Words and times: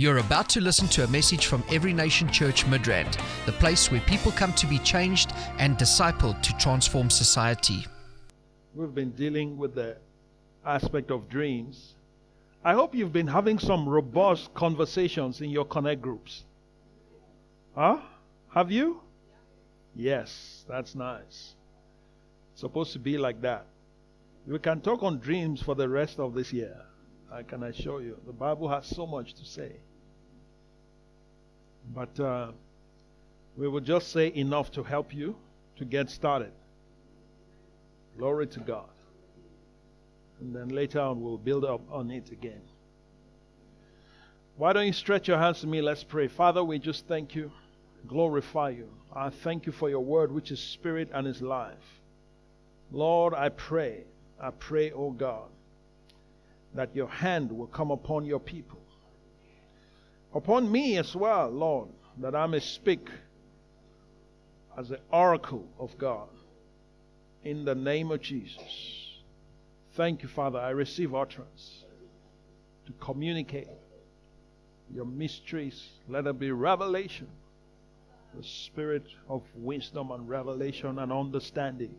You're 0.00 0.16
about 0.16 0.48
to 0.56 0.62
listen 0.62 0.88
to 0.96 1.04
a 1.04 1.08
message 1.08 1.44
from 1.44 1.62
Every 1.70 1.92
Nation 1.92 2.32
Church 2.32 2.64
Midrand, 2.64 3.20
the 3.44 3.52
place 3.52 3.90
where 3.90 4.00
people 4.00 4.32
come 4.32 4.54
to 4.54 4.66
be 4.66 4.78
changed 4.78 5.34
and 5.58 5.76
discipled 5.76 6.40
to 6.40 6.56
transform 6.56 7.10
society. 7.10 7.84
We've 8.74 8.94
been 8.94 9.10
dealing 9.10 9.58
with 9.58 9.74
the 9.74 9.98
aspect 10.64 11.10
of 11.10 11.28
dreams. 11.28 11.96
I 12.64 12.72
hope 12.72 12.94
you've 12.94 13.12
been 13.12 13.26
having 13.26 13.58
some 13.58 13.86
robust 13.86 14.54
conversations 14.54 15.42
in 15.42 15.50
your 15.50 15.66
connect 15.66 16.00
groups. 16.00 16.44
Huh? 17.74 17.98
Have 18.54 18.72
you? 18.72 19.02
Yes, 19.94 20.64
that's 20.66 20.94
nice. 20.94 21.52
It's 22.52 22.62
supposed 22.62 22.94
to 22.94 22.98
be 22.98 23.18
like 23.18 23.42
that. 23.42 23.66
We 24.46 24.58
can 24.60 24.80
talk 24.80 25.02
on 25.02 25.18
dreams 25.18 25.60
for 25.60 25.74
the 25.74 25.90
rest 25.90 26.18
of 26.18 26.32
this 26.32 26.54
year. 26.54 26.86
I 27.30 27.42
can 27.42 27.64
assure 27.64 28.00
you. 28.00 28.16
The 28.24 28.32
Bible 28.32 28.66
has 28.70 28.86
so 28.86 29.06
much 29.06 29.34
to 29.34 29.44
say. 29.44 29.72
But 31.94 32.20
uh, 32.20 32.52
we 33.56 33.68
will 33.68 33.80
just 33.80 34.12
say 34.12 34.32
enough 34.34 34.70
to 34.72 34.82
help 34.82 35.14
you 35.14 35.36
to 35.76 35.84
get 35.84 36.10
started. 36.10 36.52
Glory 38.18 38.46
to 38.48 38.60
God. 38.60 38.88
And 40.40 40.54
then 40.54 40.68
later 40.68 41.00
on, 41.00 41.20
we'll 41.20 41.38
build 41.38 41.64
up 41.64 41.80
on 41.90 42.10
it 42.10 42.30
again. 42.30 42.62
Why 44.56 44.72
don't 44.72 44.86
you 44.86 44.92
stretch 44.92 45.28
your 45.28 45.38
hands 45.38 45.60
to 45.60 45.66
me? 45.66 45.80
Let's 45.80 46.04
pray. 46.04 46.28
Father, 46.28 46.62
we 46.62 46.78
just 46.78 47.06
thank 47.06 47.34
you, 47.34 47.50
glorify 48.06 48.70
you. 48.70 48.88
I 49.14 49.30
thank 49.30 49.66
you 49.66 49.72
for 49.72 49.88
your 49.88 50.00
word, 50.00 50.30
which 50.30 50.50
is 50.50 50.60
spirit 50.60 51.10
and 51.12 51.26
is 51.26 51.40
life. 51.40 52.00
Lord, 52.92 53.34
I 53.34 53.48
pray, 53.48 54.04
I 54.40 54.50
pray, 54.50 54.90
O 54.92 55.06
oh 55.06 55.10
God, 55.12 55.48
that 56.74 56.94
your 56.94 57.08
hand 57.08 57.50
will 57.50 57.68
come 57.68 57.90
upon 57.90 58.24
your 58.24 58.40
people. 58.40 58.79
Upon 60.34 60.70
me 60.70 60.96
as 60.96 61.16
well, 61.16 61.50
Lord, 61.50 61.88
that 62.18 62.34
I 62.34 62.46
may 62.46 62.60
speak 62.60 63.08
as 64.78 64.88
the 64.88 65.00
oracle 65.12 65.66
of 65.78 65.96
God 65.98 66.28
in 67.44 67.64
the 67.64 67.74
name 67.74 68.10
of 68.10 68.20
Jesus. 68.20 69.18
Thank 69.94 70.22
you, 70.22 70.28
Father. 70.28 70.58
I 70.58 70.70
receive 70.70 71.14
utterance 71.14 71.84
to 72.86 72.92
communicate 73.04 73.68
your 74.94 75.04
mysteries. 75.04 75.88
Let 76.08 76.24
there 76.24 76.32
be 76.32 76.52
revelation, 76.52 77.28
the 78.34 78.44
spirit 78.44 79.06
of 79.28 79.42
wisdom 79.54 80.10
and 80.12 80.28
revelation 80.28 80.98
and 81.00 81.12
understanding. 81.12 81.94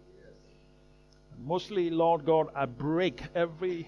And 1.33 1.45
mostly, 1.45 1.89
Lord 1.89 2.25
God, 2.25 2.47
I 2.55 2.65
break 2.65 3.21
every 3.35 3.87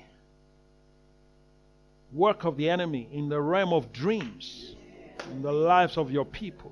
work 2.13 2.45
of 2.45 2.57
the 2.57 2.69
enemy 2.69 3.09
in 3.11 3.27
the 3.27 3.41
realm 3.41 3.73
of 3.73 3.91
dreams 3.91 4.75
in 5.31 5.41
the 5.41 5.51
lives 5.51 5.97
of 5.97 6.11
your 6.11 6.25
people. 6.25 6.71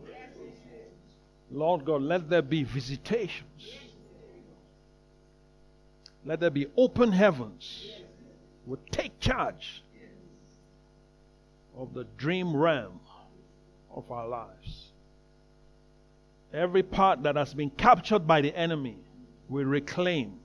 Lord 1.52 1.84
God, 1.84 2.02
let 2.02 2.30
there 2.30 2.42
be 2.42 2.64
visitations. 2.64 3.76
Let 6.24 6.40
there 6.40 6.52
be 6.52 6.68
open 6.78 7.12
heavens. 7.12 7.90
We 8.66 8.78
take 8.92 9.20
charge 9.20 9.84
of 11.76 11.94
the 11.94 12.06
dream 12.18 12.56
realm 12.56 13.00
of 13.94 14.10
our 14.12 14.28
lives. 14.28 14.92
Every 16.54 16.84
part 16.84 17.24
that 17.24 17.36
has 17.36 17.54
been 17.54 17.72
captured 17.72 18.28
by 18.28 18.42
the 18.42 18.56
enemy, 18.56 18.98
we 19.50 19.64
reclaim 19.64 20.40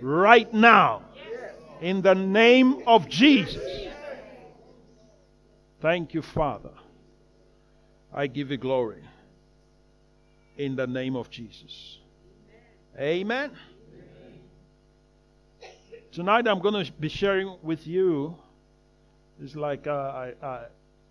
right 0.00 0.52
now 0.52 1.02
in 1.80 2.02
the 2.02 2.14
name 2.14 2.82
of 2.86 3.08
Jesus. 3.08 3.91
Thank 5.82 6.14
you, 6.14 6.22
Father. 6.22 6.70
I 8.14 8.28
give 8.28 8.52
you 8.52 8.56
glory 8.56 9.02
in 10.56 10.76
the 10.76 10.86
name 10.86 11.16
of 11.16 11.28
Jesus. 11.28 11.98
Amen. 12.96 13.50
Tonight 16.12 16.46
I'm 16.46 16.60
going 16.60 16.84
to 16.84 16.92
be 16.92 17.08
sharing 17.08 17.56
with 17.62 17.84
you. 17.84 18.36
It's 19.42 19.56
like 19.56 19.88
uh, 19.88 19.90
I, 19.90 20.32
I, 20.40 20.64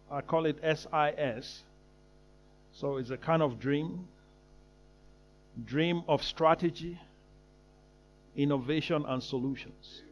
I 0.09 0.21
call 0.21 0.45
it 0.45 0.57
SIS. 0.63 1.63
So 2.71 2.95
it's 2.95 3.09
a 3.09 3.17
kind 3.17 3.41
of 3.41 3.59
dream, 3.59 4.07
dream 5.65 6.01
of 6.07 6.23
strategy, 6.23 6.97
innovation, 8.37 9.03
and 9.05 9.21
solutions. 9.21 10.03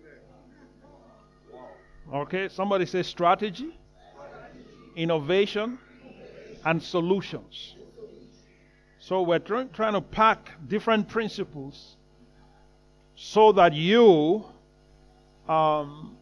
Okay, 2.14 2.50
somebody 2.50 2.86
say 2.86 3.04
strategy, 3.04 3.74
innovation, 4.96 5.80
and 6.66 6.82
solutions. 6.82 7.76
So 9.00 9.22
we're 9.22 9.40
try- 9.40 9.66
trying 9.66 9.94
to 9.94 10.02
pack 10.02 10.52
different 10.68 11.08
principles 11.08 11.96
so 13.16 13.52
that 13.54 13.74
you 13.74 14.46
um, 15.48 16.16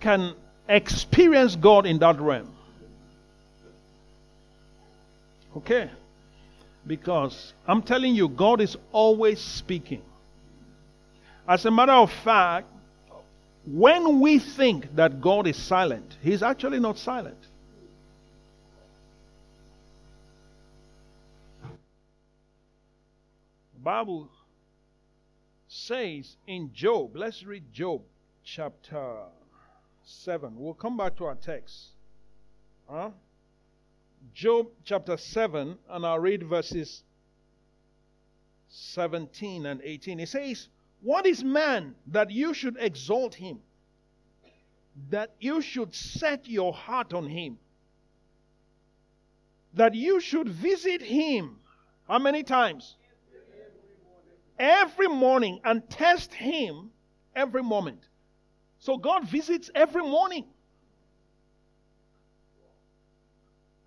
can 0.00 0.34
experience 0.68 1.56
God 1.56 1.86
in 1.86 1.98
that 1.98 2.20
realm. 2.20 2.52
Okay? 5.56 5.90
Because 6.86 7.54
I'm 7.66 7.82
telling 7.82 8.14
you, 8.14 8.28
God 8.28 8.60
is 8.60 8.76
always 8.92 9.40
speaking. 9.40 10.02
As 11.48 11.64
a 11.64 11.70
matter 11.70 11.92
of 11.92 12.12
fact, 12.12 12.68
when 13.66 14.20
we 14.20 14.38
think 14.38 14.94
that 14.94 15.20
God 15.20 15.46
is 15.46 15.56
silent, 15.56 16.16
He's 16.22 16.42
actually 16.42 16.78
not 16.78 16.98
silent. 16.98 17.45
Bible 23.86 24.28
says 25.68 26.38
in 26.48 26.72
Job, 26.74 27.14
let's 27.14 27.44
read 27.44 27.72
Job 27.72 28.02
chapter 28.42 29.18
7. 30.02 30.56
We'll 30.56 30.74
come 30.74 30.96
back 30.96 31.14
to 31.18 31.26
our 31.26 31.36
text. 31.36 31.90
Huh? 32.90 33.10
Job 34.34 34.70
chapter 34.82 35.16
7, 35.16 35.78
and 35.88 36.04
I'll 36.04 36.18
read 36.18 36.42
verses 36.42 37.04
17 38.70 39.66
and 39.66 39.80
18. 39.84 40.18
It 40.18 40.30
says, 40.30 40.66
What 41.00 41.24
is 41.24 41.44
man 41.44 41.94
that 42.08 42.32
you 42.32 42.54
should 42.54 42.76
exalt 42.80 43.36
him? 43.36 43.60
That 45.10 45.30
you 45.38 45.62
should 45.62 45.94
set 45.94 46.48
your 46.48 46.72
heart 46.72 47.14
on 47.14 47.28
him? 47.28 47.56
That 49.74 49.94
you 49.94 50.18
should 50.18 50.48
visit 50.48 51.02
him? 51.02 51.60
How 52.08 52.18
many 52.18 52.42
times? 52.42 52.96
Every 54.58 55.08
morning 55.08 55.60
and 55.64 55.88
test 55.88 56.32
him 56.32 56.90
every 57.34 57.62
moment. 57.62 58.00
So 58.78 58.96
God 58.96 59.28
visits 59.28 59.70
every 59.74 60.02
morning. 60.02 60.44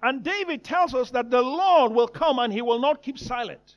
And 0.02 0.24
David 0.24 0.64
tells 0.64 0.94
us 0.94 1.12
that 1.12 1.30
the 1.30 1.42
Lord 1.42 1.92
will 1.92 2.08
come 2.08 2.40
and 2.40 2.54
he 2.54 2.62
will 2.62 2.80
not 2.80 3.02
keep 3.02 3.20
silent. 3.20 3.76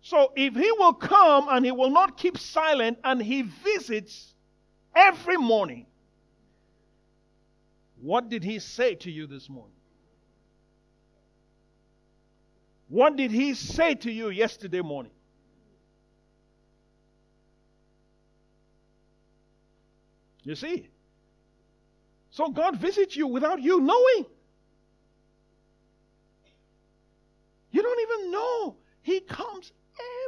So 0.00 0.32
if 0.36 0.54
he 0.54 0.72
will 0.72 0.94
come 0.94 1.48
and 1.50 1.64
he 1.64 1.72
will 1.72 1.90
not 1.90 2.16
keep 2.16 2.38
silent 2.38 2.98
and 3.04 3.20
he 3.22 3.42
visits 3.42 4.34
every 4.94 5.36
morning, 5.36 5.86
what 8.00 8.28
did 8.28 8.44
he 8.44 8.58
say 8.58 8.94
to 8.94 9.10
you 9.10 9.26
this 9.26 9.50
morning? 9.50 9.77
What 12.88 13.16
did 13.16 13.30
he 13.30 13.54
say 13.54 13.94
to 13.96 14.10
you 14.10 14.30
yesterday 14.30 14.80
morning? 14.80 15.12
You 20.42 20.54
see? 20.54 20.88
So 22.30 22.48
God 22.48 22.76
visits 22.76 23.16
you 23.16 23.26
without 23.26 23.60
you 23.60 23.80
knowing. 23.80 24.26
You 27.70 27.82
don't 27.82 28.00
even 28.00 28.30
know. 28.30 28.76
He 29.02 29.20
comes 29.20 29.72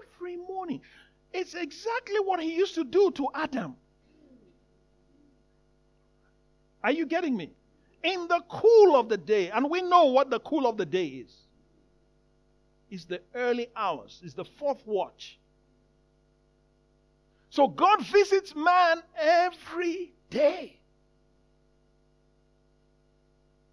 every 0.02 0.36
morning. 0.36 0.82
It's 1.32 1.54
exactly 1.54 2.20
what 2.20 2.40
he 2.40 2.54
used 2.54 2.74
to 2.74 2.84
do 2.84 3.10
to 3.12 3.28
Adam. 3.34 3.76
Are 6.82 6.92
you 6.92 7.06
getting 7.06 7.36
me? 7.36 7.52
In 8.02 8.28
the 8.28 8.42
cool 8.48 8.96
of 8.96 9.08
the 9.08 9.16
day, 9.16 9.50
and 9.50 9.70
we 9.70 9.82
know 9.82 10.06
what 10.06 10.30
the 10.30 10.40
cool 10.40 10.66
of 10.66 10.76
the 10.76 10.86
day 10.86 11.06
is. 11.06 11.34
It's 12.90 13.04
the 13.04 13.20
early 13.34 13.68
hours, 13.76 14.20
is 14.24 14.34
the 14.34 14.44
fourth 14.44 14.82
watch. 14.84 15.38
So 17.50 17.68
God 17.68 18.04
visits 18.06 18.54
man 18.54 19.02
every 19.16 20.12
day. 20.28 20.78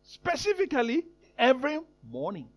Specifically, 0.03 1.03
every 1.37 1.79
morning. 2.09 2.47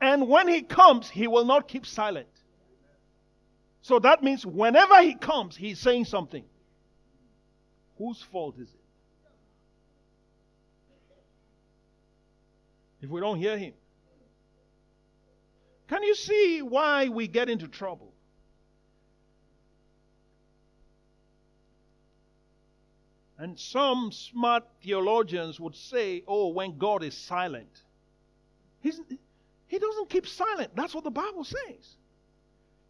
And 0.00 0.28
when 0.28 0.48
he 0.48 0.62
comes, 0.62 1.10
he 1.10 1.26
will 1.26 1.44
not 1.44 1.68
keep 1.68 1.84
silent. 1.84 2.28
So 3.82 3.98
that 3.98 4.22
means 4.22 4.44
whenever 4.46 5.02
he 5.02 5.14
comes, 5.14 5.56
he's 5.56 5.78
saying 5.78 6.06
something. 6.06 6.44
Whose 7.98 8.22
fault 8.22 8.56
is 8.58 8.68
it? 8.68 8.80
If 13.02 13.10
we 13.10 13.20
don't 13.20 13.38
hear 13.38 13.56
him. 13.56 13.72
Can 15.90 16.04
you 16.04 16.14
see 16.14 16.62
why 16.62 17.08
we 17.08 17.26
get 17.26 17.50
into 17.50 17.66
trouble? 17.66 18.12
And 23.36 23.58
some 23.58 24.12
smart 24.12 24.62
theologians 24.84 25.58
would 25.58 25.74
say, 25.74 26.22
oh, 26.28 26.50
when 26.50 26.78
God 26.78 27.02
is 27.02 27.16
silent. 27.16 27.82
He's, 28.80 29.00
he 29.66 29.78
doesn't 29.80 30.10
keep 30.10 30.28
silent. 30.28 30.76
That's 30.76 30.94
what 30.94 31.02
the 31.02 31.10
Bible 31.10 31.42
says. 31.42 31.96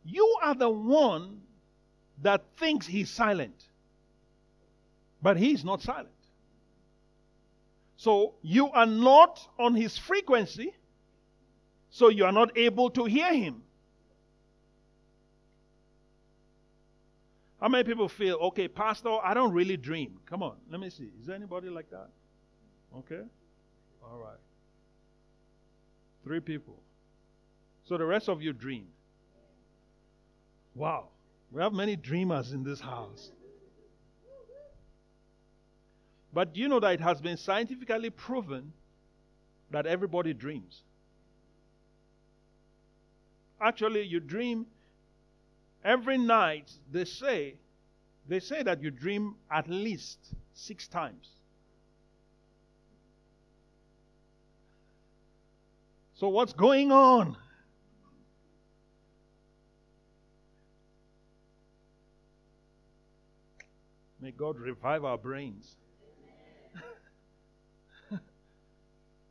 You 0.05 0.37
are 0.43 0.55
the 0.55 0.69
one 0.69 1.41
that 2.20 2.44
thinks 2.58 2.87
he's 2.87 3.08
silent, 3.08 3.64
but 5.23 5.38
he's 5.38 5.64
not 5.64 5.81
silent. 5.81 6.08
So 7.96 8.35
you 8.43 8.69
are 8.73 8.85
not 8.85 9.41
on 9.58 9.75
his 9.75 9.96
frequency, 9.96 10.75
so 11.91 12.09
you 12.09 12.25
are 12.25 12.33
not 12.33 12.57
able 12.57 12.91
to 12.91 13.05
hear 13.05 13.33
him. 13.35 13.63
How 17.61 17.69
many 17.69 17.85
people 17.85 18.09
feel, 18.09 18.37
okay, 18.37 18.69
Pastor, 18.69 19.19
I 19.23 19.35
don't 19.35 19.53
really 19.53 19.77
dream? 19.77 20.19
Come 20.25 20.43
on, 20.43 20.57
let 20.71 20.81
me 20.81 20.89
see. 20.89 21.11
Is 21.21 21.27
there 21.27 21.37
anybody 21.37 21.69
like 21.69 21.91
that? 21.91 22.09
Okay? 22.97 23.21
All 24.03 24.19
right. 24.19 24.39
Three 26.25 26.41
people. 26.41 26.79
So 27.85 27.99
the 27.99 28.07
rest 28.07 28.29
of 28.29 28.41
you 28.41 28.53
dream. 28.53 28.87
Wow. 30.75 31.09
We 31.53 31.61
have 31.61 31.73
many 31.73 31.97
dreamers 31.97 32.53
in 32.53 32.63
this 32.63 32.81
house. 32.81 33.31
But 36.33 36.57
you 36.57 36.69
know 36.69 36.79
that 36.81 36.95
it 36.95 37.01
has 37.01 37.21
been 37.21 37.37
scientifically 37.37 38.11
proven 38.11 38.73
that 39.71 39.87
everybody 39.87 40.33
dreams? 40.33 40.83
Actually, 43.61 44.03
you 44.03 44.21
dream 44.21 44.67
every 45.85 46.17
night 46.17 46.71
they 46.91 47.05
say 47.05 47.55
they 48.29 48.41
say 48.41 48.62
that 48.62 48.83
you 48.83 48.91
dream 48.91 49.35
at 49.51 49.69
least 49.69 50.19
six 50.55 50.87
times. 50.89 51.29
So 56.15 56.29
what's 56.29 56.53
going 56.53 56.93
on? 56.93 57.37
May 64.21 64.31
god 64.33 64.59
revive 64.59 65.05
our 65.05 65.19
brains. 65.19 65.77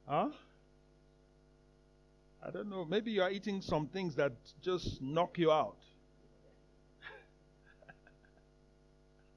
Huh 0.08 0.30
i 2.46 2.52
don't 2.52 2.70
know 2.70 2.86
maybe 2.86 3.12
you 3.12 3.22
are 3.22 3.32
eating 3.32 3.62
some 3.62 3.88
things 3.88 4.16
that 4.16 4.34
just 4.62 5.02
knock 5.02 5.38
you 5.38 5.52
out 5.52 5.78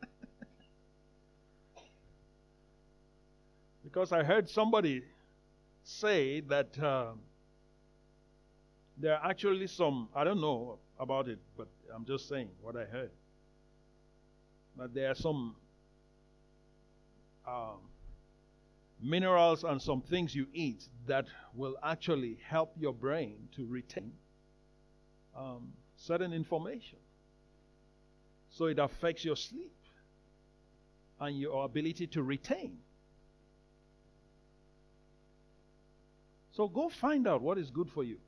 Because 3.82 4.12
I 4.12 4.22
heard 4.22 4.48
somebody 4.48 5.02
say 5.84 6.40
that 6.40 6.78
uh, 6.78 7.12
there 8.96 9.18
are 9.18 9.30
actually 9.30 9.66
some, 9.66 10.08
I 10.14 10.24
don't 10.24 10.40
know 10.40 10.78
about 10.98 11.28
it, 11.28 11.38
but 11.56 11.68
I'm 11.94 12.04
just 12.04 12.28
saying 12.28 12.48
what 12.60 12.76
I 12.76 12.84
heard. 12.84 13.10
That 14.78 14.94
there 14.94 15.10
are 15.10 15.14
some 15.14 15.56
um, 17.46 17.80
minerals 19.02 19.64
and 19.64 19.80
some 19.80 20.00
things 20.00 20.34
you 20.34 20.46
eat 20.52 20.88
that 21.06 21.26
will 21.54 21.76
actually 21.82 22.38
help 22.46 22.72
your 22.78 22.92
brain 22.92 23.48
to 23.56 23.66
retain 23.66 24.12
um, 25.36 25.72
certain 25.96 26.32
information. 26.32 26.98
So 28.50 28.66
it 28.66 28.78
affects 28.78 29.24
your 29.24 29.36
sleep 29.36 29.72
and 31.20 31.38
your 31.38 31.64
ability 31.64 32.06
to 32.08 32.22
retain. 32.22 32.78
So 36.52 36.68
go 36.68 36.88
find 36.88 37.26
out 37.26 37.40
what 37.40 37.58
is 37.58 37.70
good 37.70 37.88
for 37.90 38.04
you. 38.04 38.18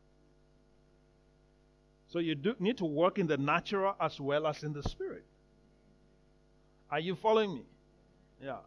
So 2.09 2.21
you 2.21 2.35
do 2.35 2.55
need 2.59 2.79
to 2.79 2.85
work 2.85 3.19
in 3.19 3.27
the 3.27 3.37
natural 3.37 3.95
as 4.01 4.21
well 4.21 4.47
as 4.47 4.63
in 4.63 4.73
the 4.73 4.83
spirit. 4.83 5.25
Are 6.91 7.01
you 7.01 7.17
following 7.17 7.55
me? 7.55 7.63
Yeah. 8.43 8.59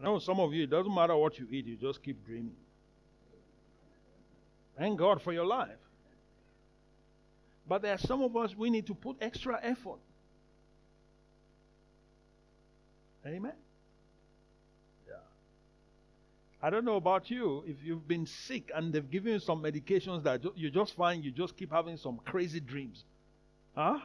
I 0.00 0.04
know 0.04 0.18
some 0.18 0.40
of 0.40 0.54
you, 0.54 0.64
it 0.64 0.70
doesn't 0.70 0.94
matter 0.94 1.14
what 1.14 1.38
you 1.38 1.46
eat, 1.50 1.66
you 1.66 1.76
just 1.76 2.02
keep 2.02 2.24
dreaming. 2.24 2.56
Thank 4.78 4.98
God 4.98 5.20
for 5.20 5.32
your 5.32 5.44
life. 5.44 5.76
But 7.68 7.82
there 7.82 7.92
are 7.92 7.98
some 7.98 8.22
of 8.22 8.34
us, 8.36 8.56
we 8.56 8.70
need 8.70 8.86
to 8.86 8.94
put 8.94 9.16
extra 9.20 9.60
effort. 9.62 9.98
Amen? 13.26 13.52
Yeah. 15.06 15.16
I 16.62 16.70
don't 16.70 16.86
know 16.86 16.96
about 16.96 17.30
you, 17.30 17.62
if 17.66 17.76
you've 17.84 18.08
been 18.08 18.24
sick 18.24 18.70
and 18.74 18.94
they've 18.94 19.10
given 19.10 19.34
you 19.34 19.38
some 19.38 19.62
medications 19.62 20.22
that 20.22 20.40
you 20.56 20.70
just 20.70 20.96
find 20.96 21.22
you 21.22 21.30
just 21.30 21.58
keep 21.58 21.70
having 21.70 21.98
some 21.98 22.18
crazy 22.24 22.60
dreams. 22.60 23.04
Huh? 23.76 23.98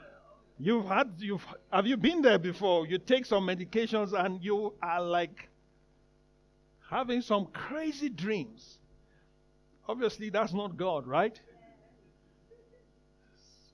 You've 0.60 0.88
had, 0.88 1.14
you've, 1.18 1.46
have 1.72 1.88
you 1.88 1.96
been 1.96 2.22
there 2.22 2.38
before? 2.38 2.86
You 2.86 2.98
take 2.98 3.26
some 3.26 3.48
medications 3.48 4.12
and 4.12 4.44
you 4.44 4.74
are 4.82 5.02
like 5.02 5.50
having 6.96 7.20
some 7.22 7.48
crazy 7.48 8.08
dreams. 8.08 8.78
Obviously, 9.88 10.30
that's 10.30 10.54
not 10.54 10.78
God, 10.78 11.06
right? 11.06 11.38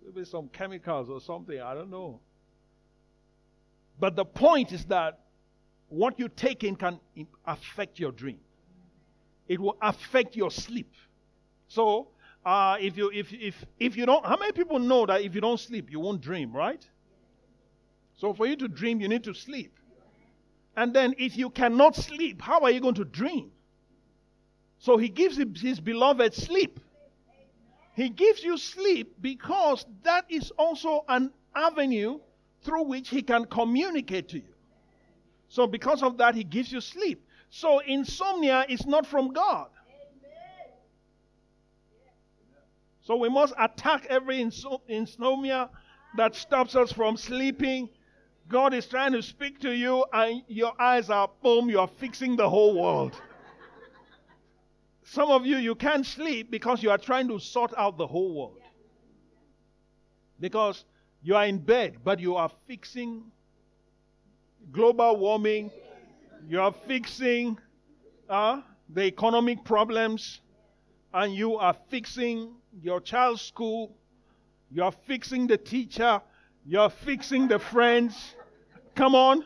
Maybe 0.03 0.25
some 0.25 0.47
chemicals 0.47 1.07
or 1.07 1.21
something, 1.21 1.61
I 1.61 1.75
don't 1.75 1.91
know. 1.91 2.19
But 3.99 4.15
the 4.15 4.25
point 4.25 4.71
is 4.71 4.85
that 4.85 5.19
what 5.89 6.19
you 6.19 6.29
take 6.29 6.63
in 6.63 6.75
can 6.75 6.99
affect 7.45 7.99
your 7.99 8.11
dream. 8.11 8.39
It 9.47 9.59
will 9.59 9.77
affect 9.81 10.35
your 10.35 10.49
sleep. 10.49 10.91
So, 11.67 12.07
uh, 12.43 12.77
if 12.79 12.97
you 12.97 13.11
if 13.13 13.31
if 13.31 13.65
if 13.79 13.95
you 13.95 14.07
don't, 14.07 14.25
how 14.25 14.37
many 14.37 14.51
people 14.51 14.79
know 14.79 15.05
that 15.05 15.21
if 15.21 15.35
you 15.35 15.41
don't 15.41 15.59
sleep, 15.59 15.91
you 15.91 15.99
won't 15.99 16.21
dream, 16.21 16.51
right? 16.53 16.83
So, 18.15 18.33
for 18.33 18.47
you 18.47 18.55
to 18.55 18.67
dream, 18.67 18.99
you 18.99 19.07
need 19.07 19.23
to 19.25 19.33
sleep. 19.33 19.77
And 20.75 20.93
then, 20.93 21.15
if 21.17 21.37
you 21.37 21.49
cannot 21.49 21.95
sleep, 21.95 22.41
how 22.41 22.61
are 22.61 22.71
you 22.71 22.79
going 22.79 22.95
to 22.95 23.05
dream? 23.05 23.51
So, 24.79 24.97
He 24.97 25.09
gives 25.09 25.37
His 25.37 25.79
beloved 25.79 26.33
sleep. 26.33 26.79
He 27.95 28.09
gives 28.09 28.43
you 28.43 28.57
sleep 28.57 29.15
because 29.21 29.85
that 30.03 30.25
is 30.29 30.51
also 30.51 31.03
an 31.09 31.31
avenue 31.55 32.19
through 32.63 32.83
which 32.83 33.09
He 33.09 33.21
can 33.21 33.45
communicate 33.45 34.29
to 34.29 34.37
you. 34.37 34.53
So, 35.51 35.67
because 35.67 36.01
of 36.01 36.17
that, 36.19 36.33
he 36.33 36.45
gives 36.45 36.71
you 36.71 36.79
sleep. 36.79 37.27
So, 37.49 37.79
insomnia 37.79 38.65
is 38.69 38.85
not 38.85 39.05
from 39.05 39.33
God. 39.33 39.67
So, 43.01 43.17
we 43.17 43.27
must 43.27 43.53
attack 43.59 44.05
every 44.09 44.39
insomnia 44.39 45.69
that 46.15 46.35
stops 46.35 46.77
us 46.77 46.93
from 46.93 47.17
sleeping. 47.17 47.89
God 48.47 48.73
is 48.73 48.85
trying 48.85 49.13
to 49.13 49.21
speak 49.21 49.59
to 49.61 49.71
you, 49.71 50.05
and 50.11 50.43
your 50.47 50.73
eyes 50.79 51.09
are 51.09 51.29
boom, 51.41 51.69
you 51.69 51.79
are 51.79 51.87
fixing 51.87 52.35
the 52.35 52.49
whole 52.49 52.79
world. 52.81 53.19
Some 55.03 55.29
of 55.29 55.45
you, 55.45 55.57
you 55.57 55.75
can't 55.75 56.05
sleep 56.05 56.51
because 56.51 56.81
you 56.83 56.89
are 56.89 56.97
trying 56.97 57.27
to 57.27 57.39
sort 57.39 57.73
out 57.77 57.97
the 57.97 58.07
whole 58.07 58.33
world. 58.33 58.61
Because 60.39 60.85
you 61.21 61.35
are 61.35 61.45
in 61.45 61.59
bed, 61.59 61.97
but 62.03 62.19
you 62.19 62.35
are 62.35 62.49
fixing 62.67 63.23
global 64.71 65.17
warming, 65.17 65.71
you 66.47 66.61
are 66.61 66.71
fixing 66.71 67.57
uh, 68.29 68.61
the 68.89 69.03
economic 69.03 69.63
problems, 69.63 70.41
and 71.13 71.33
you 71.35 71.57
are 71.57 71.75
fixing 71.89 72.53
your 72.81 73.01
child's 73.01 73.41
school, 73.41 73.95
you 74.71 74.83
are 74.83 74.91
fixing 74.91 75.47
the 75.47 75.57
teacher, 75.57 76.21
you 76.65 76.79
are 76.79 76.89
fixing 76.89 77.47
the 77.47 77.59
friends. 77.59 78.35
Come 78.95 79.15
on. 79.15 79.45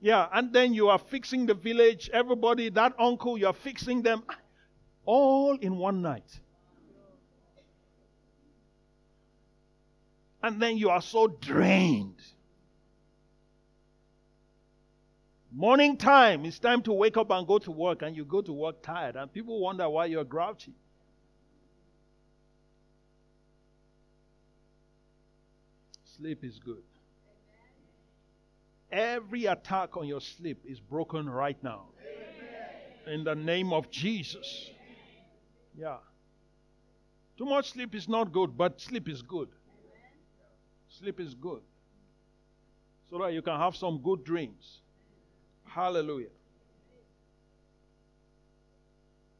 Yeah, 0.00 0.28
and 0.32 0.52
then 0.52 0.74
you 0.74 0.88
are 0.88 0.98
fixing 0.98 1.46
the 1.46 1.54
village, 1.54 2.10
everybody, 2.12 2.68
that 2.70 2.92
uncle, 2.98 3.38
you 3.38 3.46
are 3.46 3.54
fixing 3.54 4.02
them 4.02 4.22
all 5.06 5.56
in 5.56 5.78
one 5.78 6.02
night. 6.02 6.40
And 10.42 10.60
then 10.60 10.76
you 10.76 10.90
are 10.90 11.00
so 11.00 11.26
drained. 11.28 12.20
Morning 15.50 15.96
time, 15.96 16.44
it's 16.44 16.58
time 16.58 16.82
to 16.82 16.92
wake 16.92 17.16
up 17.16 17.30
and 17.30 17.46
go 17.46 17.58
to 17.60 17.70
work, 17.70 18.02
and 18.02 18.14
you 18.14 18.26
go 18.26 18.42
to 18.42 18.52
work 18.52 18.82
tired, 18.82 19.16
and 19.16 19.32
people 19.32 19.58
wonder 19.60 19.88
why 19.88 20.04
you're 20.04 20.24
grouchy. 20.24 20.74
Sleep 26.16 26.44
is 26.44 26.58
good. 26.58 26.82
Every 28.92 29.46
attack 29.46 29.96
on 29.96 30.06
your 30.06 30.20
sleep 30.20 30.62
is 30.64 30.78
broken 30.78 31.28
right 31.28 31.60
now. 31.62 31.86
In 33.06 33.24
the 33.24 33.34
name 33.34 33.72
of 33.72 33.90
Jesus. 33.90 34.70
Yeah. 35.76 35.96
Too 37.36 37.44
much 37.44 37.72
sleep 37.72 37.94
is 37.94 38.08
not 38.08 38.32
good, 38.32 38.56
but 38.56 38.80
sleep 38.80 39.08
is 39.08 39.22
good. 39.22 39.48
Sleep 40.88 41.18
is 41.18 41.34
good. 41.34 41.60
So 43.10 43.18
that 43.18 43.32
you 43.32 43.42
can 43.42 43.58
have 43.58 43.74
some 43.74 43.98
good 43.98 44.24
dreams. 44.24 44.80
Hallelujah. 45.64 46.28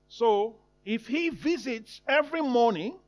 So, 0.09 0.57
if 0.85 1.07
he 1.07 1.28
visits 1.28 2.00
every 2.09 2.43
morning, 2.43 2.99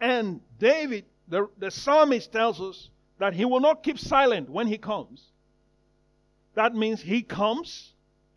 and 0.00 0.40
David, 0.58 1.04
the, 1.32 1.48
the 1.56 1.70
psalmist 1.70 2.30
tells 2.30 2.60
us 2.60 2.90
that 3.18 3.32
he 3.32 3.46
will 3.46 3.60
not 3.60 3.82
keep 3.82 3.98
silent 3.98 4.50
when 4.50 4.66
he 4.66 4.76
comes. 4.76 5.30
That 6.52 6.74
means 6.74 7.00
he 7.00 7.22
comes 7.22 7.94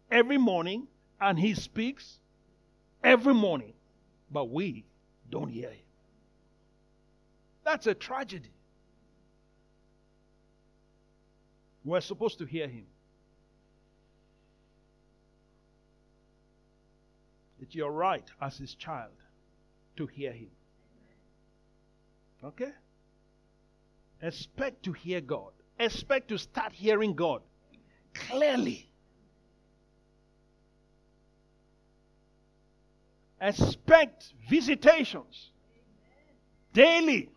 every 0.10 0.38
morning 0.38 0.88
and 1.20 1.38
he 1.38 1.56
speaks 1.56 2.20
every 3.04 3.34
morning, 3.34 3.74
but 4.32 4.50
we 4.50 4.86
don't 5.30 5.50
hear 5.50 5.72
him. 5.72 5.86
That's 7.66 7.86
a 7.86 7.94
tragedy. 7.94 8.54
We're 11.84 12.00
supposed 12.00 12.38
to 12.38 12.46
hear 12.46 12.70
him. 12.70 12.86
It's 17.62 17.76
your 17.76 17.92
right 17.92 18.32
as 18.40 18.58
his 18.58 18.74
child 18.74 19.12
to 19.98 20.08
hear 20.08 20.32
him. 20.32 20.52
Okay? 22.42 22.72
Expect 24.26 24.82
to 24.84 24.92
hear 24.92 25.22
God. 25.22 25.52
Expect 25.80 26.30
to 26.30 26.40
start 26.40 26.74
hearing 26.74 27.14
God 27.14 27.44
clearly. 28.16 28.90
Expect 33.40 34.34
visitations 34.50 35.52
daily. 36.74 37.30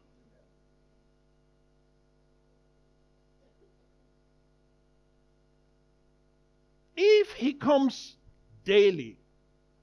If 6.97 7.33
he 7.33 7.53
comes 7.53 8.17
daily 8.65 9.19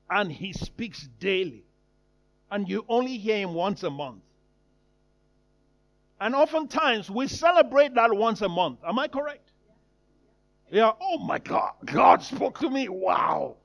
and 0.09 0.31
he 0.31 0.53
speaks 0.53 1.07
daily 1.19 1.65
and 2.49 2.67
you 2.67 2.83
only 2.89 3.19
hear 3.19 3.37
him 3.37 3.53
once 3.53 3.83
a 3.83 3.91
month, 3.91 4.23
and 6.19 6.33
oftentimes 6.33 7.09
we 7.09 7.27
celebrate 7.27 7.93
that 7.95 8.13
once 8.13 8.41
a 8.41 8.49
month. 8.49 8.79
Am 8.87 8.97
I 8.99 9.07
correct? 9.07 9.51
Yeah. 10.71 10.91
Oh 10.99 11.17
my 11.19 11.39
God. 11.39 11.73
God 11.85 12.23
spoke 12.23 12.59
to 12.59 12.69
me. 12.69 12.87
Wow. 12.89 13.57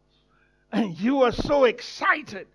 And 0.72 0.98
you 0.98 1.22
are 1.22 1.32
so 1.32 1.64
excited. 1.64 2.46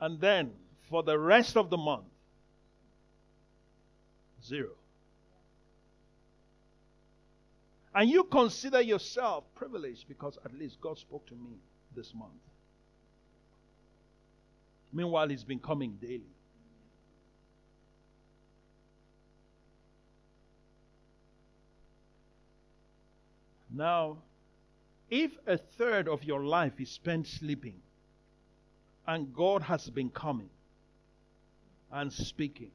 And 0.00 0.20
then 0.20 0.52
for 0.88 1.02
the 1.02 1.18
rest 1.18 1.56
of 1.56 1.70
the 1.70 1.76
month, 1.76 2.04
zero. 4.44 4.70
And 7.94 8.08
you 8.08 8.24
consider 8.24 8.80
yourself 8.80 9.44
privileged 9.54 10.08
because 10.08 10.38
at 10.44 10.56
least 10.56 10.80
God 10.80 10.98
spoke 10.98 11.26
to 11.26 11.34
me 11.34 11.58
this 11.96 12.14
month. 12.14 12.30
Meanwhile, 14.92 15.28
He's 15.28 15.44
been 15.44 15.58
coming 15.58 15.98
daily. 16.00 16.37
Now, 23.70 24.18
if 25.10 25.36
a 25.46 25.56
third 25.56 26.08
of 26.08 26.24
your 26.24 26.44
life 26.44 26.80
is 26.80 26.90
spent 26.90 27.26
sleeping, 27.26 27.80
and 29.06 29.34
God 29.34 29.62
has 29.62 29.88
been 29.88 30.10
coming 30.10 30.50
and 31.90 32.12
speaking, 32.12 32.70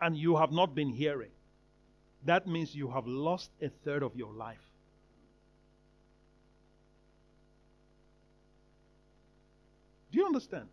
and 0.00 0.16
you 0.16 0.36
have 0.36 0.52
not 0.52 0.74
been 0.74 0.90
hearing, 0.90 1.30
that 2.24 2.46
means 2.46 2.74
you 2.74 2.90
have 2.90 3.06
lost 3.06 3.50
a 3.62 3.68
third 3.68 4.02
of 4.02 4.16
your 4.16 4.32
life. 4.32 4.58
Do 10.10 10.18
you 10.18 10.26
understand? 10.26 10.68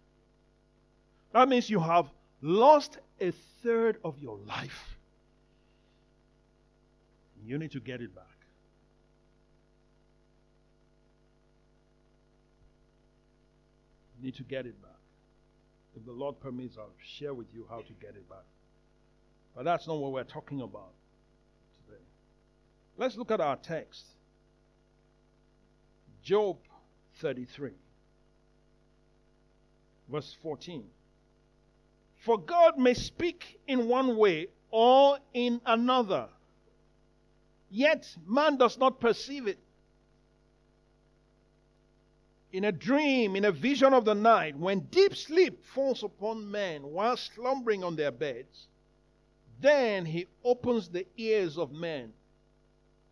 That 1.34 1.50
means 1.50 1.70
you 1.70 1.80
have 1.80 2.08
lost 2.42 2.98
a 3.20 3.32
third 3.62 3.98
of 4.04 4.18
your 4.20 4.38
life. 4.48 4.98
You 7.46 7.58
need 7.58 7.72
to 7.72 7.80
get 7.80 8.02
it 8.02 8.16
back. 8.16 8.33
Need 14.24 14.36
to 14.36 14.44
get 14.44 14.66
it 14.66 14.82
back. 14.82 14.92
If 15.96 16.06
the 16.06 16.12
Lord 16.12 16.40
permits, 16.40 16.78
I'll 16.78 16.90
share 17.18 17.34
with 17.34 17.48
you 17.54 17.68
how 17.70 17.82
to 17.82 17.94
get 18.02 18.12
it 18.12 18.28
back. 18.30 18.46
But 19.56 19.66
that's 19.66 19.88
not 19.88 19.98
what 19.98 20.12
we're 20.12 20.24
talking 20.24 20.62
about 20.62 20.94
today. 21.86 22.02
Let's 22.98 23.16
look 23.18 23.30
at 23.30 23.42
our 23.42 23.58
text 23.58 24.04
Job 26.24 26.58
33, 27.20 27.72
verse 30.10 30.36
14. 30.42 30.84
For 32.26 32.40
God 32.40 32.80
may 32.80 32.94
speak 32.94 33.60
in 33.68 33.88
one 33.88 34.18
way 34.18 34.48
or 34.72 35.20
in 35.34 35.60
another, 35.66 36.30
yet 37.70 38.08
man 38.26 38.58
does 38.58 38.78
not 38.78 39.00
perceive 39.00 39.48
it 39.48 39.60
in 42.54 42.66
a 42.66 42.72
dream, 42.72 43.36
in 43.36 43.46
a 43.46 43.52
vision 43.52 43.96
of 43.96 44.06
the 44.06 44.14
night, 44.14 44.56
when 44.56 44.82
deep 44.92 45.16
sleep 45.16 45.66
falls 45.66 46.04
upon 46.04 46.50
men 46.50 46.84
while 46.84 47.18
slumbering 47.18 47.84
on 47.84 47.96
their 47.96 48.12
beds, 48.12 48.68
then 49.60 50.06
he 50.06 50.28
opens 50.44 50.88
the 50.88 51.06
ears 51.18 51.58
of 51.58 51.72
men 51.72 52.14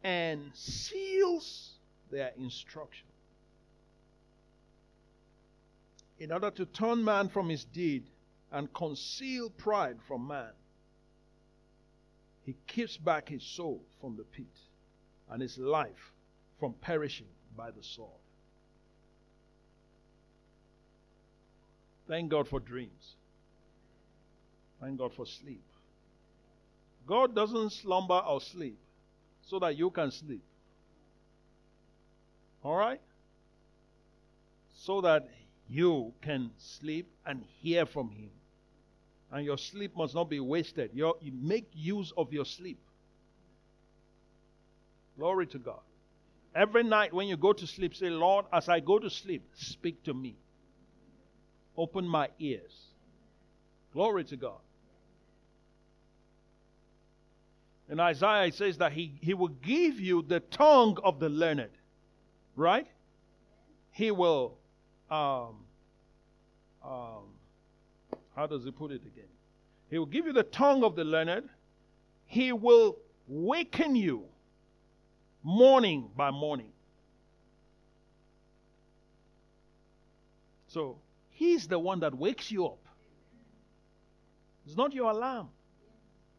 and 0.04 0.52
seals 0.54 1.72
their 2.12 2.32
instruction. 2.38 3.08
In 6.20 6.32
order 6.32 6.52
to 6.52 6.66
turn 6.68 7.04
man 7.04 7.28
from 7.28 7.50
his 7.50 7.64
deed 7.66 8.04
and 8.52 8.72
conceal 8.74 9.50
pride 9.50 9.98
from 10.08 10.28
man, 10.28 10.52
he 12.46 12.56
keeps 12.68 12.96
back 12.96 13.28
his 13.30 13.42
soul 13.42 13.82
from 14.00 14.18
the 14.18 14.24
pit 14.24 14.46
and 15.32 15.42
his 15.42 15.58
life 15.58 16.12
from 16.60 16.74
perishing 16.74 17.28
by 17.58 17.72
the 17.72 17.82
sword. 17.82 18.21
Thank 22.12 22.30
God 22.30 22.46
for 22.50 22.60
dreams. 22.60 23.16
Thank 24.82 25.00
God 25.00 25.14
for 25.14 25.26
sleep. 25.26 25.64
God 27.08 27.34
doesn't 27.34 27.70
slumber 27.70 28.22
or 28.28 28.42
sleep 28.42 28.78
so 29.44 29.60
that 29.60 29.78
you 29.78 29.90
can 29.92 30.12
sleep. 30.12 30.44
All 32.66 32.76
right? 32.76 33.00
So 34.74 35.00
that 35.00 35.30
you 35.70 36.12
can 36.22 36.52
sleep 36.58 37.08
and 37.26 37.46
hear 37.62 37.86
from 37.86 38.10
Him. 38.10 38.32
And 39.32 39.46
your 39.46 39.58
sleep 39.58 39.96
must 39.96 40.14
not 40.14 40.30
be 40.30 40.42
wasted. 40.42 40.92
you 40.94 41.14
make 41.42 41.70
use 41.74 42.12
of 42.18 42.34
your 42.34 42.44
sleep. 42.44 42.80
Glory 45.18 45.48
to 45.48 45.60
God. 45.60 45.80
Every 46.54 46.84
night 46.84 47.14
when 47.14 47.30
you 47.30 47.38
go 47.38 47.54
to 47.54 47.66
sleep, 47.66 47.96
say, 47.96 48.10
Lord, 48.10 48.48
as 48.52 48.68
I 48.68 48.82
go 48.82 49.00
to 49.00 49.10
sleep, 49.10 49.44
speak 49.56 50.04
to 50.04 50.14
me. 50.14 50.36
Open 51.78 52.08
my 52.08 52.30
ears. 52.40 52.72
Glory 53.94 54.24
to 54.26 54.36
God. 54.36 54.60
In 57.90 58.00
Isaiah, 58.00 58.46
it 58.46 58.54
says 58.54 58.78
that 58.78 58.94
he, 58.94 59.14
he 59.22 59.34
will 59.34 59.50
give 59.50 60.00
you 60.00 60.22
the 60.22 60.40
tongue 60.40 60.98
of 61.04 61.20
the 61.20 61.28
learned. 61.28 61.72
Right? 62.56 62.88
He 63.92 64.12
will, 64.12 64.58
um, 65.10 65.56
um, 66.84 67.24
how 68.36 68.48
does 68.48 68.64
he 68.64 68.72
put 68.72 68.92
it 68.92 69.02
again? 69.02 69.30
He 69.90 69.98
will 69.98 70.06
give 70.06 70.26
you 70.26 70.32
the 70.32 70.44
tongue 70.44 70.84
of 70.84 70.96
the 70.96 71.04
learned. 71.04 71.50
He 72.26 72.54
will 72.54 72.98
waken 73.28 73.96
you 73.96 74.24
morning 75.44 76.10
by 76.16 76.32
morning. 76.32 76.72
So, 80.68 80.98
He's 81.42 81.68
the 81.68 81.80
one 81.80 82.02
that 82.02 82.14
wakes 82.14 82.52
you 82.52 82.68
up. 82.68 82.86
It's 84.64 84.78
not 84.78 84.94
your 84.94 85.10
alarm. 85.10 85.50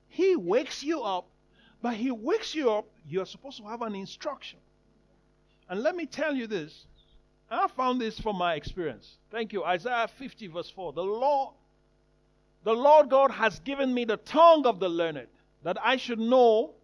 He 0.07 0.37
wakes 0.37 0.85
you 0.85 1.03
up, 1.03 1.27
but 1.83 1.95
He 1.95 2.13
wakes 2.13 2.55
you 2.55 2.71
up, 2.71 2.87
you're 3.05 3.27
supposed 3.27 3.57
to 3.57 3.65
have 3.65 3.83
an 3.83 3.97
instruction. 3.97 4.61
And 5.69 5.83
let 5.83 5.97
me 5.97 6.07
tell 6.07 6.37
you 6.37 6.47
this. 6.47 6.87
I 7.51 7.67
found 7.67 8.01
this 8.01 8.21
from 8.21 8.37
my 8.39 8.55
experience. 8.55 9.19
Thank 9.33 9.53
you. 9.53 9.65
Isaiah 9.65 10.07
50, 10.07 10.47
verse 10.47 10.71
4. 10.71 10.93
The 10.93 11.03
Lord, 11.03 11.55
The 12.63 12.73
Lord 12.73 13.11
God 13.11 13.33
has 13.33 13.59
given 13.59 13.93
me 13.93 14.05
the 14.05 14.19
tongue 14.19 14.67
of 14.67 14.79
the 14.79 14.89
learned, 14.89 15.27
that 15.65 15.79
I 15.85 15.97
should 15.97 16.21
know 16.21 16.75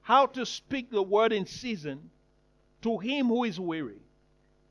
how 0.00 0.26
to 0.26 0.46
speak 0.46 0.92
the 0.92 1.02
word 1.02 1.32
in 1.32 1.44
season 1.44 2.08
to 2.82 2.98
him 2.98 3.26
who 3.26 3.42
is 3.42 3.58
weary. 3.58 3.98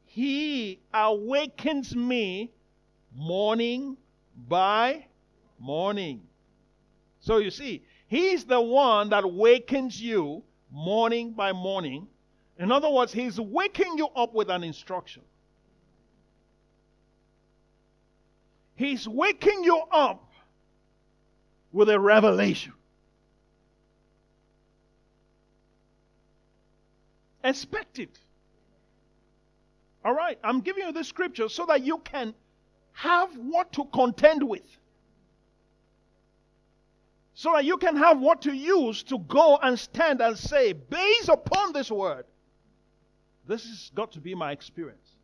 He 0.05 0.79
awakens 0.93 1.93
me 1.93 2.53
morning 3.15 3.97
by 4.47 5.05
morning. 5.59 6.21
So 7.19 7.37
you 7.37 7.51
see, 7.51 7.83
He's 8.07 8.45
the 8.45 8.61
one 8.61 9.09
that 9.09 9.23
wakens 9.23 9.99
you 9.99 10.43
morning 10.71 11.33
by 11.33 11.51
morning. 11.51 12.07
In 12.59 12.71
other 12.71 12.89
words, 12.89 13.11
He's 13.11 13.39
waking 13.39 13.97
you 13.97 14.07
up 14.15 14.33
with 14.33 14.49
an 14.49 14.63
instruction. 14.63 15.23
He's 18.75 19.07
waking 19.07 19.63
you 19.63 19.81
up 19.91 20.31
with 21.71 21.89
a 21.89 21.99
revelation. 21.99 22.73
Expect 27.43 27.99
it. 27.99 28.17
All 30.05 30.13
right, 30.13 30.37
I'm 30.43 30.61
giving 30.61 30.85
you 30.85 30.91
this 30.91 31.07
scripture 31.07 31.49
so 31.49 31.65
that 31.65 31.83
you 31.83 31.99
can 31.99 32.33
have 32.93 33.35
what 33.37 33.73
to 33.73 33.85
contend 33.85 34.47
with. 34.47 34.77
So 37.33 37.53
that 37.53 37.65
you 37.65 37.77
can 37.77 37.95
have 37.97 38.19
what 38.19 38.41
to 38.43 38.53
use 38.53 39.03
to 39.03 39.17
go 39.19 39.57
and 39.61 39.77
stand 39.77 40.21
and 40.21 40.37
say, 40.37 40.73
based 40.73 41.29
upon 41.29 41.73
this 41.73 41.91
word, 41.91 42.25
this 43.47 43.65
has 43.65 43.91
got 43.93 44.11
to 44.13 44.21
be 44.21 44.35
my 44.35 44.51
experience. 44.51 45.15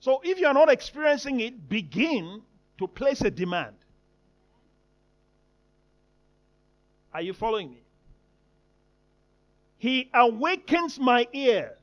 So 0.00 0.20
if 0.24 0.40
you 0.40 0.46
are 0.46 0.54
not 0.54 0.70
experiencing 0.70 1.40
it, 1.40 1.68
begin 1.68 2.42
to 2.78 2.88
place 2.88 3.20
a 3.20 3.30
demand. 3.30 3.76
Are 7.14 7.22
you 7.22 7.34
following 7.34 7.70
me? 7.70 7.82
He 9.78 10.10
awakens 10.14 10.98
my 10.98 11.28
ear. 11.32 11.76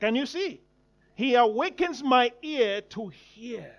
Can 0.00 0.14
you 0.14 0.26
see? 0.26 0.60
He 1.18 1.34
awakens 1.34 2.00
my 2.00 2.30
ear 2.42 2.80
to 2.80 3.08
hear. 3.08 3.74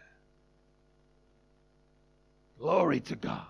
Glory 2.57 2.99
to 2.99 3.15
God. 3.15 3.47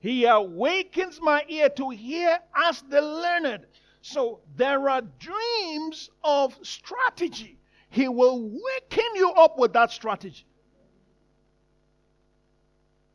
He 0.00 0.26
awakens 0.26 1.18
my 1.22 1.42
ear 1.48 1.70
to 1.70 1.88
hear 1.88 2.38
as 2.54 2.82
the 2.82 3.00
learned. 3.00 3.64
So 4.02 4.40
there 4.54 4.90
are 4.90 5.00
dreams 5.18 6.10
of 6.22 6.58
strategy. 6.60 7.56
He 7.88 8.06
will 8.06 8.38
waken 8.38 9.10
you 9.14 9.30
up 9.30 9.58
with 9.58 9.72
that 9.72 9.90
strategy. 9.92 10.44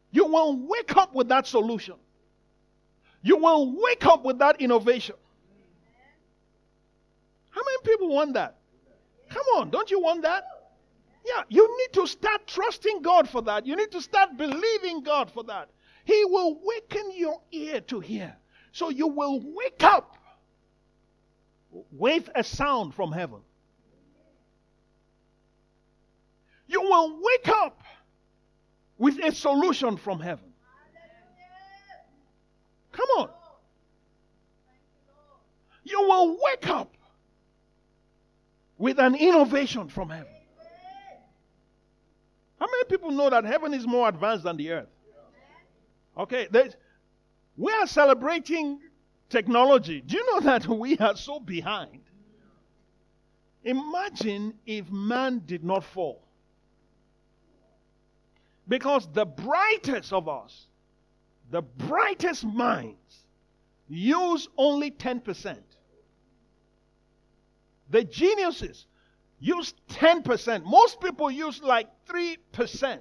You 0.10 0.25
will 0.25 0.58
wake 0.65 0.98
up 0.98 1.13
with 1.13 1.29
that 1.29 1.46
solution. 1.46 1.93
You 3.22 3.38
will 3.38 3.79
wake 3.79 4.08
up 4.08 4.25
with 4.25 4.39
that 4.39 4.60
innovation. 4.62 5.15
How 7.51 7.62
many 7.62 7.77
people 7.84 8.10
want 8.10 8.34
that? 8.34 8.58
Come 9.32 9.46
on, 9.56 9.70
don't 9.70 9.90
you 9.90 10.00
want 10.02 10.24
that? 10.24 10.44
Yeah, 11.26 11.44
you 11.50 11.68
need 11.78 11.94
to 11.94 12.08
start 12.08 12.48
trusting 12.48 13.02
God 13.02 13.30
for 13.30 13.42
that. 13.44 13.66
You 13.66 13.76
need 13.76 13.92
to 13.92 14.02
start 14.02 14.38
believing 14.38 15.04
God 15.04 15.32
for 15.32 15.44
that. 15.46 15.70
He 16.04 16.26
will 16.26 16.60
waken 16.62 17.12
your 17.16 17.42
ear 17.52 17.80
to 17.82 18.00
hear. 18.00 18.36
So 18.72 18.90
you 18.90 19.08
will 19.08 19.40
wake 19.56 19.84
up 19.84 20.18
with 21.92 22.30
a 22.36 22.44
sound 22.44 22.94
from 22.94 23.12
heaven. 23.12 23.40
You 26.68 26.82
will 26.82 27.20
wake 27.22 27.48
up 27.50 27.82
with 28.98 29.24
a 29.24 29.34
solution 29.34 29.98
from 29.98 30.20
heaven. 30.20 30.52
Come 32.91 33.08
on. 33.17 33.30
You 35.84 36.02
will 36.02 36.38
wake 36.44 36.67
up 36.67 36.96
with 38.82 38.98
an 39.00 39.13
innovation 39.13 39.88
from 39.88 40.10
heaven. 40.10 40.34
How 42.60 42.65
many 42.65 42.84
people 42.86 43.12
know 43.12 43.30
that 43.30 43.46
heaven 43.46 43.76
is 43.76 43.86
more 43.86 44.10
advanced 44.10 44.44
than 44.44 44.58
the 44.58 44.72
earth? 44.72 44.89
Okay, 46.17 46.48
we 47.56 47.72
are 47.72 47.86
celebrating 47.86 48.80
technology. 49.30 50.02
Do 50.02 50.17
you 50.17 50.34
know 50.34 50.39
that 50.41 50.67
we 50.67 50.98
are 50.98 51.15
so 51.15 51.39
behind? 51.39 52.02
Imagine 53.63 54.56
if 54.65 54.91
man 54.91 55.44
did 55.46 55.63
not 55.63 55.84
fall. 55.84 56.24
Because 58.67 59.08
the 59.13 59.26
brightest 59.26 60.12
of 60.12 60.28
us, 60.28 60.67
the 61.52 61.62
brightest 61.62 62.44
minds, 62.44 63.28
use 63.88 64.50
only 64.58 64.89
10%. 64.89 65.58
The 67.91 68.04
geniuses 68.06 68.88
use 69.39 69.73
10%. 69.89 70.63
Most 70.63 71.01
people 71.01 71.30
use 71.30 71.62
like 71.62 71.88
3%. 72.08 72.99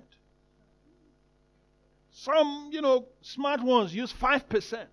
Some, 2.11 2.71
you 2.73 2.83
know, 2.83 3.07
smart 3.23 3.63
ones 3.63 3.95
use 3.95 4.13
5%. 4.13 4.87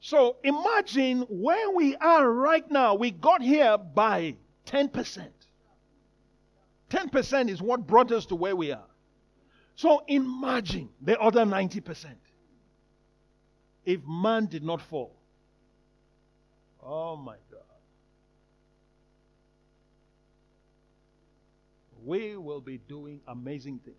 So 0.00 0.36
imagine 0.44 1.22
where 1.28 1.70
we 1.70 1.96
are 1.96 2.30
right 2.30 2.68
now. 2.70 2.94
We 2.94 3.10
got 3.10 3.42
here 3.42 3.76
by 3.76 4.36
10%. 4.66 5.28
10% 6.88 7.50
is 7.50 7.60
what 7.60 7.86
brought 7.86 8.12
us 8.12 8.24
to 8.26 8.36
where 8.36 8.56
we 8.56 8.72
are. 8.72 8.86
So 9.74 10.04
imagine 10.06 10.88
the 11.02 11.18
other 11.20 11.44
90%. 11.44 12.06
If 13.84 14.00
man 14.06 14.46
did 14.46 14.62
not 14.62 14.80
fall, 14.80 15.15
Oh 16.88 17.16
my 17.16 17.34
God. 17.50 17.62
We 22.04 22.36
will 22.36 22.60
be 22.60 22.78
doing 22.78 23.20
amazing 23.26 23.80
things. 23.84 23.96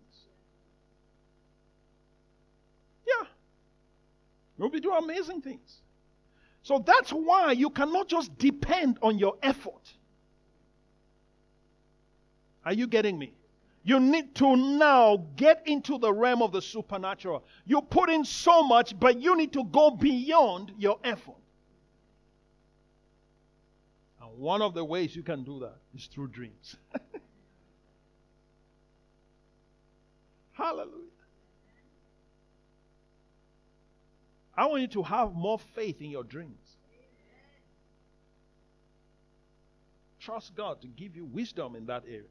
Yeah. 3.06 3.26
We'll 4.56 4.70
be 4.70 4.80
doing 4.80 4.96
amazing 4.96 5.42
things. 5.42 5.82
So 6.62 6.82
that's 6.84 7.10
why 7.10 7.52
you 7.52 7.68
cannot 7.68 8.08
just 8.08 8.36
depend 8.38 8.98
on 9.02 9.18
your 9.18 9.34
effort. 9.42 9.92
Are 12.64 12.72
you 12.72 12.86
getting 12.86 13.18
me? 13.18 13.34
You 13.84 14.00
need 14.00 14.34
to 14.36 14.56
now 14.56 15.26
get 15.36 15.62
into 15.66 15.98
the 15.98 16.12
realm 16.12 16.42
of 16.42 16.52
the 16.52 16.62
supernatural. 16.62 17.44
You 17.66 17.82
put 17.82 18.08
in 18.08 18.24
so 18.24 18.62
much, 18.62 18.98
but 18.98 19.20
you 19.20 19.36
need 19.36 19.52
to 19.52 19.64
go 19.64 19.90
beyond 19.90 20.72
your 20.78 20.98
effort. 21.04 21.36
One 24.36 24.62
of 24.62 24.74
the 24.74 24.84
ways 24.84 25.14
you 25.14 25.22
can 25.22 25.44
do 25.44 25.60
that 25.60 25.76
is 25.94 26.06
through 26.06 26.28
dreams. 26.28 26.76
Hallelujah. 30.52 31.04
I 34.56 34.66
want 34.66 34.82
you 34.82 34.88
to 34.88 35.02
have 35.04 35.34
more 35.34 35.58
faith 35.58 36.00
in 36.00 36.10
your 36.10 36.24
dreams. 36.24 36.76
Trust 40.18 40.56
God 40.56 40.82
to 40.82 40.88
give 40.88 41.14
you 41.14 41.24
wisdom 41.24 41.76
in 41.76 41.86
that 41.86 42.02
area. 42.06 42.22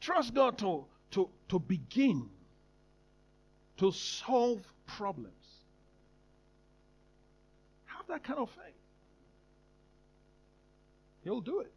Trust 0.00 0.34
God 0.34 0.58
to, 0.58 0.84
to, 1.12 1.28
to 1.48 1.58
begin 1.58 2.28
to 3.78 3.90
solve 3.92 4.60
problems 4.86 5.37
that 8.08 8.24
kind 8.24 8.38
of 8.38 8.48
faith. 8.50 8.74
He'll 11.22 11.40
do 11.40 11.60
it. 11.60 11.72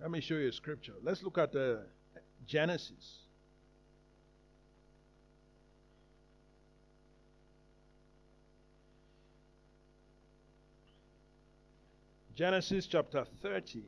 Let 0.00 0.10
me 0.10 0.20
show 0.20 0.34
you 0.34 0.48
a 0.48 0.52
scripture. 0.52 0.92
Let's 1.02 1.22
look 1.22 1.38
at 1.38 1.56
uh, 1.56 1.76
Genesis. 2.46 3.20
Genesis 12.34 12.86
chapter 12.86 13.24
30. 13.42 13.84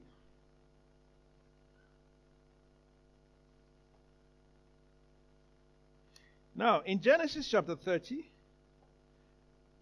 Now, 6.57 6.83
in 6.83 7.01
Genesis 7.03 7.49
chapter 7.49 7.77
30, 7.77 8.27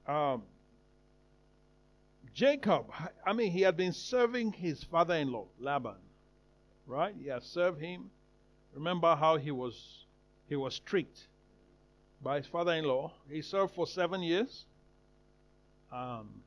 um, 0.08 0.42
Jacob, 2.34 2.87
I 3.26 3.32
mean, 3.34 3.52
he 3.52 3.62
had 3.62 3.76
been 3.76 3.92
serving 3.94 4.52
his 4.54 4.84
father 4.84 5.14
in 5.16 5.32
law, 5.32 5.46
Laban, 5.60 5.96
right? 6.87 7.14
He 7.20 7.28
had 7.28 7.42
served 7.44 7.80
him. 7.80 8.10
Remember 8.74 9.16
how 9.16 9.37
he 9.38 9.50
was 9.52 10.06
he 10.48 10.56
was 10.56 10.78
tricked 10.80 11.28
by 12.22 12.38
his 12.38 12.46
father 12.46 12.72
in 12.74 12.84
law. 12.84 13.12
He 13.30 13.42
served 13.42 13.74
for 13.74 13.87
seven 13.87 14.22
years. 14.22 14.66
um, 15.92 16.42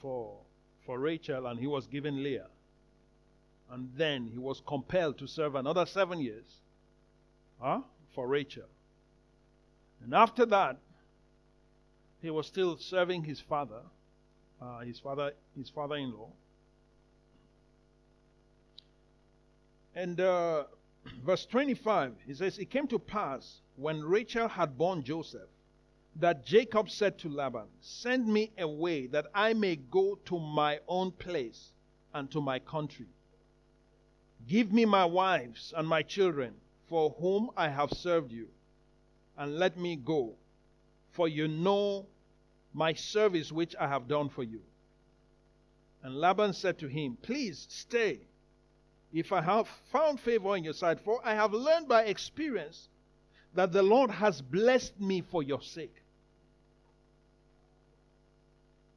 for 0.00 0.38
for 0.86 0.98
Rachel, 0.98 1.46
and 1.46 1.58
he 1.60 1.66
was 1.66 1.86
given 1.86 2.22
Leah. 2.22 2.48
And 3.70 3.90
then 3.96 4.28
he 4.32 4.38
was 4.38 4.62
compelled 4.66 5.18
to 5.18 5.26
serve 5.26 5.54
another 5.56 5.86
seven 5.86 6.20
years 6.20 6.60
huh, 7.60 7.80
for 8.14 8.26
Rachel. 8.26 8.68
And 10.02 10.14
after 10.14 10.46
that, 10.46 10.78
he 12.20 12.30
was 12.30 12.46
still 12.46 12.76
serving 12.78 13.24
his 13.24 13.40
father, 13.40 13.82
uh, 14.60 14.80
his 14.80 14.98
father, 14.98 15.32
his 15.56 15.68
father-in-law. 15.70 16.28
And 19.94 20.20
uh, 20.20 20.64
verse 21.24 21.46
25, 21.46 22.14
he 22.26 22.34
says, 22.34 22.58
It 22.58 22.70
came 22.70 22.86
to 22.88 22.98
pass 22.98 23.60
when 23.76 24.02
Rachel 24.02 24.48
had 24.48 24.78
born 24.78 25.02
Joseph 25.02 25.48
that 26.16 26.44
Jacob 26.44 26.90
said 26.90 27.18
to 27.18 27.28
Laban, 27.28 27.66
Send 27.80 28.26
me 28.26 28.52
away 28.58 29.06
that 29.08 29.26
I 29.34 29.52
may 29.52 29.76
go 29.76 30.18
to 30.26 30.38
my 30.38 30.78
own 30.86 31.10
place 31.12 31.72
and 32.12 32.30
to 32.30 32.40
my 32.40 32.58
country. 32.58 33.08
Give 34.46 34.72
me 34.72 34.84
my 34.84 35.04
wives 35.04 35.72
and 35.76 35.88
my 35.88 36.02
children, 36.02 36.54
for 36.94 37.10
whom 37.18 37.50
I 37.56 37.70
have 37.70 37.90
served 37.90 38.30
you, 38.30 38.46
and 39.36 39.58
let 39.58 39.76
me 39.76 39.96
go, 39.96 40.36
for 41.10 41.26
you 41.26 41.48
know 41.48 42.06
my 42.72 42.92
service 42.92 43.50
which 43.50 43.74
I 43.80 43.88
have 43.88 44.06
done 44.06 44.28
for 44.28 44.44
you. 44.44 44.60
And 46.04 46.14
Laban 46.14 46.52
said 46.52 46.78
to 46.78 46.86
him, 46.86 47.18
Please 47.20 47.66
stay, 47.68 48.20
if 49.12 49.32
I 49.32 49.42
have 49.42 49.66
found 49.90 50.20
favor 50.20 50.56
in 50.56 50.62
your 50.62 50.72
sight, 50.72 51.00
for 51.00 51.18
I 51.24 51.34
have 51.34 51.52
learned 51.52 51.88
by 51.88 52.04
experience 52.04 52.88
that 53.54 53.72
the 53.72 53.82
Lord 53.82 54.12
has 54.12 54.40
blessed 54.40 55.00
me 55.00 55.20
for 55.20 55.42
your 55.42 55.62
sake. 55.62 55.96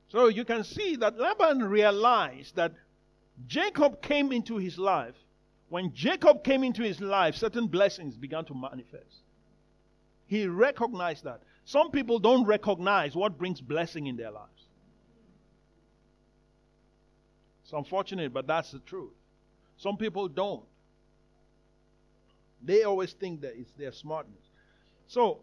So 0.10 0.28
you 0.28 0.46
can 0.46 0.64
see 0.64 0.98
that 0.98 1.18
Laban 1.18 1.64
realized 1.64 2.58
that 2.58 2.74
Jacob 3.48 4.04
came 4.04 4.32
into 4.32 4.58
his 4.58 4.78
life. 4.78 5.16
When 5.70 5.94
Jacob 5.94 6.44
came 6.44 6.64
into 6.64 6.84
his 6.84 7.02
life, 7.02 7.36
certain 7.36 7.68
blessings 7.68 8.16
began 8.16 8.46
to 8.46 8.54
manifest. 8.54 9.24
He 10.26 10.48
recognized 10.48 11.24
that. 11.26 11.42
Some 11.66 11.92
people 11.92 12.20
don't 12.20 12.46
recognize 12.46 13.16
what 13.16 13.38
brings 13.38 13.60
blessing 13.60 14.08
in 14.08 14.16
their 14.16 14.32
lives. 14.32 14.64
It's 17.64 17.74
unfortunate, 17.74 18.34
but 18.34 18.48
that's 18.48 18.72
the 18.72 18.80
truth. 18.80 19.12
Some 19.76 19.98
people 19.98 20.30
don't. 20.30 20.64
They 22.64 22.84
always 22.84 23.14
think 23.14 23.42
that 23.42 23.54
it's 23.58 23.72
their 23.74 23.92
smartness. 23.92 24.44
So, 25.08 25.40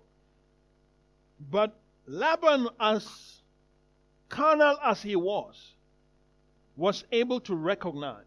but 1.50 1.78
Laban, 2.06 2.68
as 2.80 3.42
carnal 4.28 4.78
as 4.82 5.02
he 5.02 5.16
was, 5.16 5.74
was 6.76 7.04
able 7.12 7.40
to 7.40 7.54
recognize 7.54 8.24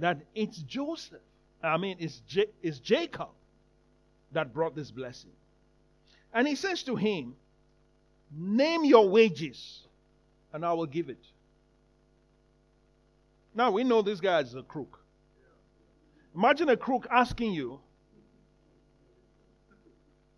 that 0.00 0.22
it's 0.34 0.58
Joseph, 0.58 1.20
I 1.62 1.76
mean, 1.76 1.96
it's, 1.98 2.20
J- 2.20 2.50
it's 2.62 2.78
Jacob 2.78 3.28
that 4.32 4.52
brought 4.52 4.74
this 4.74 4.90
blessing. 4.90 5.30
And 6.32 6.46
he 6.46 6.54
says 6.54 6.82
to 6.84 6.96
him, 6.96 7.34
Name 8.32 8.84
your 8.84 9.08
wages, 9.08 9.82
and 10.52 10.64
I 10.64 10.72
will 10.72 10.86
give 10.86 11.08
it. 11.08 11.24
Now 13.54 13.72
we 13.72 13.82
know 13.82 14.02
this 14.02 14.20
guy 14.20 14.40
is 14.40 14.54
a 14.54 14.62
crook. 14.62 15.00
Imagine 16.34 16.68
a 16.68 16.76
crook 16.76 17.06
asking 17.10 17.52
you, 17.52 17.80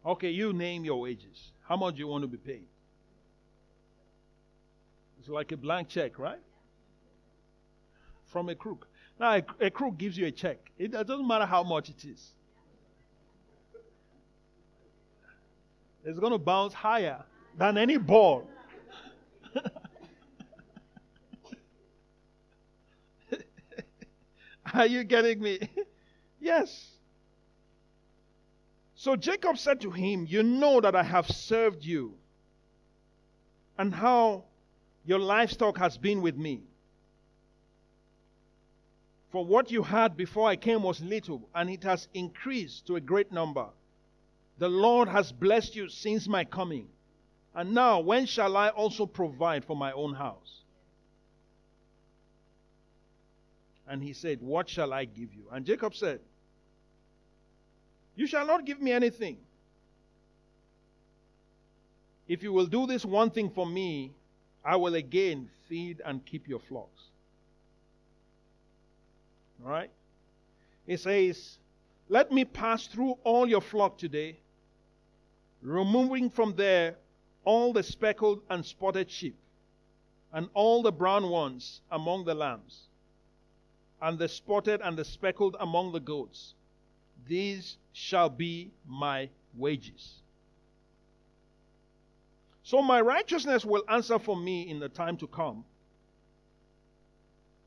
Okay, 0.04 0.30
you 0.30 0.52
name 0.52 0.84
your 0.84 1.00
wages. 1.00 1.52
How 1.68 1.76
much 1.76 1.94
do 1.94 2.00
you 2.00 2.08
want 2.08 2.22
to 2.22 2.28
be 2.28 2.38
paid? 2.38 2.64
It's 5.20 5.28
like 5.28 5.52
a 5.52 5.56
blank 5.56 5.88
check, 5.88 6.18
right? 6.18 6.40
From 8.24 8.48
a 8.48 8.54
crook. 8.56 8.88
Now, 9.18 9.36
a, 9.36 9.44
a 9.60 9.70
crook 9.70 9.98
gives 9.98 10.16
you 10.16 10.26
a 10.26 10.30
check. 10.30 10.58
It 10.78 10.92
doesn't 10.92 11.26
matter 11.26 11.46
how 11.46 11.62
much 11.62 11.88
it 11.88 12.04
is. 12.04 12.32
It's 16.04 16.18
going 16.18 16.32
to 16.32 16.38
bounce 16.38 16.74
higher 16.74 17.22
than 17.56 17.78
any 17.78 17.96
ball. 17.96 18.48
Are 24.74 24.86
you 24.86 25.04
getting 25.04 25.40
me? 25.40 25.60
yes. 26.40 26.88
So 28.94 29.16
Jacob 29.16 29.58
said 29.58 29.80
to 29.82 29.90
him, 29.90 30.26
You 30.28 30.42
know 30.42 30.80
that 30.80 30.94
I 30.96 31.02
have 31.02 31.28
served 31.28 31.84
you, 31.84 32.14
and 33.78 33.94
how 33.94 34.44
your 35.04 35.18
livestock 35.18 35.76
has 35.78 35.98
been 35.98 36.22
with 36.22 36.36
me. 36.36 36.62
For 39.32 39.46
what 39.46 39.70
you 39.70 39.82
had 39.82 40.14
before 40.14 40.46
I 40.46 40.56
came 40.56 40.82
was 40.82 41.00
little, 41.00 41.48
and 41.54 41.70
it 41.70 41.82
has 41.84 42.06
increased 42.12 42.86
to 42.86 42.96
a 42.96 43.00
great 43.00 43.32
number. 43.32 43.66
The 44.58 44.68
Lord 44.68 45.08
has 45.08 45.32
blessed 45.32 45.74
you 45.74 45.88
since 45.88 46.28
my 46.28 46.44
coming. 46.44 46.88
And 47.54 47.72
now, 47.72 48.00
when 48.00 48.26
shall 48.26 48.58
I 48.58 48.68
also 48.68 49.06
provide 49.06 49.64
for 49.64 49.74
my 49.74 49.90
own 49.92 50.12
house? 50.14 50.60
And 53.88 54.02
he 54.02 54.12
said, 54.12 54.42
What 54.42 54.68
shall 54.68 54.92
I 54.92 55.06
give 55.06 55.32
you? 55.32 55.46
And 55.50 55.64
Jacob 55.64 55.94
said, 55.94 56.20
You 58.14 58.26
shall 58.26 58.46
not 58.46 58.66
give 58.66 58.82
me 58.82 58.92
anything. 58.92 59.38
If 62.28 62.42
you 62.42 62.52
will 62.52 62.66
do 62.66 62.86
this 62.86 63.04
one 63.04 63.30
thing 63.30 63.48
for 63.48 63.66
me, 63.66 64.12
I 64.62 64.76
will 64.76 64.94
again 64.94 65.48
feed 65.68 66.02
and 66.04 66.24
keep 66.24 66.46
your 66.48 66.60
flocks. 66.60 67.11
Right? 69.62 69.90
He 70.86 70.96
says, 70.96 71.58
Let 72.08 72.32
me 72.32 72.44
pass 72.44 72.86
through 72.86 73.18
all 73.24 73.48
your 73.48 73.60
flock 73.60 73.98
today, 73.98 74.38
removing 75.62 76.30
from 76.30 76.54
there 76.56 76.96
all 77.44 77.72
the 77.72 77.82
speckled 77.82 78.42
and 78.50 78.64
spotted 78.64 79.10
sheep, 79.10 79.36
and 80.32 80.48
all 80.54 80.82
the 80.82 80.92
brown 80.92 81.28
ones 81.28 81.80
among 81.90 82.24
the 82.24 82.34
lambs, 82.34 82.88
and 84.00 84.18
the 84.18 84.28
spotted 84.28 84.80
and 84.82 84.96
the 84.96 85.04
speckled 85.04 85.56
among 85.60 85.92
the 85.92 86.00
goats. 86.00 86.54
These 87.26 87.76
shall 87.92 88.28
be 88.28 88.72
my 88.86 89.28
wages. 89.56 90.22
So 92.64 92.80
my 92.80 93.00
righteousness 93.00 93.64
will 93.64 93.84
answer 93.88 94.18
for 94.18 94.36
me 94.36 94.68
in 94.68 94.80
the 94.80 94.88
time 94.88 95.16
to 95.18 95.26
come 95.26 95.64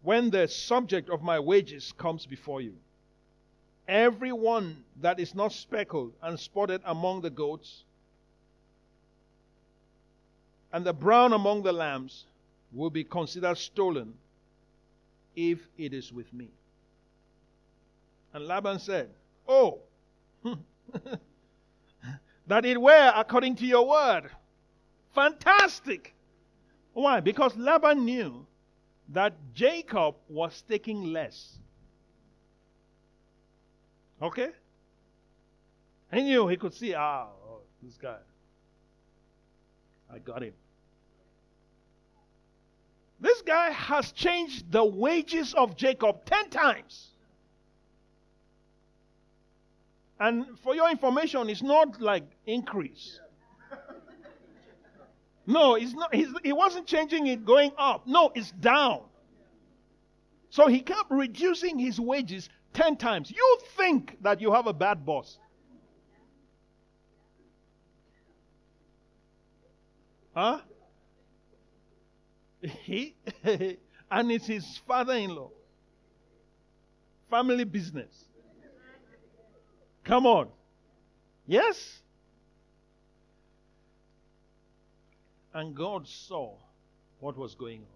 when 0.05 0.29
the 0.29 0.47
subject 0.47 1.09
of 1.09 1.23
my 1.23 1.39
wages 1.39 1.91
comes 1.97 2.27
before 2.27 2.61
you. 2.61 2.75
Every 3.87 4.31
one 4.31 4.83
that 5.01 5.19
is 5.19 5.33
not 5.33 5.51
speckled 5.51 6.13
and 6.21 6.39
spotted 6.39 6.81
among 6.85 7.21
the 7.21 7.31
goats, 7.31 7.83
and 10.71 10.85
the 10.85 10.93
brown 10.93 11.33
among 11.33 11.63
the 11.63 11.73
lambs, 11.73 12.25
will 12.71 12.89
be 12.91 13.03
considered 13.03 13.57
stolen 13.57 14.13
if 15.35 15.59
it 15.77 15.93
is 15.93 16.13
with 16.13 16.31
me. 16.33 16.49
And 18.33 18.45
Laban 18.45 18.79
said, 18.79 19.09
Oh, 19.47 19.79
that 22.47 22.65
it 22.65 22.79
were 22.79 23.13
according 23.15 23.55
to 23.55 23.65
your 23.65 23.87
word. 23.87 24.29
Fantastic. 25.13 26.13
Why? 26.93 27.21
Because 27.21 27.55
Laban 27.55 28.05
knew 28.05 28.45
that 29.09 29.33
Jacob 29.53 30.15
was 30.29 30.63
taking 30.67 31.13
less. 31.13 31.57
Okay? 34.21 34.49
He 36.13 36.21
knew 36.21 36.47
he 36.47 36.57
could 36.57 36.73
see, 36.73 36.93
ah, 36.93 37.27
oh, 37.47 37.59
this 37.83 37.97
guy. 37.97 38.17
I 40.13 40.19
got 40.19 40.43
him. 40.43 40.53
This 43.19 43.41
guy 43.41 43.71
has 43.71 44.11
changed 44.11 44.71
the 44.71 44.83
wages 44.83 45.53
of 45.53 45.75
Jacob 45.75 46.25
10 46.25 46.49
times. 46.49 47.11
And 50.19 50.57
for 50.59 50.75
your 50.75 50.89
information, 50.89 51.49
it's 51.49 51.61
not 51.61 52.01
like 52.01 52.23
increase. 52.45 53.19
No, 55.47 55.75
it's 55.75 55.93
not. 55.93 56.13
He's, 56.13 56.29
he 56.43 56.53
wasn't 56.53 56.87
changing 56.87 57.27
it 57.27 57.45
going 57.45 57.71
up. 57.77 58.07
No, 58.07 58.31
it's 58.33 58.51
down. 58.51 59.01
So 60.49 60.67
he 60.67 60.79
kept 60.79 61.11
reducing 61.11 61.77
his 61.77 61.99
wages 61.99 62.49
10 62.73 62.97
times. 62.97 63.31
You 63.31 63.59
think 63.77 64.17
that 64.21 64.41
you 64.41 64.53
have 64.53 64.67
a 64.67 64.73
bad 64.73 65.05
boss. 65.05 65.37
Huh? 70.33 70.59
He 72.61 73.15
and 74.11 74.31
it's 74.31 74.47
his 74.47 74.77
father-in-law. 74.87 75.49
Family 77.29 77.63
business. 77.63 78.25
Come 80.03 80.25
on. 80.25 80.49
Yes? 81.47 82.01
And 85.55 85.73
God 85.73 86.05
saw 86.05 86.51
what 87.21 87.37
was 87.37 87.55
going 87.55 87.79
on. 87.79 87.87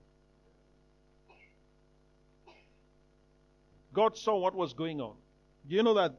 God 3.93 4.17
saw 4.17 4.37
what 4.37 4.55
was 4.55 4.71
going 4.71 5.01
on. 5.01 5.15
Do 5.67 5.75
you 5.75 5.83
know 5.83 5.95
that 5.95 6.13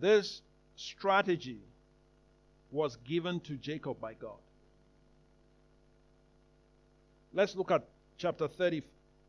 this 0.00 0.42
strategy 0.74 1.60
was 2.72 2.96
given 3.04 3.38
to 3.40 3.54
Jacob 3.54 4.00
by 4.00 4.14
God? 4.14 4.40
Let's 7.32 7.54
look 7.54 7.70
at 7.70 7.84
chapter 8.18 8.48
30, 8.48 8.82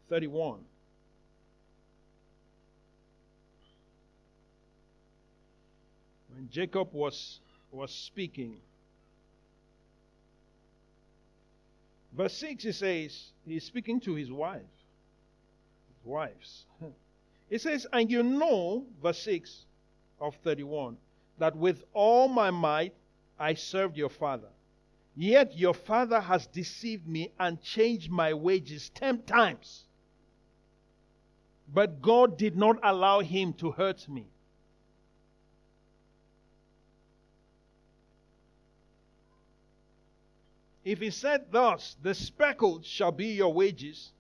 31. 0.10 0.58
When 6.34 6.50
Jacob 6.50 6.92
was, 6.94 7.42
was 7.72 7.94
speaking, 7.94 8.56
verse 12.16 12.34
6 12.38 12.64
he 12.64 12.72
says, 12.72 13.32
he's 13.46 13.64
speaking 13.64 14.00
to 14.02 14.16
his 14.16 14.32
wife, 14.32 14.62
his 14.62 16.06
wives. 16.06 16.66
He 17.50 17.58
says, 17.58 17.86
And 17.94 18.10
you 18.10 18.24
know, 18.24 18.86
verse 19.02 19.20
6 19.20 19.66
of 20.20 20.36
31, 20.44 20.98
that 21.38 21.56
with 21.56 21.84
all 21.94 22.28
my 22.28 22.50
might 22.50 22.94
I 23.40 23.54
served 23.54 23.98
your 23.98 24.10
father. 24.10 24.50
Yet 25.16 25.56
your 25.56 25.74
father 25.74 26.20
has 26.20 26.48
deceived 26.48 27.08
me 27.08 27.32
and 27.40 27.62
changed 27.62 28.10
my 28.10 28.34
wages 28.34 28.90
ten 28.90 29.22
times. 29.22 29.86
But 31.72 32.02
God 32.02 32.38
did 32.38 32.56
not 32.56 32.80
allow 32.82 33.20
him 33.20 33.54
to 33.54 33.72
hurt 33.72 34.08
me. 34.10 34.28
If 40.84 41.00
he 41.00 41.10
said 41.10 41.46
thus, 41.52 41.96
the 42.02 42.14
speckled 42.14 42.86
shall 42.86 43.12
be 43.12 43.28
your 43.28 43.54
wages, 43.54 44.12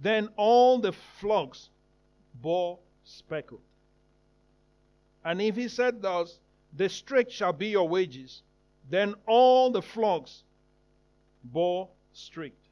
then 0.00 0.28
all 0.36 0.78
the 0.78 0.92
flocks 0.92 1.68
bore 2.40 2.78
speckled. 3.04 3.60
And 5.24 5.42
if 5.42 5.56
he 5.56 5.68
said 5.68 6.00
thus, 6.00 6.38
the 6.74 6.88
streaked 6.88 7.32
shall 7.32 7.52
be 7.52 7.68
your 7.68 7.88
wages, 7.88 8.42
then 8.88 9.14
all 9.26 9.70
the 9.70 9.82
flocks 9.82 10.44
bore 11.44 11.88
streaked. 12.12 12.66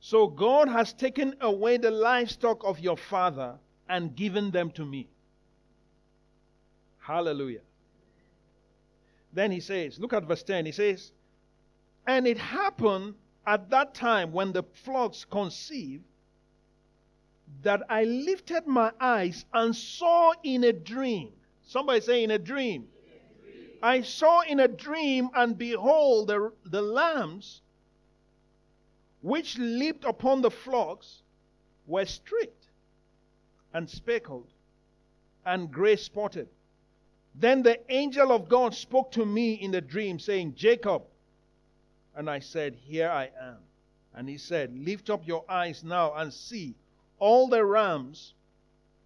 So 0.00 0.28
God 0.28 0.68
has 0.68 0.92
taken 0.92 1.34
away 1.40 1.78
the 1.78 1.90
livestock 1.90 2.62
of 2.64 2.78
your 2.78 2.96
father 2.96 3.54
and 3.88 4.14
given 4.14 4.50
them 4.50 4.70
to 4.72 4.84
me. 4.84 5.08
Hallelujah. 6.98 7.65
Then 9.36 9.52
he 9.52 9.60
says, 9.60 9.98
look 9.98 10.14
at 10.14 10.24
verse 10.24 10.42
10. 10.42 10.64
He 10.64 10.72
says, 10.72 11.12
And 12.06 12.26
it 12.26 12.38
happened 12.38 13.16
at 13.46 13.68
that 13.68 13.92
time 13.92 14.32
when 14.32 14.50
the 14.50 14.62
flocks 14.72 15.26
conceived 15.26 16.04
that 17.62 17.82
I 17.90 18.04
lifted 18.04 18.66
my 18.66 18.92
eyes 18.98 19.44
and 19.52 19.76
saw 19.76 20.32
in 20.42 20.64
a 20.64 20.72
dream. 20.72 21.32
Somebody 21.66 22.00
say, 22.00 22.24
in 22.24 22.30
a 22.30 22.38
dream. 22.38 22.88
I 23.82 24.00
saw 24.00 24.40
in 24.40 24.58
a 24.58 24.68
dream, 24.68 25.28
and 25.34 25.58
behold, 25.58 26.28
the, 26.28 26.50
the 26.64 26.80
lambs 26.80 27.60
which 29.20 29.58
leaped 29.58 30.06
upon 30.06 30.40
the 30.40 30.50
flocks 30.50 31.20
were 31.86 32.06
streaked 32.06 32.68
and 33.74 33.90
speckled 33.90 34.48
and 35.44 35.70
gray 35.70 35.96
spotted. 35.96 36.48
Then 37.38 37.62
the 37.62 37.78
angel 37.92 38.32
of 38.32 38.48
God 38.48 38.74
spoke 38.74 39.12
to 39.12 39.26
me 39.26 39.54
in 39.54 39.70
the 39.70 39.80
dream, 39.80 40.18
saying, 40.18 40.54
Jacob. 40.54 41.02
And 42.14 42.30
I 42.30 42.38
said, 42.38 42.74
Here 42.74 43.10
I 43.10 43.30
am. 43.40 43.58
And 44.14 44.28
he 44.28 44.38
said, 44.38 44.76
Lift 44.78 45.10
up 45.10 45.26
your 45.26 45.44
eyes 45.48 45.84
now 45.84 46.14
and 46.14 46.32
see 46.32 46.74
all 47.18 47.48
the 47.48 47.64
rams 47.64 48.32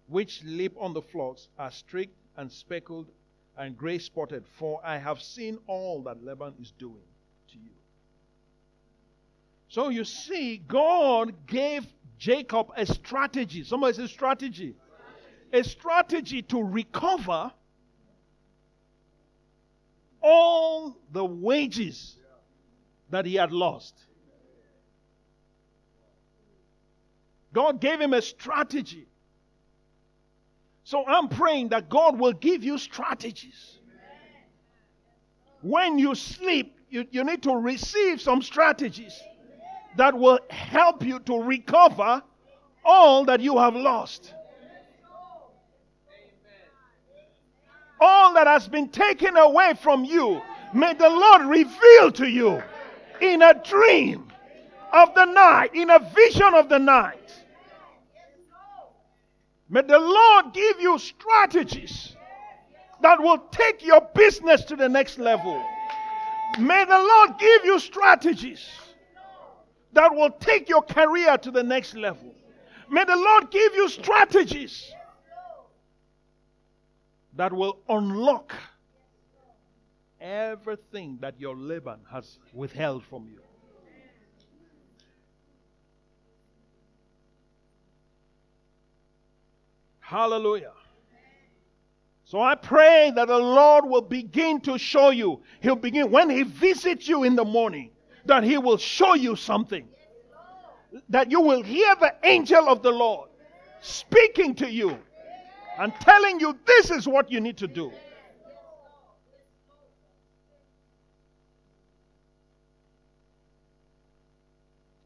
which 0.07 0.43
leap 0.43 0.73
on 0.77 0.93
the 0.93 1.01
flocks 1.01 1.49
are 1.59 1.71
streaked 1.71 2.15
and 2.37 2.51
speckled 2.51 3.07
and 3.57 3.77
gray 3.77 3.97
spotted, 3.97 4.45
for 4.57 4.79
I 4.83 4.97
have 4.97 5.21
seen 5.21 5.59
all 5.67 6.01
that 6.03 6.23
Laban 6.23 6.53
is 6.61 6.71
doing 6.79 7.03
to 7.49 7.57
you. 7.57 7.71
So 9.67 9.89
you 9.89 10.05
see, 10.05 10.57
God 10.67 11.47
gave 11.47 11.85
Jacob 12.17 12.71
a 12.77 12.85
strategy. 12.85 13.63
Somebody 13.63 13.93
says 13.93 14.09
strategy. 14.09 14.75
A 15.53 15.63
strategy 15.63 16.41
to 16.43 16.63
recover 16.63 17.51
all 20.21 20.97
the 21.11 21.23
wages 21.23 22.17
that 23.09 23.25
he 23.25 23.35
had 23.35 23.51
lost. 23.51 23.95
God 27.53 27.81
gave 27.81 27.99
him 27.99 28.13
a 28.13 28.21
strategy. 28.21 29.07
So 30.83 31.05
I'm 31.05 31.27
praying 31.27 31.69
that 31.69 31.89
God 31.89 32.19
will 32.19 32.33
give 32.33 32.63
you 32.63 32.77
strategies. 32.77 33.79
When 35.61 35.99
you 35.99 36.15
sleep, 36.15 36.77
you, 36.89 37.05
you 37.11 37.23
need 37.23 37.43
to 37.43 37.55
receive 37.55 38.19
some 38.19 38.41
strategies 38.41 39.21
that 39.97 40.17
will 40.17 40.39
help 40.49 41.05
you 41.05 41.19
to 41.19 41.41
recover 41.41 42.23
all 42.83 43.25
that 43.25 43.41
you 43.41 43.57
have 43.57 43.75
lost. 43.75 44.33
All 48.01 48.33
that 48.33 48.47
has 48.47 48.67
been 48.67 48.89
taken 48.89 49.37
away 49.37 49.73
from 49.79 50.03
you, 50.03 50.41
may 50.73 50.93
the 50.93 51.09
Lord 51.09 51.43
reveal 51.43 52.11
to 52.13 52.27
you 52.27 52.61
in 53.21 53.43
a 53.43 53.53
dream 53.63 54.27
of 54.91 55.13
the 55.13 55.25
night, 55.25 55.75
in 55.75 55.91
a 55.91 55.99
vision 55.99 56.53
of 56.55 56.67
the 56.67 56.79
night. 56.79 57.17
May 59.69 59.83
the 59.83 59.99
Lord 59.99 60.53
give 60.53 60.81
you 60.81 60.97
strategies 60.97 62.15
that 63.01 63.21
will 63.21 63.37
take 63.51 63.85
your 63.85 64.01
business 64.15 64.65
to 64.65 64.75
the 64.75 64.89
next 64.89 65.17
level. 65.17 65.63
May 66.59 66.83
the 66.83 66.97
Lord 66.97 67.39
give 67.39 67.65
you 67.65 67.79
strategies 67.79 68.67
that 69.93 70.13
will 70.13 70.31
take 70.31 70.67
your 70.67 70.81
career 70.81 71.37
to 71.37 71.51
the 71.51 71.63
next 71.63 71.95
level. 71.95 72.33
May 72.89 73.05
the 73.05 73.15
Lord 73.15 73.51
give 73.51 73.73
you 73.75 73.87
strategies 73.87 74.91
that 77.35 77.53
will 77.53 77.79
unlock 77.87 78.53
everything 80.19 81.17
that 81.21 81.39
your 81.39 81.55
Laban 81.55 81.99
has 82.11 82.39
withheld 82.53 83.03
from 83.03 83.27
you. 83.27 83.39
Hallelujah. 89.99 90.73
So 92.25 92.41
I 92.41 92.55
pray 92.55 93.11
that 93.15 93.27
the 93.27 93.37
Lord 93.37 93.85
will 93.85 94.01
begin 94.01 94.61
to 94.61 94.77
show 94.77 95.09
you. 95.09 95.41
He'll 95.61 95.75
begin, 95.75 96.11
when 96.11 96.29
He 96.29 96.43
visits 96.43 97.07
you 97.07 97.23
in 97.23 97.35
the 97.35 97.45
morning, 97.45 97.91
that 98.25 98.43
He 98.43 98.57
will 98.57 98.77
show 98.77 99.15
you 99.15 99.35
something. 99.35 99.87
That 101.09 101.31
you 101.31 101.39
will 101.39 101.63
hear 101.63 101.95
the 101.95 102.13
angel 102.23 102.67
of 102.67 102.83
the 102.83 102.91
Lord 102.91 103.29
speaking 103.81 104.53
to 104.55 104.69
you 104.69 104.97
and 105.81 105.95
telling 105.99 106.39
you 106.39 106.55
this 106.67 106.91
is 106.91 107.07
what 107.07 107.31
you 107.31 107.41
need 107.41 107.57
to 107.57 107.67
do. 107.67 107.91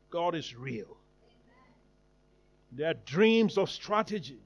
God 0.10 0.36
is 0.36 0.54
real. 0.54 0.98
There 2.74 2.90
are 2.90 2.94
dreams 3.06 3.58
of 3.58 3.70
strategy. 3.70 4.42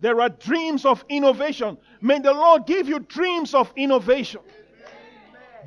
There 0.00 0.20
are 0.20 0.28
dreams 0.28 0.84
of 0.84 1.04
innovation. 1.08 1.78
May 2.00 2.18
the 2.18 2.32
Lord 2.32 2.66
give 2.66 2.88
you 2.88 2.98
dreams 2.98 3.54
of 3.54 3.72
innovation. 3.76 4.40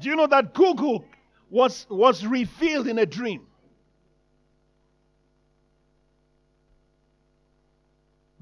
Do 0.01 0.09
you 0.09 0.17
know 0.17 0.27
that 0.27 0.53
Google 0.53 1.05
was, 1.49 1.87
was 1.89 2.25
revealed 2.25 2.87
in 2.87 2.99
a 2.99 3.05
dream? 3.05 3.43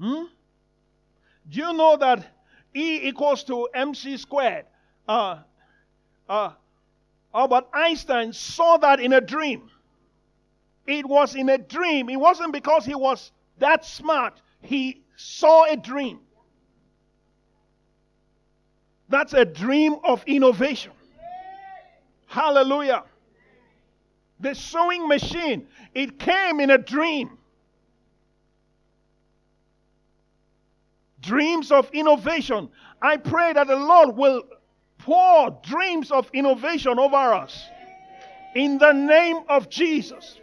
Hmm? 0.00 0.24
Do 1.48 1.60
you 1.60 1.72
know 1.72 1.96
that 1.96 2.26
E 2.74 3.08
equals 3.08 3.44
to 3.44 3.68
mc 3.74 4.16
squared? 4.16 4.64
Uh, 5.06 5.38
uh, 6.28 6.52
Albert 7.34 7.66
Einstein 7.72 8.32
saw 8.32 8.76
that 8.78 9.00
in 9.00 9.12
a 9.12 9.20
dream. 9.20 9.70
It 10.86 11.06
was 11.06 11.34
in 11.34 11.48
a 11.48 11.58
dream. 11.58 12.08
It 12.08 12.16
wasn't 12.16 12.52
because 12.52 12.84
he 12.84 12.94
was 12.94 13.32
that 13.58 13.84
smart. 13.84 14.40
He 14.60 15.02
saw 15.16 15.64
a 15.64 15.76
dream. 15.76 16.20
That's 19.08 19.34
a 19.34 19.44
dream 19.44 19.96
of 20.04 20.24
innovation. 20.26 20.92
Hallelujah. 22.26 23.04
The 24.40 24.54
sewing 24.54 25.06
machine, 25.06 25.66
it 25.94 26.18
came 26.18 26.60
in 26.60 26.70
a 26.70 26.78
dream. 26.78 27.38
Dreams 31.24 31.72
of 31.72 31.88
innovation. 31.92 32.68
I 33.00 33.16
pray 33.16 33.54
that 33.54 33.66
the 33.66 33.76
Lord 33.76 34.16
will 34.16 34.42
pour 34.98 35.58
dreams 35.62 36.10
of 36.10 36.28
innovation 36.32 36.98
over 36.98 37.16
us. 37.16 37.64
In 38.54 38.78
the 38.78 38.92
name 38.92 39.40
of 39.48 39.70
Jesus. 39.70 40.38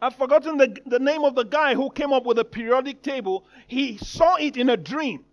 I've 0.00 0.14
forgotten 0.14 0.58
the, 0.58 0.76
the 0.86 0.98
name 0.98 1.24
of 1.24 1.34
the 1.34 1.44
guy 1.44 1.74
who 1.74 1.90
came 1.90 2.12
up 2.12 2.24
with 2.24 2.38
a 2.38 2.44
periodic 2.44 3.02
table. 3.02 3.46
He 3.66 3.96
saw 3.96 4.36
it 4.36 4.56
in 4.56 4.68
a 4.68 4.76
dream. 4.76 5.24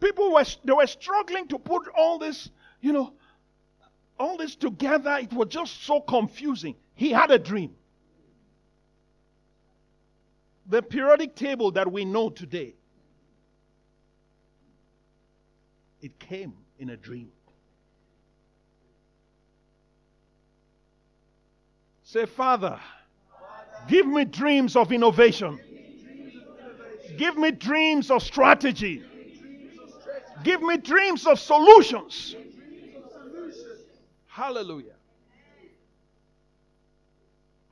People 0.00 0.32
were 0.32 0.44
they 0.64 0.72
were 0.72 0.86
struggling 0.86 1.48
to 1.48 1.58
put 1.58 1.88
all 1.96 2.18
this, 2.18 2.50
you 2.82 2.92
know, 2.92 3.14
all 4.18 4.36
this 4.36 4.54
together. 4.56 5.18
It 5.20 5.32
was 5.32 5.48
just 5.48 5.84
so 5.84 6.00
confusing. 6.00 6.76
He 6.94 7.10
had 7.10 7.30
a 7.30 7.38
dream. 7.38 7.74
The 10.68 10.82
periodic 10.82 11.36
table 11.36 11.70
that 11.72 11.90
we 11.90 12.04
know 12.04 12.28
today, 12.28 12.74
it 16.00 16.18
came 16.18 16.54
in 16.78 16.90
a 16.90 16.96
dream. 16.96 17.30
Say, 22.02 22.26
Father, 22.26 22.80
give 23.88 24.06
me 24.06 24.24
dreams 24.24 24.76
of 24.76 24.92
innovation. 24.92 25.60
Give 27.16 27.36
me 27.36 27.50
dreams 27.50 28.10
of 28.10 28.22
strategy. 28.22 29.02
Give 30.42 30.62
me 30.62 30.76
dreams 30.76 31.26
of 31.26 31.38
solutions. 31.38 32.36
Hallelujah. 34.36 34.92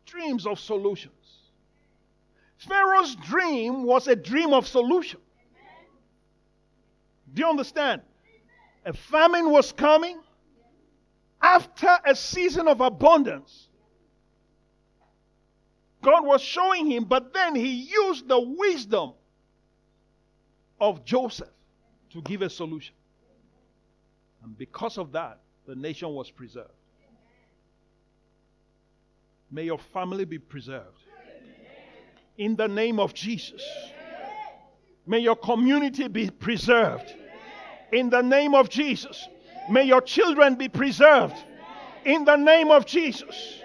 Dreams 0.07 0.47
of 0.47 0.59
solutions. 0.59 1.13
Pharaoh's 2.57 3.15
dream 3.17 3.83
was 3.83 4.09
a 4.09 4.17
dream 4.17 4.55
of 4.55 4.67
solution. 4.67 5.21
Do 7.35 7.43
you 7.43 7.49
understand? 7.51 8.01
A 8.87 8.95
famine 8.95 9.51
was 9.51 9.73
coming 9.73 10.19
after 11.43 11.99
a 12.07 12.17
season 12.17 12.67
of 12.67 12.81
abundance. 12.81 13.69
God 16.01 16.25
was 16.25 16.41
showing 16.41 16.91
him, 16.91 17.05
but 17.05 17.35
then 17.35 17.55
he 17.55 17.91
used 17.93 18.27
the 18.27 18.41
wisdom 18.41 19.13
of 20.81 21.05
Joseph 21.05 21.53
to 22.09 22.23
give 22.23 22.41
a 22.41 22.49
solution. 22.49 22.95
And 24.43 24.57
because 24.57 24.97
of 24.97 25.13
that, 25.13 25.41
the 25.67 25.75
nation 25.75 26.11
was 26.11 26.31
preserved. 26.31 26.71
May 29.51 29.65
your 29.65 29.79
family 29.79 30.25
be 30.25 30.39
preserved. 30.39 31.03
In 32.37 32.57
the 32.57 32.67
name 32.67 32.99
of 32.99 33.15
Jesus. 33.15 33.65
May 35.07 35.21
your 35.21 35.37
community 35.37 36.09
be 36.09 36.31
preserved. 36.31 37.15
In 37.93 38.11
the 38.11 38.23
name 38.23 38.55
of 38.55 38.69
Jesus. 38.69 39.29
May 39.71 39.85
your 39.85 40.01
children 40.01 40.57
be 40.57 40.69
preserved. 40.69 41.37
In 42.05 42.25
the 42.25 42.37
name 42.37 42.71
of 42.71 42.85
Jesus. 42.85 43.61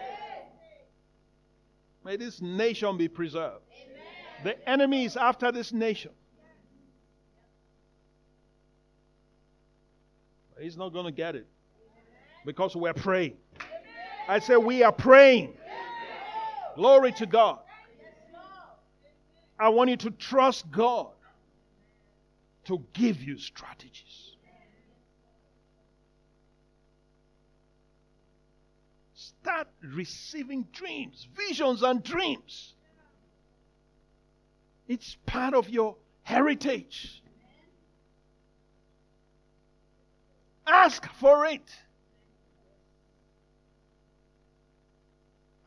May 2.05 2.17
this 2.17 2.41
nation 2.41 2.97
be 2.97 3.07
preserved. 3.07 3.63
The 4.43 4.69
enemy 4.69 5.05
is 5.05 5.17
after 5.17 5.51
this 5.51 5.73
nation. 5.73 6.11
He's 10.59 10.77
not 10.77 10.93
going 10.93 11.05
to 11.05 11.11
get 11.11 11.35
it 11.35 11.47
because 12.45 12.75
we're 12.75 12.93
praying. 12.93 13.37
I 14.27 14.39
say 14.39 14.57
we 14.57 14.83
are 14.83 14.91
praying. 14.91 15.53
Glory 16.75 17.11
to 17.13 17.25
God. 17.25 17.59
I 19.59 19.69
want 19.69 19.89
you 19.89 19.97
to 19.97 20.11
trust 20.11 20.69
God 20.71 21.09
to 22.65 22.83
give 22.93 23.21
you 23.21 23.37
strategies. 23.37 24.19
start 29.41 29.67
receiving 29.81 30.67
dreams, 30.71 31.27
visions, 31.35 31.83
and 31.83 32.03
dreams. 32.03 32.75
It's 34.87 35.17
part 35.25 35.53
of 35.53 35.69
your 35.69 35.95
heritage. 36.23 37.23
Ask 40.65 41.05
for 41.13 41.45
it. 41.45 41.69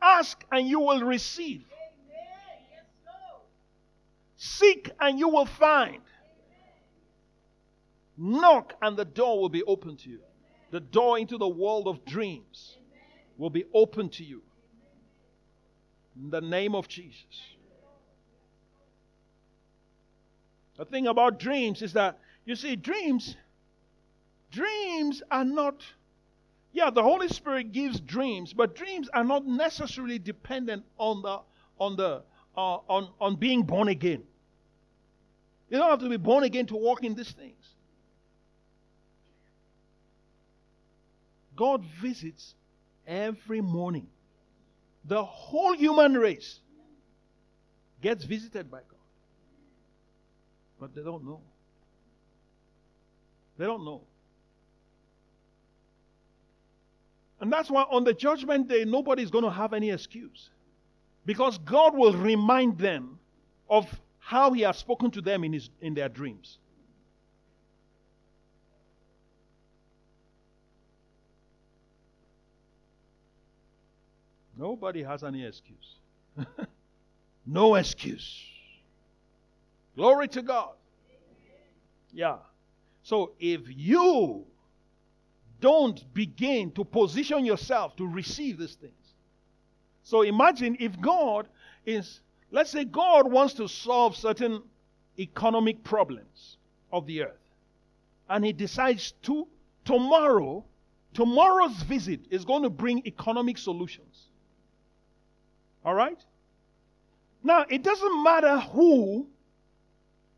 Ask 0.03 0.43
and 0.51 0.67
you 0.67 0.81
will 0.81 1.01
receive. 1.01 1.63
Seek 4.35 4.91
and 4.99 5.17
you 5.17 5.29
will 5.29 5.45
find. 5.45 6.01
Knock 8.17 8.73
and 8.81 8.97
the 8.97 9.05
door 9.05 9.39
will 9.39 9.49
be 9.49 9.63
open 9.63 9.95
to 9.97 10.09
you. 10.09 10.19
The 10.71 10.81
door 10.81 11.17
into 11.17 11.37
the 11.37 11.47
world 11.47 11.87
of 11.87 12.03
dreams 12.03 12.77
will 13.37 13.49
be 13.49 13.63
open 13.73 14.09
to 14.09 14.23
you. 14.23 14.41
In 16.21 16.29
the 16.29 16.41
name 16.41 16.75
of 16.75 16.87
Jesus. 16.87 17.55
The 20.77 20.85
thing 20.85 21.07
about 21.07 21.39
dreams 21.39 21.81
is 21.81 21.93
that, 21.93 22.19
you 22.45 22.55
see, 22.55 22.75
dreams, 22.75 23.37
dreams 24.51 25.23
are 25.31 25.45
not, 25.45 25.83
yeah, 26.73 26.89
the 26.89 27.03
Holy 27.03 27.27
Spirit 27.27 27.71
gives 27.71 27.99
dreams, 27.99 28.51
but 28.51 28.75
dreams 28.75 29.07
are 29.13 29.23
not 29.23 29.45
necessarily 29.45 30.17
dependent 30.17 30.83
on 30.97 31.21
the, 31.21 31.39
on 31.79 31.95
the, 31.95 32.23
uh, 32.57 32.77
on, 32.87 33.09
on 33.21 33.35
being 33.35 33.61
born 33.61 33.87
again. 33.87 34.23
You 35.69 35.77
don't 35.77 35.89
have 35.89 35.99
to 35.99 36.09
be 36.09 36.17
born 36.17 36.43
again 36.43 36.65
to 36.67 36.75
walk 36.75 37.03
in 37.03 37.13
these 37.13 37.31
things. 37.31 37.63
God 41.55 41.83
visits 42.01 42.55
every 43.07 43.61
morning. 43.61 44.07
The 45.05 45.23
whole 45.23 45.75
human 45.75 46.15
race 46.15 46.59
gets 48.01 48.23
visited 48.23 48.71
by 48.71 48.79
God. 48.79 48.99
But 50.79 50.95
they 50.95 51.03
don't 51.03 51.23
know. 51.23 51.41
They 53.57 53.65
don't 53.65 53.85
know. 53.85 54.01
And 57.43 57.51
that's 57.51 57.69
why 57.69 57.81
on 57.91 58.05
the 58.05 58.13
judgment 58.13 58.69
day, 58.69 58.85
nobody's 58.85 59.29
going 59.29 59.43
to 59.43 59.51
have 59.51 59.73
any 59.73 59.89
excuse. 59.91 60.49
Because 61.25 61.57
God 61.57 61.93
will 61.93 62.13
remind 62.13 62.77
them 62.77 63.19
of 63.69 63.85
how 64.17 64.53
He 64.53 64.61
has 64.61 64.77
spoken 64.77 65.11
to 65.11 65.19
them 65.19 65.43
in, 65.43 65.51
his, 65.51 65.69
in 65.81 65.93
their 65.93 66.07
dreams. 66.07 66.59
Nobody 74.57 75.03
has 75.03 75.25
any 75.25 75.45
excuse. 75.45 75.97
no 77.45 77.75
excuse. 77.75 78.41
Glory 79.97 80.29
to 80.29 80.41
God. 80.41 80.75
Yeah. 82.13 82.37
So 83.01 83.33
if 83.37 83.63
you 83.67 84.45
don't 85.63 86.13
begin 86.13 86.69
to 86.71 86.83
position 86.83 87.45
yourself 87.45 87.95
to 87.95 88.05
receive 88.05 88.57
these 88.57 88.75
things. 88.75 89.13
So 90.03 90.23
imagine 90.23 90.75
if 90.77 90.99
God 90.99 91.47
is, 91.85 92.19
let's 92.51 92.69
say, 92.69 92.83
God 92.83 93.31
wants 93.31 93.53
to 93.53 93.69
solve 93.69 94.17
certain 94.17 94.61
economic 95.17 95.81
problems 95.85 96.57
of 96.91 97.07
the 97.07 97.23
earth. 97.23 97.39
And 98.29 98.43
He 98.43 98.51
decides 98.51 99.13
to, 99.23 99.47
tomorrow, 99.85 100.65
tomorrow's 101.13 101.81
visit 101.83 102.19
is 102.29 102.43
going 102.43 102.63
to 102.63 102.69
bring 102.69 103.01
economic 103.07 103.57
solutions. 103.57 104.27
All 105.85 105.93
right? 105.93 106.19
Now, 107.41 107.63
it 107.69 107.83
doesn't 107.83 108.21
matter 108.21 108.59
who, 108.59 109.27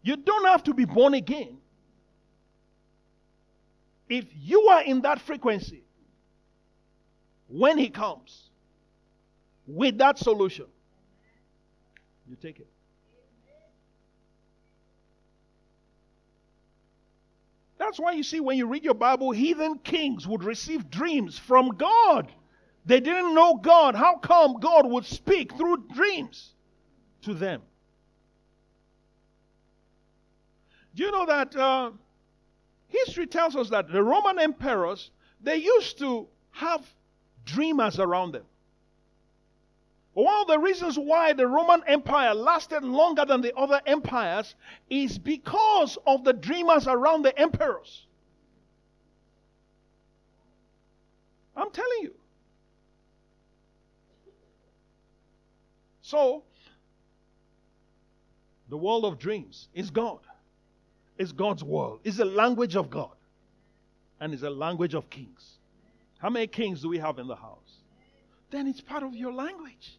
you 0.03 0.17
don't 0.17 0.45
have 0.45 0.61
to 0.65 0.75
be 0.75 0.85
born 0.85 1.15
again. 1.15 1.57
If 4.07 4.25
you 4.35 4.61
are 4.67 4.83
in 4.83 5.01
that 5.01 5.21
frequency, 5.21 5.83
when 7.47 7.77
He 7.77 7.89
comes 7.89 8.49
with 9.67 9.97
that 9.97 10.17
solution, 10.17 10.65
you 12.27 12.35
take 12.35 12.59
it. 12.59 12.67
That's 17.77 17.99
why 17.99 18.13
you 18.13 18.23
see 18.23 18.39
when 18.39 18.57
you 18.57 18.67
read 18.67 18.83
your 18.83 18.93
Bible, 18.95 19.31
heathen 19.31 19.77
kings 19.79 20.27
would 20.27 20.43
receive 20.43 20.89
dreams 20.89 21.37
from 21.37 21.69
God. 21.69 22.31
They 22.85 22.99
didn't 22.99 23.35
know 23.35 23.55
God. 23.55 23.95
How 23.95 24.17
come 24.17 24.59
God 24.59 24.87
would 24.87 25.05
speak 25.05 25.55
through 25.55 25.85
dreams 25.93 26.53
to 27.23 27.33
them? 27.33 27.61
Do 30.95 31.03
you 31.03 31.11
know 31.11 31.25
that 31.25 31.55
uh, 31.55 31.91
history 33.05 33.27
tells 33.27 33.55
us 33.55 33.69
that 33.69 33.91
the 33.91 34.03
Roman 34.03 34.39
emperors 34.39 35.11
they 35.41 35.57
used 35.57 35.99
to 35.99 36.27
have 36.51 36.85
dreamers 37.45 37.99
around 37.99 38.31
them. 38.33 38.45
One 40.13 40.41
of 40.41 40.47
the 40.47 40.57
reasons 40.57 40.97
why 40.97 41.33
the 41.33 41.45
Roman 41.45 41.83
Empire 41.87 42.33
lasted 42.33 42.83
longer 42.83 43.25
than 43.25 43.41
the 43.41 43.53
other 43.55 43.81
empires 43.85 44.55
is 44.89 45.17
because 45.17 45.97
of 46.07 46.23
the 46.23 46.31
dreamers 46.31 46.87
around 46.87 47.23
the 47.23 47.37
emperors. 47.37 48.07
I'm 51.55 51.69
telling 51.69 51.99
you. 52.01 52.13
So, 56.01 56.43
the 58.69 58.77
world 58.77 59.03
of 59.03 59.19
dreams 59.19 59.67
is 59.73 59.89
God. 59.89 60.19
It's 61.17 61.31
God's 61.31 61.63
world. 61.63 62.01
It's 62.03 62.17
the 62.17 62.25
language 62.25 62.75
of 62.75 62.89
God. 62.89 63.11
And 64.19 64.33
it's 64.33 64.43
a 64.43 64.49
language 64.49 64.93
of 64.93 65.09
kings. 65.09 65.57
How 66.17 66.29
many 66.29 66.47
kings 66.47 66.81
do 66.81 66.89
we 66.89 66.97
have 66.97 67.19
in 67.19 67.27
the 67.27 67.35
house? 67.35 67.79
Then 68.51 68.67
it's 68.67 68.81
part 68.81 69.03
of 69.03 69.15
your 69.15 69.33
language. 69.33 69.97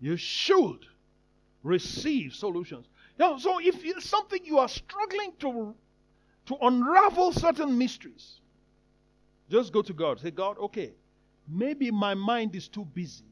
You 0.00 0.16
should 0.16 0.86
receive 1.62 2.34
solutions. 2.34 2.86
Know, 3.18 3.38
so 3.38 3.58
if 3.60 3.84
it's 3.84 4.08
something 4.08 4.40
you 4.44 4.58
are 4.58 4.68
struggling 4.68 5.32
to, 5.40 5.74
to 6.46 6.56
unravel 6.62 7.32
certain 7.32 7.76
mysteries, 7.76 8.40
just 9.50 9.72
go 9.72 9.82
to 9.82 9.92
God. 9.92 10.20
Say, 10.20 10.30
God, 10.30 10.58
okay, 10.58 10.92
maybe 11.48 11.90
my 11.90 12.14
mind 12.14 12.54
is 12.54 12.68
too 12.68 12.84
busy 12.84 13.24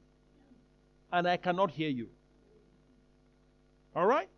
and 1.12 1.28
I 1.28 1.36
cannot 1.36 1.70
hear 1.70 1.88
you. 1.88 2.09
All 3.94 4.07
right? 4.07 4.28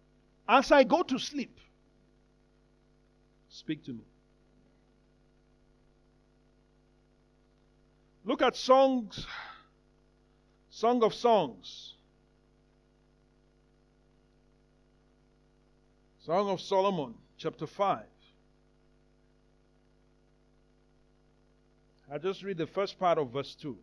As 0.49 0.73
I 0.73 0.83
go 0.83 1.03
to 1.03 1.19
sleep, 1.19 1.61
speak 3.51 3.85
to 3.85 3.93
me. 3.93 4.05
Look 8.25 8.41
at 8.43 8.57
songs, 8.57 9.27
Song 10.71 11.03
of 11.03 11.13
Songs. 11.15 11.95
Song 16.21 16.51
of 16.51 16.61
Solomon, 16.61 17.15
chapter 17.37 17.67
5. 17.67 18.05
I 22.11 22.19
just 22.19 22.43
read 22.43 22.57
the 22.59 22.67
first 22.67 22.99
part 22.99 23.19
of 23.19 23.31
verse 23.31 23.55
2. 23.55 23.77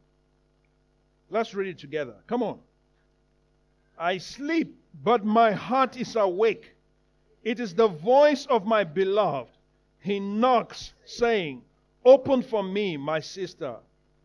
Let's 1.29 1.53
read 1.53 1.69
it 1.69 1.79
together. 1.79 2.15
Come 2.27 2.43
on. 2.43 2.59
I 3.97 4.17
sleep, 4.17 4.75
but 5.03 5.25
my 5.25 5.51
heart 5.51 5.97
is 5.97 6.15
awake. 6.15 6.71
It 7.43 7.59
is 7.59 7.75
the 7.75 7.87
voice 7.87 8.45
of 8.47 8.65
my 8.65 8.83
beloved. 8.83 9.51
He 9.99 10.19
knocks, 10.19 10.93
saying, 11.05 11.63
Open 12.03 12.43
for 12.43 12.63
me, 12.63 12.97
my 12.97 13.19
sister, 13.19 13.77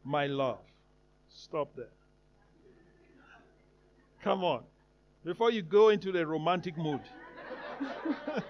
my 0.04 0.26
love. 0.26 0.60
Stop 1.28 1.74
there. 1.74 1.86
Come 4.22 4.44
on. 4.44 4.62
Before 5.24 5.50
you 5.50 5.62
go 5.62 5.88
into 5.88 6.12
the 6.12 6.26
romantic 6.26 6.76
mood. 6.76 7.00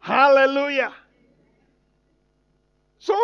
Hallelujah. 0.00 0.92
So, 2.98 3.18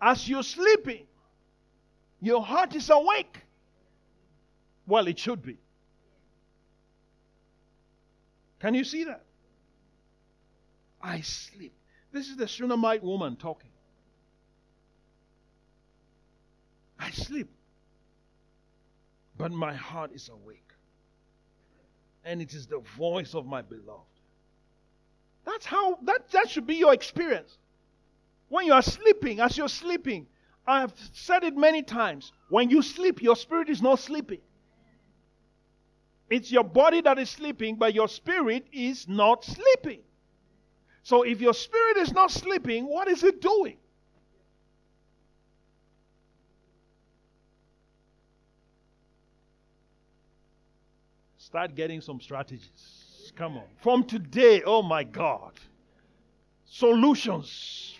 as 0.00 0.28
you're 0.28 0.42
sleeping, 0.42 1.06
your 2.20 2.42
heart 2.42 2.74
is 2.74 2.90
awake. 2.90 3.38
Well, 4.86 5.06
it 5.06 5.18
should 5.18 5.42
be. 5.42 5.58
Can 8.60 8.74
you 8.74 8.84
see 8.84 9.04
that? 9.04 9.24
I 11.00 11.20
sleep. 11.20 11.74
This 12.12 12.28
is 12.28 12.36
the 12.36 12.48
Shunammite 12.48 13.02
woman 13.02 13.36
talking. 13.36 13.70
I 16.98 17.10
sleep 17.10 17.48
but 19.38 19.52
my 19.52 19.72
heart 19.72 20.10
is 20.12 20.28
awake. 20.28 20.72
And 22.24 22.42
it 22.42 22.52
is 22.52 22.66
the 22.66 22.80
voice 22.98 23.34
of 23.34 23.46
my 23.46 23.62
beloved. 23.62 24.02
That's 25.46 25.64
how 25.64 25.98
that, 26.02 26.30
that 26.32 26.50
should 26.50 26.66
be 26.66 26.74
your 26.74 26.92
experience. 26.92 27.56
When 28.48 28.66
you 28.66 28.72
are 28.72 28.82
sleeping, 28.82 29.40
as 29.40 29.56
you're 29.56 29.68
sleeping, 29.68 30.26
I 30.68 30.80
have 30.80 30.92
said 31.12 31.44
it 31.44 31.56
many 31.56 31.82
times. 31.82 32.30
When 32.50 32.68
you 32.68 32.82
sleep, 32.82 33.22
your 33.22 33.36
spirit 33.36 33.70
is 33.70 33.80
not 33.80 33.98
sleeping. 33.98 34.40
It's 36.28 36.52
your 36.52 36.62
body 36.62 37.00
that 37.00 37.18
is 37.18 37.30
sleeping, 37.30 37.76
but 37.76 37.94
your 37.94 38.06
spirit 38.06 38.66
is 38.70 39.08
not 39.08 39.44
sleeping. 39.44 40.00
So 41.02 41.22
if 41.22 41.40
your 41.40 41.54
spirit 41.54 41.96
is 41.96 42.12
not 42.12 42.30
sleeping, 42.30 42.84
what 42.84 43.08
is 43.08 43.24
it 43.24 43.40
doing? 43.40 43.78
Start 51.38 51.74
getting 51.74 52.02
some 52.02 52.20
strategies. 52.20 53.32
Come 53.36 53.56
on. 53.56 53.64
From 53.78 54.04
today, 54.04 54.62
oh 54.66 54.82
my 54.82 55.02
God, 55.02 55.52
solutions 56.66 57.97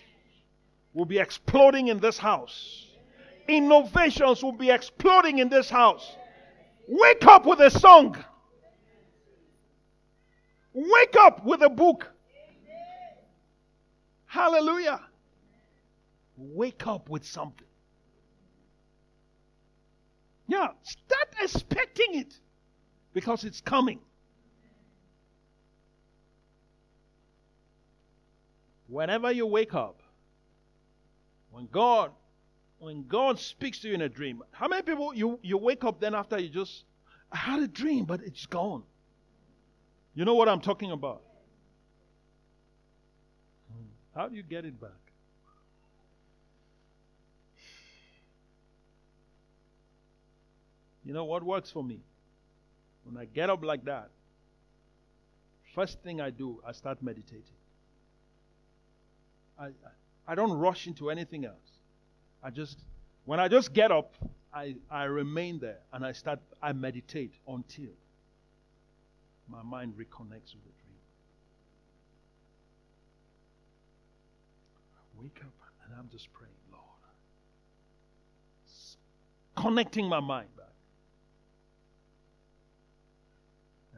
will 0.93 1.05
be 1.05 1.19
exploding 1.19 1.87
in 1.87 1.99
this 1.99 2.17
house. 2.17 2.87
Innovations 3.47 4.43
will 4.43 4.51
be 4.51 4.69
exploding 4.69 5.39
in 5.39 5.49
this 5.49 5.69
house. 5.69 6.15
Wake 6.87 7.25
up 7.25 7.45
with 7.45 7.59
a 7.59 7.69
song. 7.69 8.15
Wake 10.73 11.15
up 11.19 11.45
with 11.45 11.61
a 11.61 11.69
book. 11.69 12.11
Hallelujah. 14.25 15.01
Wake 16.37 16.85
up 16.87 17.09
with 17.09 17.25
something. 17.25 17.67
Yeah, 20.47 20.69
start 20.81 21.27
expecting 21.41 22.15
it 22.15 22.39
because 23.13 23.43
it's 23.43 23.61
coming. 23.61 23.99
Whenever 28.87 29.31
you 29.31 29.45
wake 29.45 29.75
up, 29.75 30.01
when 31.59 31.67
God 31.73 32.11
when 32.77 33.05
God 33.05 33.37
speaks 33.37 33.79
to 33.79 33.89
you 33.89 33.93
in 33.93 34.01
a 34.01 34.07
dream, 34.07 34.41
how 34.51 34.69
many 34.69 34.81
people 34.81 35.13
you, 35.13 35.37
you 35.41 35.57
wake 35.57 35.83
up 35.83 35.99
then 35.99 36.15
after 36.15 36.39
you 36.39 36.47
just 36.47 36.85
I 37.29 37.37
had 37.37 37.59
a 37.59 37.67
dream, 37.67 38.05
but 38.05 38.21
it's 38.21 38.45
gone. 38.45 38.83
You 40.15 40.23
know 40.23 40.35
what 40.35 40.47
I'm 40.47 40.61
talking 40.61 40.91
about? 40.91 41.21
How 44.15 44.29
do 44.29 44.37
you 44.37 44.43
get 44.43 44.63
it 44.63 44.79
back? 44.79 44.91
You 51.03 51.13
know 51.13 51.25
what 51.25 51.43
works 51.43 51.69
for 51.69 51.83
me? 51.83 51.99
When 53.03 53.17
I 53.17 53.25
get 53.25 53.49
up 53.49 53.65
like 53.65 53.83
that, 53.83 54.09
first 55.75 56.01
thing 56.03 56.21
I 56.21 56.29
do, 56.29 56.61
I 56.65 56.71
start 56.71 57.03
meditating. 57.03 57.43
I, 59.59 59.65
I 59.65 59.98
don't 60.35 60.53
rush 60.53 60.87
into 60.87 61.09
anything 61.09 61.45
else. 61.45 61.55
I 62.43 62.49
just, 62.51 62.77
when 63.25 63.39
I 63.39 63.47
just 63.47 63.73
get 63.73 63.91
up, 63.91 64.13
I, 64.53 64.75
I 64.89 65.03
remain 65.03 65.59
there 65.59 65.79
and 65.93 66.05
I 66.05 66.11
start, 66.11 66.39
I 66.61 66.73
meditate 66.73 67.33
until 67.47 67.91
my 69.47 69.61
mind 69.63 69.93
reconnects 69.93 70.53
with 70.53 70.63
the 70.63 70.73
dream. 70.77 70.99
I 74.95 75.21
wake 75.21 75.39
up 75.41 75.53
and 75.85 75.93
I'm 75.97 76.09
just 76.11 76.31
praying, 76.33 76.53
Lord. 76.71 76.83
Connecting 79.55 80.07
my 80.07 80.19
mind 80.19 80.49
back. 80.55 80.65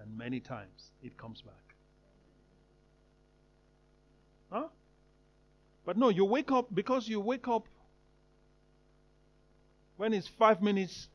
And 0.01 0.17
many 0.17 0.39
times 0.39 0.91
it 1.03 1.17
comes 1.17 1.41
back. 1.41 1.53
Huh? 4.51 4.67
But 5.85 5.97
no, 5.97 6.09
you 6.09 6.25
wake 6.25 6.51
up 6.51 6.73
because 6.73 7.07
you 7.07 7.19
wake 7.19 7.47
up 7.47 7.67
when 9.97 10.13
it's 10.13 10.27
five 10.27 10.61
minutes 10.61 11.07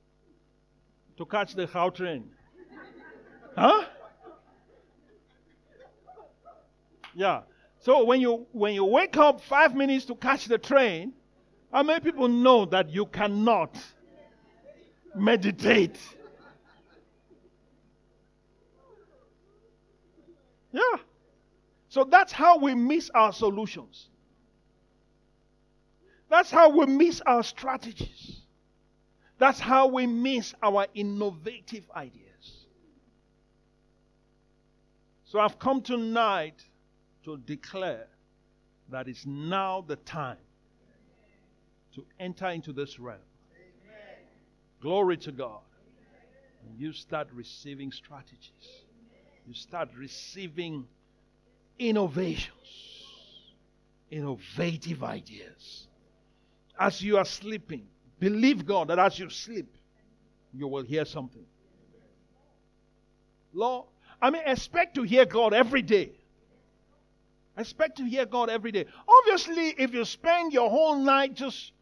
to 1.17 1.25
catch 1.25 1.55
the 1.55 1.67
Gautrain. 1.67 2.25
Huh? 3.57 3.85
Yeah. 7.15 7.43
So 7.81 8.05
when 8.05 8.21
you 8.21 8.47
when 8.53 8.75
you 8.75 8.85
wake 8.85 9.17
up 9.17 9.41
five 9.41 9.75
minutes 9.75 10.05
to 10.07 10.15
catch 10.15 10.47
the 10.47 10.59
train, 10.59 11.15
how 11.73 11.83
many 11.83 12.01
people 12.01 12.29
know 12.29 12.65
that 12.67 12.91
you 12.91 13.07
cannot 13.07 13.77
meditate? 15.15 15.99
Yeah. 20.73 20.81
So 21.89 22.05
that's 22.05 22.33
how 22.33 22.59
we 22.59 22.75
miss 22.75 23.09
our 23.15 23.33
solutions. 23.33 24.11
That's 26.37 26.51
how 26.51 26.69
we 26.69 26.85
miss 26.85 27.23
our 27.25 27.43
strategies. 27.43 28.43
That's 29.39 29.59
how 29.59 29.87
we 29.87 30.07
miss 30.07 30.53
our 30.63 30.87
innovative 30.93 31.91
ideas. 31.97 32.67
So 35.25 35.41
I've 35.41 35.59
come 35.59 35.81
tonight 35.81 36.63
to 37.25 37.39
declare 37.39 38.09
that 38.91 39.09
it's 39.09 39.25
now 39.25 39.81
the 39.81 39.97
time 39.97 40.37
to 41.95 42.05
enter 42.21 42.49
into 42.49 42.75
this 42.75 42.99
realm. 42.99 43.17
Glory 44.83 45.17
to 45.17 45.33
God. 45.33 45.63
And 46.69 46.79
you 46.79 46.93
start 46.93 47.29
receiving 47.33 47.91
strategies. 47.91 48.85
You 49.49 49.55
start 49.55 49.89
receiving 49.97 50.87
innovations, 51.79 52.51
innovative 54.11 55.03
ideas. 55.03 55.87
As 56.79 57.01
you 57.03 57.17
are 57.17 57.25
sleeping, 57.25 57.87
believe 58.19 58.67
God 58.67 58.89
that 58.89 58.99
as 58.99 59.19
you 59.19 59.31
sleep, 59.31 59.77
you 60.53 60.69
will 60.69 60.83
hear 60.83 61.05
something. 61.05 61.45
Lord, 63.53 63.87
I 64.21 64.31
mean, 64.31 64.43
expect 64.45 64.95
to 64.97 65.03
hear 65.03 65.25
God 65.25 65.55
every 65.55 65.83
day. 65.83 66.13
Expect 67.59 67.97
to 67.99 68.05
hear 68.05 68.27
God 68.27 68.51
every 68.51 68.71
day. 68.71 68.85
Obviously, 69.09 69.75
if 69.79 69.95
you 69.95 70.05
spend 70.05 70.53
your 70.53 70.69
whole 70.69 70.97
night 70.97 71.35
just, 71.35 71.73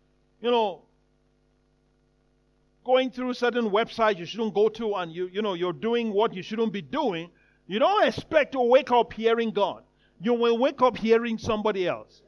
you 0.40 0.51
know, 0.51 0.82
going 2.84 3.11
through 3.11 3.34
certain 3.34 3.70
websites 3.70 4.18
you 4.18 4.26
shouldn't 4.26 4.55
go 4.55 4.68
to 4.68 4.95
and 4.95 5.12
you, 5.12 5.28
you 5.32 5.42
know, 5.42 5.55
you're 5.55 5.72
doing 5.72 6.12
what 6.12 6.34
you 6.34 6.42
shouldn't 6.42 6.72
be 6.72 6.82
doing, 6.82 7.30
you 7.66 7.78
don't 7.78 8.07
expect 8.07 8.53
to 8.53 8.61
wake 8.61 8.92
up 8.92 9.12
hearing 9.12 9.51
God. 9.51 9.82
You 10.20 10.34
will 10.34 10.59
wake 10.59 10.80
up 10.82 10.97
hearing 10.97 11.38
somebody 11.38 11.88
else. 11.88 12.22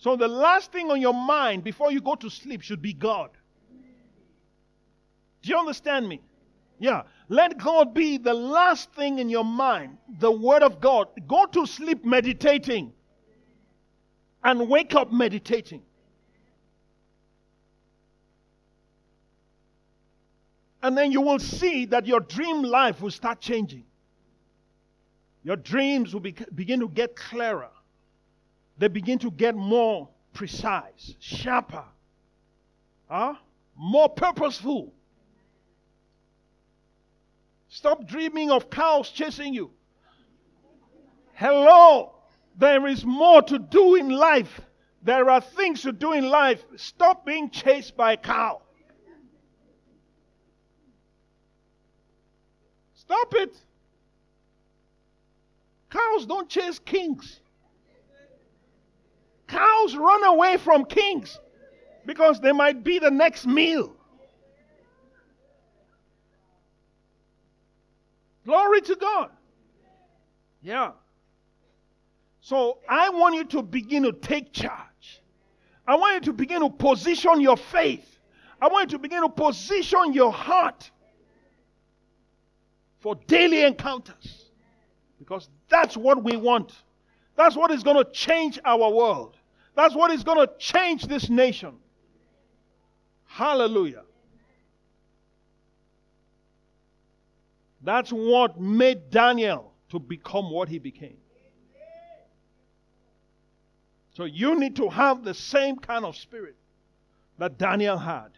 So 0.00 0.16
the 0.16 0.28
last 0.28 0.72
thing 0.72 0.90
on 0.90 0.98
your 0.98 1.12
mind 1.12 1.62
before 1.62 1.92
you 1.92 2.00
go 2.00 2.14
to 2.14 2.30
sleep 2.30 2.62
should 2.62 2.80
be 2.80 2.94
God. 2.94 3.28
Do 5.42 5.50
you 5.50 5.58
understand 5.58 6.08
me? 6.08 6.22
Yeah. 6.78 7.02
Let 7.28 7.58
God 7.58 7.92
be 7.92 8.16
the 8.16 8.32
last 8.32 8.90
thing 8.94 9.18
in 9.18 9.28
your 9.28 9.44
mind, 9.44 9.98
the 10.18 10.30
Word 10.32 10.62
of 10.62 10.80
God. 10.80 11.08
Go 11.28 11.44
to 11.44 11.66
sleep 11.66 12.02
meditating 12.02 12.94
and 14.42 14.70
wake 14.70 14.94
up 14.94 15.12
meditating. 15.12 15.82
And 20.82 20.96
then 20.96 21.12
you 21.12 21.20
will 21.20 21.38
see 21.38 21.84
that 21.84 22.06
your 22.06 22.20
dream 22.20 22.62
life 22.62 23.02
will 23.02 23.10
start 23.10 23.42
changing. 23.42 23.84
Your 25.44 25.56
dreams 25.56 26.14
will 26.14 26.20
be, 26.20 26.34
begin 26.54 26.80
to 26.80 26.88
get 26.88 27.16
clearer. 27.16 27.68
They 28.80 28.88
begin 28.88 29.18
to 29.18 29.30
get 29.30 29.54
more 29.54 30.08
precise, 30.32 31.14
sharper, 31.20 31.84
huh? 33.10 33.34
more 33.76 34.08
purposeful. 34.08 34.94
Stop 37.68 38.06
dreaming 38.06 38.50
of 38.50 38.70
cows 38.70 39.10
chasing 39.10 39.52
you. 39.52 39.70
Hello, 41.34 42.14
there 42.56 42.86
is 42.86 43.04
more 43.04 43.42
to 43.42 43.58
do 43.58 43.96
in 43.96 44.08
life. 44.08 44.62
There 45.02 45.28
are 45.28 45.42
things 45.42 45.82
to 45.82 45.92
do 45.92 46.14
in 46.14 46.30
life. 46.30 46.64
Stop 46.76 47.26
being 47.26 47.50
chased 47.50 47.98
by 47.98 48.14
a 48.14 48.16
cow. 48.16 48.62
Stop 52.94 53.34
it. 53.34 53.54
Cows 55.90 56.24
don't 56.24 56.48
chase 56.48 56.78
kings. 56.78 57.40
Cows 59.50 59.96
run 59.96 60.22
away 60.22 60.58
from 60.58 60.84
kings 60.84 61.40
because 62.06 62.40
they 62.40 62.52
might 62.52 62.84
be 62.84 63.00
the 63.00 63.10
next 63.10 63.46
meal. 63.46 63.92
Glory 68.44 68.80
to 68.82 68.94
God. 68.94 69.30
Yeah. 70.62 70.92
So 72.40 72.78
I 72.88 73.10
want 73.10 73.34
you 73.34 73.44
to 73.46 73.62
begin 73.62 74.04
to 74.04 74.12
take 74.12 74.52
charge. 74.52 75.20
I 75.84 75.96
want 75.96 76.14
you 76.14 76.32
to 76.32 76.32
begin 76.32 76.60
to 76.60 76.70
position 76.70 77.40
your 77.40 77.56
faith. 77.56 78.20
I 78.62 78.68
want 78.68 78.92
you 78.92 78.98
to 78.98 79.02
begin 79.02 79.22
to 79.22 79.28
position 79.28 80.12
your 80.12 80.32
heart 80.32 80.88
for 83.00 83.16
daily 83.26 83.62
encounters. 83.62 84.46
Because 85.18 85.48
that's 85.68 85.96
what 85.96 86.22
we 86.22 86.36
want. 86.36 86.72
That's 87.34 87.56
what 87.56 87.72
is 87.72 87.82
going 87.82 87.96
to 87.96 88.10
change 88.12 88.60
our 88.64 88.92
world. 88.92 89.36
That's 89.80 89.94
what 89.94 90.10
is 90.10 90.22
going 90.22 90.46
to 90.46 90.52
change 90.58 91.06
this 91.06 91.30
nation. 91.30 91.76
Hallelujah. 93.24 94.02
That's 97.80 98.10
what 98.10 98.60
made 98.60 99.08
Daniel 99.08 99.72
to 99.88 99.98
become 99.98 100.50
what 100.50 100.68
he 100.68 100.78
became. 100.78 101.16
So 104.12 104.24
you 104.24 104.60
need 104.60 104.76
to 104.76 104.90
have 104.90 105.24
the 105.24 105.32
same 105.32 105.76
kind 105.76 106.04
of 106.04 106.14
spirit 106.14 106.56
that 107.38 107.56
Daniel 107.56 107.96
had. 107.96 108.32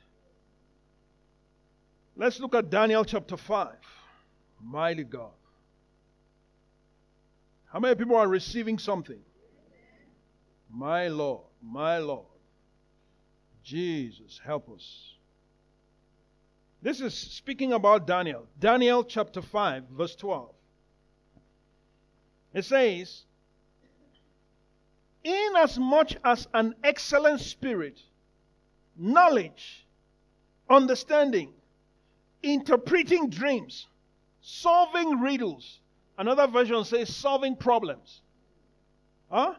Let's 2.15 2.39
look 2.39 2.55
at 2.55 2.71
Daniel 2.71 3.05
chapter 3.05 3.37
5. 3.37 3.75
Mighty 4.63 5.03
God. 5.03 5.33
How 7.73 7.81
many 7.81 7.97
people 7.97 8.15
are 8.15 8.29
receiving 8.29 8.79
something? 8.79 9.19
My 10.73 11.09
Lord, 11.09 11.45
my 11.63 11.99
Lord. 11.99 12.27
Jesus, 13.63 14.41
help 14.43 14.71
us. 14.71 15.15
This 16.81 17.01
is 17.01 17.15
speaking 17.15 17.73
about 17.75 18.07
Daniel. 18.07 18.47
Daniel 18.59 19.05
chapter 19.05 19.43
5, 19.43 19.85
verse 19.91 20.17
12. 20.17 20.51
It 22.55 22.65
says, 22.65 23.25
Inasmuch 25.23 26.13
as 26.25 26.49
an 26.53 26.75
excellent 26.83 27.41
spirit, 27.41 28.01
knowledge, 28.97 29.87
understanding, 30.69 31.53
interpreting 32.43 33.31
dreams, 33.31 33.87
solving 34.41 35.21
riddles. 35.21 35.81
Another 36.19 36.47
version 36.47 36.85
says 36.85 37.15
solving 37.15 37.57
problems. 37.57 38.23
Huh? 39.31 39.55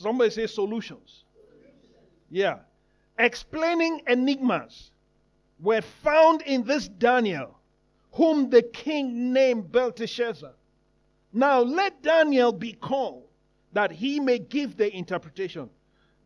Somebody 0.00 0.30
say 0.30 0.46
solutions. 0.46 1.24
Yeah. 2.30 2.60
Explaining 3.18 4.00
enigmas 4.06 4.92
were 5.60 5.82
found 5.82 6.40
in 6.42 6.64
this 6.64 6.88
Daniel, 6.88 7.58
whom 8.12 8.48
the 8.48 8.62
king 8.62 9.34
named 9.34 9.70
Belteshazzar. 9.70 10.52
Now 11.34 11.60
let 11.60 12.02
Daniel 12.02 12.50
be 12.50 12.72
called 12.72 13.24
that 13.74 13.92
he 13.92 14.20
may 14.20 14.38
give 14.38 14.78
the 14.78 14.90
interpretation. 14.96 15.68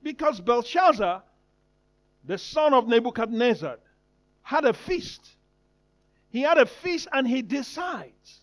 Because 0.05 0.41
Belshazzar, 0.41 1.25
the 2.25 2.39
son 2.39 2.75
of 2.75 2.87
Nebuchadnezzar, 2.87 3.79
had 4.43 4.65
a 4.67 4.73
feast. 4.73 5.37
He 6.31 6.43
had 6.43 6.59
a 6.59 6.67
feast 6.67 7.09
and 7.13 7.27
he 7.27 7.43
decides 7.43 8.43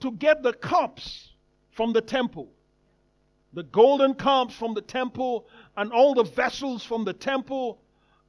to 0.00 0.10
get 0.10 0.42
the 0.42 0.52
cups 0.52 1.30
from 1.70 1.92
the 1.92 2.00
temple. 2.00 2.50
The 3.54 3.64
golden 3.64 4.14
cups 4.14 4.54
from 4.54 4.74
the 4.74 4.80
temple 4.80 5.46
and 5.76 5.92
all 5.92 6.14
the 6.14 6.24
vessels 6.24 6.84
from 6.84 7.04
the 7.04 7.12
temple 7.12 7.80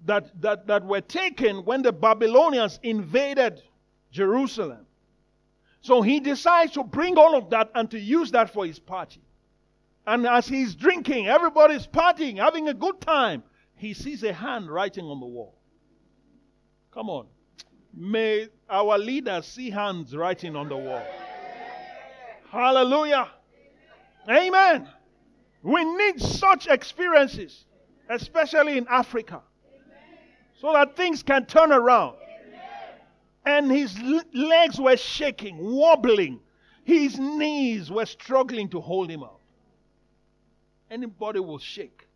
that, 0.05 0.39
that, 0.41 0.67
that 0.67 0.85
were 0.85 1.01
taken 1.01 1.63
when 1.65 1.81
the 1.81 1.93
Babylonians 1.93 2.79
invaded 2.83 3.61
Jerusalem. 4.11 4.85
So 5.81 6.01
he 6.01 6.19
decides 6.19 6.73
to 6.73 6.83
bring 6.83 7.17
all 7.17 7.35
of 7.35 7.49
that 7.49 7.71
and 7.75 7.89
to 7.91 7.99
use 7.99 8.31
that 8.31 8.49
for 8.49 8.65
his 8.65 8.79
party. 8.79 9.21
And 10.05 10.25
as 10.25 10.47
he's 10.47 10.75
drinking, 10.75 11.27
everybody's 11.27 11.87
partying, 11.87 12.37
having 12.37 12.67
a 12.67 12.73
good 12.73 12.99
time, 12.99 13.43
he 13.75 13.93
sees 13.93 14.23
a 14.23 14.33
hand 14.33 14.69
writing 14.69 15.05
on 15.05 15.19
the 15.19 15.25
wall. 15.25 15.57
Come 16.93 17.09
on. 17.09 17.27
May 17.93 18.47
our 18.69 18.97
leaders 18.97 19.45
see 19.45 19.69
hands 19.69 20.15
writing 20.15 20.55
on 20.55 20.67
the 20.67 20.77
wall. 20.77 21.05
Hallelujah. 22.49 23.29
Amen. 24.29 24.87
We 25.63 25.83
need 25.83 26.21
such 26.21 26.67
experiences, 26.67 27.65
especially 28.09 28.77
in 28.77 28.85
Africa, 28.87 29.41
so 30.59 30.71
that 30.73 30.95
things 30.95 31.23
can 31.23 31.45
turn 31.45 31.71
around. 31.71 32.17
And 33.45 33.71
his 33.71 33.97
legs 34.33 34.79
were 34.79 34.95
shaking, 34.95 35.57
wobbling. 35.57 36.39
His 36.85 37.17
knees 37.17 37.89
were 37.89 38.05
struggling 38.05 38.69
to 38.69 38.79
hold 38.79 39.09
him 39.09 39.23
up 39.23 39.39
anybody 40.93 41.39
will 41.39 41.57
shake 41.57 42.07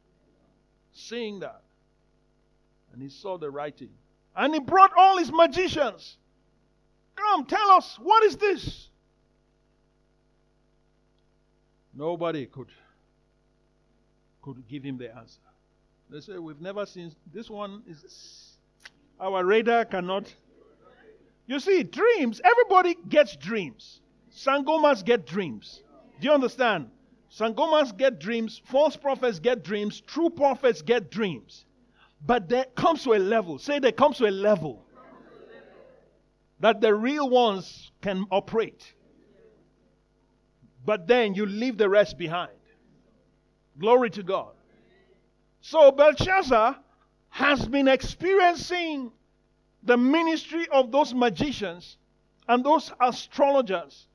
seeing 0.93 1.39
that. 1.39 1.61
And 2.93 3.01
he 3.01 3.09
saw 3.09 3.37
the 3.37 3.49
writing. 3.49 3.89
And 4.35 4.53
he 4.53 4.59
brought 4.59 4.91
all 4.95 5.17
his 5.17 5.31
magicians. 5.31 6.17
Come, 7.15 7.45
tell 7.45 7.71
us, 7.71 7.97
what 8.01 8.23
is 8.23 8.37
this? 8.37 8.89
Nobody 11.93 12.45
could, 12.45 12.67
could 14.53 14.67
give 14.67 14.83
him 14.83 14.97
the 14.97 15.15
answer. 15.15 15.39
They 16.09 16.21
say, 16.21 16.37
We've 16.37 16.61
never 16.61 16.85
seen 16.85 17.11
this 17.33 17.49
one 17.49 17.83
is 17.87 18.57
our 19.19 19.43
radar 19.43 19.85
cannot. 19.85 20.33
You 21.47 21.59
see, 21.59 21.83
dreams, 21.83 22.39
everybody 22.43 22.95
gets 23.09 23.35
dreams. 23.35 24.01
Sangomas 24.33 25.03
get 25.03 25.25
dreams. 25.25 25.81
Do 26.19 26.27
you 26.27 26.33
understand? 26.33 26.89
Sangomas 27.31 27.95
get 27.97 28.19
dreams, 28.19 28.61
false 28.65 28.95
prophets 28.95 29.39
get 29.39 29.63
dreams, 29.63 30.01
true 30.01 30.29
prophets 30.29 30.81
get 30.81 31.09
dreams. 31.09 31.65
But 32.25 32.47
there 32.47 32.65
comes 32.75 33.03
to 33.03 33.13
a 33.13 33.19
level, 33.19 33.59
say 33.59 33.79
there 33.79 33.91
comes 33.91 34.17
to 34.17 34.27
a 34.27 34.31
level 34.31 34.83
that 36.59 36.81
the 36.81 36.93
real 36.93 37.29
ones 37.29 37.91
can 38.01 38.25
operate. 38.31 38.93
But 40.85 41.07
then 41.07 41.33
you 41.33 41.45
leave 41.45 41.77
the 41.77 41.89
rest 41.89 42.17
behind. 42.17 42.56
Glory 43.79 44.09
to 44.11 44.23
God. 44.23 44.53
So 45.61 45.91
Belshazzar 45.91 46.77
has 47.29 47.67
been 47.67 47.87
experiencing 47.87 49.11
the 49.83 49.97
ministry 49.97 50.67
of 50.71 50.91
those 50.91 51.13
magicians 51.13 51.97
and 52.47 52.63
those 52.63 52.91
astrologers 52.99 54.07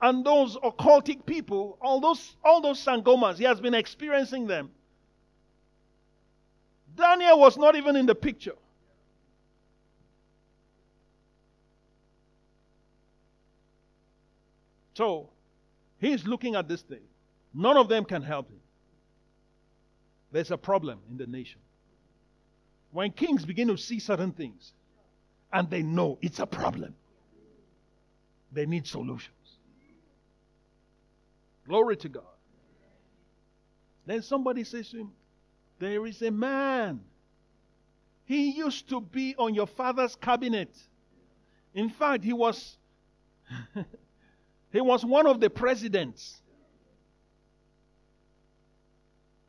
and 0.00 0.24
those 0.24 0.56
occultic 0.56 1.26
people, 1.26 1.76
all 1.80 2.00
those, 2.00 2.36
all 2.44 2.60
those 2.60 2.82
sangomas, 2.82 3.36
he 3.36 3.44
has 3.44 3.60
been 3.60 3.74
experiencing 3.74 4.46
them. 4.46 4.70
Daniel 6.96 7.38
was 7.38 7.56
not 7.56 7.76
even 7.76 7.96
in 7.96 8.06
the 8.06 8.14
picture. 8.14 8.56
So, 14.94 15.30
he's 15.98 16.26
looking 16.26 16.56
at 16.56 16.68
this 16.68 16.82
thing. 16.82 17.00
None 17.54 17.76
of 17.76 17.88
them 17.88 18.04
can 18.04 18.22
help 18.22 18.50
him. 18.50 18.60
There's 20.32 20.50
a 20.50 20.56
problem 20.56 21.00
in 21.10 21.16
the 21.16 21.26
nation. 21.26 21.60
When 22.92 23.10
kings 23.12 23.44
begin 23.44 23.68
to 23.68 23.76
see 23.76 23.98
certain 23.98 24.32
things 24.32 24.72
and 25.52 25.68
they 25.70 25.82
know 25.82 26.18
it's 26.20 26.38
a 26.38 26.46
problem, 26.46 26.94
they 28.52 28.66
need 28.66 28.86
solutions. 28.86 29.34
Glory 31.66 31.96
to 31.98 32.08
God. 32.08 32.24
Then 34.06 34.22
somebody 34.22 34.64
says 34.64 34.90
to 34.90 34.98
him, 34.98 35.12
There 35.78 36.04
is 36.06 36.20
a 36.22 36.30
man. 36.30 37.00
He 38.24 38.50
used 38.50 38.88
to 38.88 39.00
be 39.00 39.34
on 39.36 39.54
your 39.54 39.66
father's 39.66 40.16
cabinet. 40.16 40.76
In 41.74 41.88
fact, 41.88 42.24
he 42.24 42.32
was 42.32 42.76
he 44.72 44.80
was 44.80 45.04
one 45.04 45.26
of 45.26 45.40
the 45.40 45.50
presidents. 45.50 46.42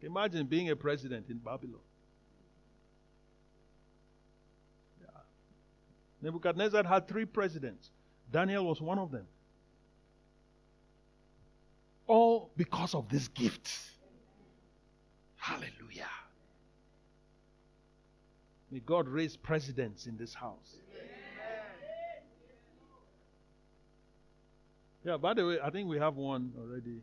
Imagine 0.02 0.47
being 0.47 0.70
a 0.70 0.76
president 0.76 1.30
in 1.30 1.38
Babylon. 1.38 1.82
Yeah. 5.02 5.20
Nebuchadnezzar 6.22 6.84
had 6.84 7.08
three 7.08 7.26
presidents. 7.26 7.91
Daniel 8.32 8.66
was 8.66 8.82
one 8.82 8.97
of 8.97 9.12
them. 9.12 9.26
All 12.08 12.49
because 12.58 12.95
of 12.95 13.10
this 13.10 13.28
gift. 13.28 13.72
Hallelujah. 15.38 16.10
May 18.72 18.80
God 18.80 19.08
raise 19.08 19.36
presidents 19.36 20.08
in 20.08 20.18
this 20.18 20.34
house. 20.34 20.78
Yeah, 25.04 25.18
by 25.18 25.34
the 25.34 25.45
way, 25.45 25.58
I 25.62 25.70
think 25.72 25.89
we 25.89 25.97
have 25.97 26.16
one 26.16 26.54
already 26.60 27.02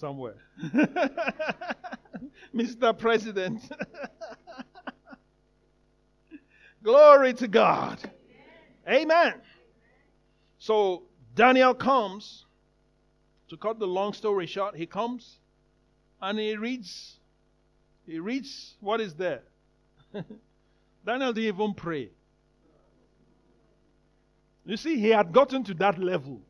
somewhere. 0.00 0.36
Mr. 2.54 2.98
President. 2.98 3.60
Glory 6.82 7.34
to 7.34 7.46
God. 7.46 7.98
Amen. 8.88 9.34
So 10.58 11.02
Daniel 11.34 11.74
comes. 11.74 12.46
To 13.50 13.56
cut 13.56 13.80
the 13.80 13.86
long 13.86 14.12
story 14.12 14.46
short, 14.46 14.76
he 14.76 14.86
comes 14.86 15.40
and 16.22 16.38
he 16.38 16.56
reads. 16.56 17.18
He 18.06 18.20
reads 18.20 18.76
what 18.78 19.00
is 19.00 19.14
there. 19.14 19.42
Daniel 21.04 21.32
didn't 21.32 21.48
even 21.56 21.74
pray. 21.74 22.10
You 24.64 24.76
see, 24.76 25.00
he 25.00 25.08
had 25.08 25.32
gotten 25.32 25.64
to 25.64 25.74
that 25.74 25.98
level. 25.98 26.40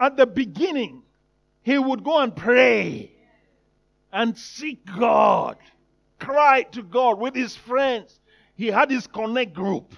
At 0.00 0.16
the 0.16 0.26
beginning, 0.26 1.02
he 1.68 1.78
would 1.78 2.02
go 2.02 2.20
and 2.20 2.34
pray 2.34 3.12
and 4.10 4.38
seek 4.38 4.86
God, 4.86 5.58
cry 6.18 6.62
to 6.72 6.82
God 6.82 7.18
with 7.18 7.34
his 7.34 7.54
friends. 7.54 8.20
He 8.54 8.68
had 8.68 8.90
his 8.90 9.06
connect 9.06 9.52
group 9.52 9.92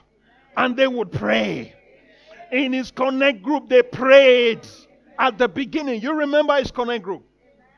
and 0.57 0.77
they 0.77 0.89
would 0.89 1.13
pray. 1.13 1.77
In 2.51 2.73
his 2.73 2.91
connect 2.91 3.45
group, 3.45 3.69
they 3.69 3.85
prayed 3.85 4.67
at 5.17 5.39
the 5.39 5.47
beginning. 5.47 6.01
You 6.03 6.13
remember 6.13 6.57
his 6.57 6.73
connect 6.73 7.05
group? 7.05 7.23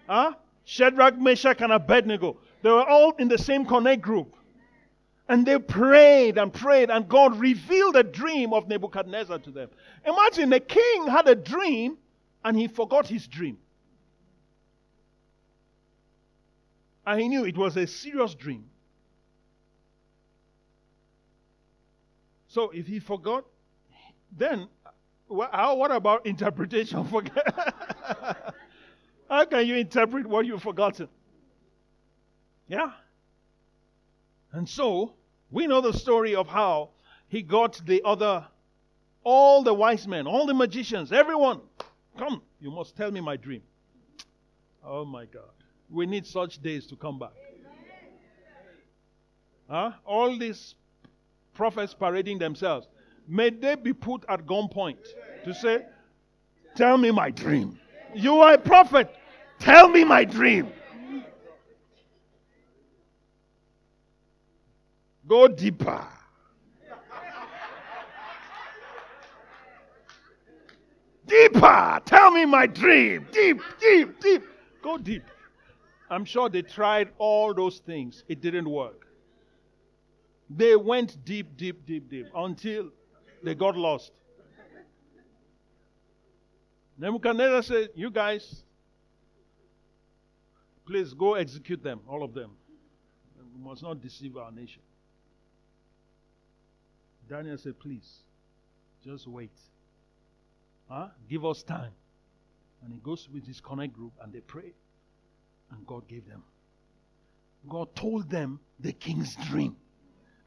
Huh? 0.08 0.32
Shadrach, 0.64 1.18
Meshach, 1.18 1.60
and 1.60 1.70
Abednego. 1.70 2.38
They 2.62 2.70
were 2.70 2.88
all 2.88 3.12
in 3.18 3.28
the 3.28 3.36
same 3.36 3.66
connect 3.66 4.00
group. 4.00 4.34
And 5.28 5.44
they 5.44 5.58
prayed 5.58 6.38
and 6.38 6.50
prayed, 6.50 6.88
and 6.88 7.06
God 7.10 7.38
revealed 7.38 7.96
the 7.96 8.04
dream 8.04 8.54
of 8.54 8.68
Nebuchadnezzar 8.68 9.40
to 9.40 9.50
them. 9.50 9.68
Imagine 10.06 10.48
the 10.48 10.60
king 10.60 11.08
had 11.08 11.28
a 11.28 11.34
dream 11.34 11.98
and 12.42 12.58
he 12.58 12.68
forgot 12.68 13.06
his 13.06 13.26
dream. 13.26 13.58
And 17.06 17.20
he 17.20 17.28
knew 17.28 17.44
it 17.44 17.56
was 17.56 17.76
a 17.76 17.86
serious 17.86 18.34
dream. 18.34 18.64
So 22.48 22.70
if 22.70 22.86
he 22.86 23.00
forgot, 23.00 23.44
then 24.36 24.68
what 25.26 25.90
about 25.90 26.26
interpretation? 26.26 27.04
how 29.28 29.44
can 29.46 29.66
you 29.66 29.76
interpret 29.76 30.26
what 30.26 30.44
you've 30.46 30.62
forgotten? 30.62 31.08
Yeah? 32.68 32.92
And 34.52 34.68
so, 34.68 35.14
we 35.50 35.66
know 35.66 35.80
the 35.80 35.92
story 35.92 36.34
of 36.34 36.46
how 36.46 36.90
he 37.28 37.42
got 37.42 37.80
the 37.86 38.02
other, 38.04 38.46
all 39.24 39.62
the 39.62 39.72
wise 39.72 40.06
men, 40.06 40.26
all 40.26 40.46
the 40.46 40.54
magicians, 40.54 41.12
everyone. 41.12 41.60
Come, 42.18 42.42
you 42.60 42.70
must 42.70 42.96
tell 42.96 43.10
me 43.10 43.20
my 43.20 43.36
dream. 43.36 43.62
Oh 44.84 45.04
my 45.04 45.24
God. 45.24 45.61
We 45.92 46.06
need 46.06 46.26
such 46.26 46.60
days 46.62 46.86
to 46.86 46.96
come 46.96 47.18
back. 47.18 47.32
Huh? 49.68 49.92
All 50.04 50.38
these 50.38 50.74
prophets 51.54 51.94
parading 51.94 52.38
themselves, 52.38 52.88
may 53.28 53.50
they 53.50 53.74
be 53.74 53.92
put 53.92 54.24
at 54.28 54.46
gunpoint 54.46 54.98
to 55.44 55.54
say, 55.54 55.84
Tell 56.74 56.96
me 56.96 57.10
my 57.10 57.30
dream. 57.30 57.78
You 58.14 58.40
are 58.40 58.54
a 58.54 58.58
prophet. 58.58 59.14
Tell 59.58 59.88
me 59.88 60.04
my 60.04 60.24
dream. 60.24 60.72
Go 65.28 65.48
deeper. 65.48 66.04
deeper. 71.32 72.00
Tell 72.04 72.30
me 72.30 72.44
my 72.44 72.66
dream. 72.66 73.26
Deep, 73.32 73.60
deep, 73.80 74.20
deep. 74.20 74.42
Go 74.82 74.98
deep. 74.98 75.22
I'm 76.12 76.26
sure 76.26 76.50
they 76.50 76.60
tried 76.60 77.08
all 77.16 77.54
those 77.54 77.78
things. 77.78 78.22
It 78.28 78.42
didn't 78.42 78.68
work. 78.68 79.06
They 80.50 80.76
went 80.76 81.24
deep, 81.24 81.56
deep, 81.56 81.86
deep, 81.86 82.10
deep 82.10 82.26
until 82.34 82.90
they 83.42 83.54
got 83.54 83.78
lost. 83.78 84.12
Nebuchadnezzar 86.98 87.62
said, 87.62 87.88
You 87.94 88.10
guys, 88.10 88.62
please 90.84 91.14
go 91.14 91.32
execute 91.32 91.82
them, 91.82 92.00
all 92.06 92.22
of 92.22 92.34
them. 92.34 92.50
We 93.56 93.64
must 93.64 93.82
not 93.82 94.02
deceive 94.02 94.36
our 94.36 94.52
nation. 94.52 94.82
Daniel 97.26 97.56
said, 97.56 97.80
Please, 97.80 98.18
just 99.02 99.26
wait. 99.26 99.56
Huh? 100.90 101.08
Give 101.30 101.46
us 101.46 101.62
time. 101.62 101.92
And 102.84 102.92
he 102.92 102.98
goes 102.98 103.30
with 103.32 103.46
his 103.46 103.62
connect 103.62 103.94
group 103.94 104.12
and 104.22 104.30
they 104.30 104.40
pray. 104.40 104.74
And 105.72 105.86
God 105.86 106.06
gave 106.08 106.28
them. 106.28 106.42
God 107.68 107.94
told 107.94 108.28
them 108.30 108.60
the 108.80 108.92
king's 108.92 109.36
dream 109.48 109.76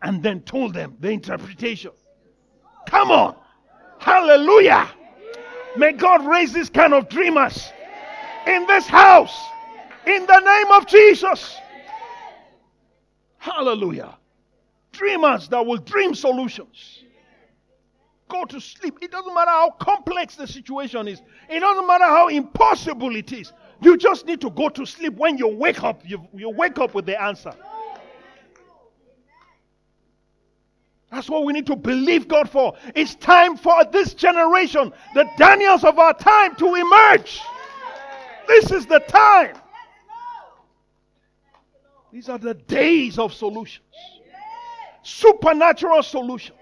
and 0.02 0.22
then 0.22 0.42
told 0.42 0.74
them 0.74 0.98
the 1.00 1.10
interpretation. 1.10 1.92
Come 2.88 3.12
on. 3.12 3.36
Hallelujah. 4.00 4.90
May 5.78 5.94
God 5.94 6.26
raise 6.26 6.54
this 6.54 6.70
kind 6.70 6.94
of 6.94 7.10
dreamers 7.10 7.72
in 8.46 8.68
this 8.68 8.86
house 8.86 9.36
in 10.06 10.26
the 10.26 10.40
name 10.40 10.72
of 10.72 10.86
Jesus. 10.88 11.58
Hallelujah. 13.38 14.18
Dreamers 14.92 15.50
that 15.50 15.66
will 15.66 15.78
dream 15.78 16.16
solutions. 16.16 17.04
Go 18.28 18.46
to 18.46 18.60
sleep. 18.60 18.98
It 19.02 19.12
doesn't 19.12 19.34
matter 19.34 19.52
how 19.52 19.72
complex 19.80 20.36
the 20.36 20.48
situation 20.48 21.08
is, 21.08 21.22
it 21.50 21.60
doesn't 21.60 21.88
matter 21.88 22.06
how 22.06 22.28
impossible 22.28 23.16
it 23.16 23.32
is. 23.32 23.52
You 23.86 23.98
just 23.98 24.26
need 24.26 24.42
to 24.42 24.50
go 24.50 24.68
to 24.70 24.84
sleep. 24.84 25.14
When 25.14 25.38
you 25.38 25.48
wake 25.48 25.84
up, 25.84 26.02
you, 26.04 26.28
you 26.34 26.50
wake 26.50 26.80
up 26.80 26.96
with 26.96 27.06
the 27.06 27.22
answer. 27.22 27.54
That's 31.12 31.30
what 31.30 31.46
we 31.46 31.54
need 31.54 31.68
to 31.68 31.76
believe 31.76 32.28
God 32.28 32.50
for. 32.50 32.74
It's 32.96 33.14
time 33.14 33.56
for 33.56 33.86
this 33.86 34.16
generation, 34.16 34.92
the 35.14 35.30
Daniels 35.38 35.84
of 35.84 36.00
our 36.00 36.16
time, 36.16 36.56
to 36.56 36.74
emerge. 36.74 37.40
This 38.48 38.72
is 38.72 38.88
the 38.88 39.02
time. 39.02 39.56
These 42.12 42.28
are 42.28 42.40
the 42.40 42.56
days 42.56 43.20
of 43.20 43.36
solutions, 43.36 43.86
supernatural 45.04 46.02
solutions. 46.02 46.58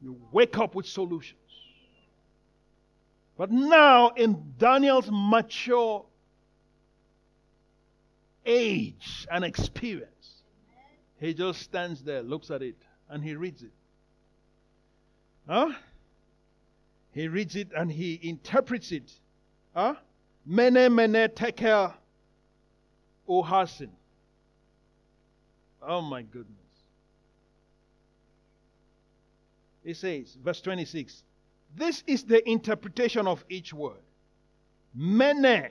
You 0.00 0.18
wake 0.32 0.56
up 0.56 0.74
with 0.74 0.86
solutions. 0.86 1.39
But 3.40 3.50
now, 3.50 4.10
in 4.10 4.52
Daniel's 4.58 5.08
mature 5.10 6.04
age 8.44 9.26
and 9.32 9.46
experience, 9.46 10.42
he 11.18 11.32
just 11.32 11.62
stands 11.62 12.02
there, 12.02 12.20
looks 12.20 12.50
at 12.50 12.60
it, 12.60 12.76
and 13.08 13.24
he 13.24 13.36
reads 13.36 13.62
it. 13.62 13.70
Huh? 15.48 15.72
He 17.12 17.28
reads 17.28 17.56
it 17.56 17.68
and 17.74 17.90
he 17.90 18.20
interprets 18.22 18.92
it. 18.92 19.10
Huh? 19.74 19.94
Mene, 20.44 20.94
mene, 20.94 21.30
tekel, 21.34 21.94
upharsin. 23.26 23.88
Oh 25.80 26.02
my 26.02 26.20
goodness. 26.20 26.58
He 29.82 29.94
says, 29.94 30.36
verse 30.44 30.60
26, 30.60 31.22
this 31.76 32.02
is 32.06 32.24
the 32.24 32.48
interpretation 32.48 33.26
of 33.26 33.44
each 33.48 33.72
word. 33.72 34.00
Mene, 34.94 35.70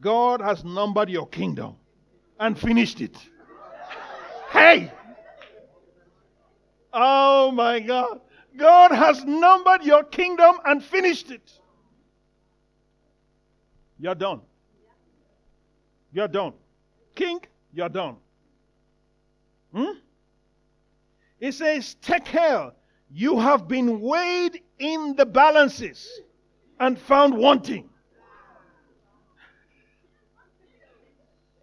God 0.00 0.40
has 0.40 0.64
numbered 0.64 1.08
your 1.08 1.26
kingdom 1.26 1.76
and 2.38 2.58
finished 2.58 3.00
it. 3.00 3.16
hey! 4.50 4.92
Oh 6.92 7.50
my 7.52 7.80
God. 7.80 8.20
God 8.56 8.90
has 8.90 9.24
numbered 9.24 9.84
your 9.84 10.02
kingdom 10.02 10.56
and 10.64 10.82
finished 10.82 11.30
it. 11.30 11.52
You're 13.98 14.14
done. 14.14 14.40
You're 16.12 16.28
done. 16.28 16.54
King, 17.14 17.40
you're 17.72 17.88
done. 17.88 18.16
Hmm? 19.74 19.98
It 21.38 21.52
says, 21.52 21.96
Tekel. 22.00 22.72
You 23.10 23.38
have 23.38 23.68
been 23.68 24.00
weighed 24.00 24.62
in 24.78 25.14
the 25.16 25.26
balances 25.26 26.20
and 26.78 26.98
found 26.98 27.34
wanting. 27.36 27.88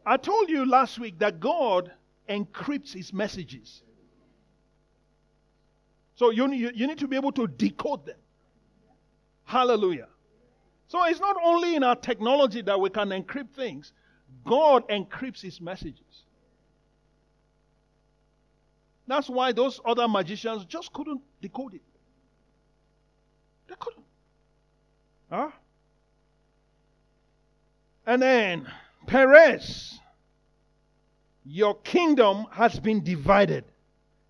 I 0.05 0.17
told 0.17 0.49
you 0.49 0.65
last 0.65 0.99
week 0.99 1.19
that 1.19 1.39
God 1.39 1.91
encrypts 2.29 2.93
his 2.93 3.13
messages. 3.13 3.83
So 6.15 6.29
you, 6.29 6.51
you, 6.51 6.71
you 6.73 6.87
need 6.87 6.99
to 6.99 7.07
be 7.07 7.15
able 7.15 7.31
to 7.33 7.47
decode 7.47 8.05
them. 8.05 8.17
Hallelujah. 9.45 10.07
So 10.87 11.03
it's 11.05 11.19
not 11.19 11.35
only 11.43 11.75
in 11.75 11.83
our 11.83 11.95
technology 11.95 12.61
that 12.61 12.79
we 12.79 12.89
can 12.89 13.09
encrypt 13.09 13.51
things, 13.55 13.93
God 14.45 14.87
encrypts 14.89 15.41
his 15.41 15.59
messages. 15.61 16.22
That's 19.07 19.29
why 19.29 19.51
those 19.51 19.79
other 19.85 20.07
magicians 20.07 20.65
just 20.65 20.93
couldn't 20.93 21.21
decode 21.41 21.73
it. 21.75 21.81
They 23.67 23.75
couldn't. 23.77 24.05
Huh? 25.29 25.49
And 28.05 28.21
then, 28.21 28.67
Peres, 29.07 29.99
your 31.45 31.75
kingdom 31.75 32.45
has 32.51 32.79
been 32.79 33.03
divided 33.03 33.65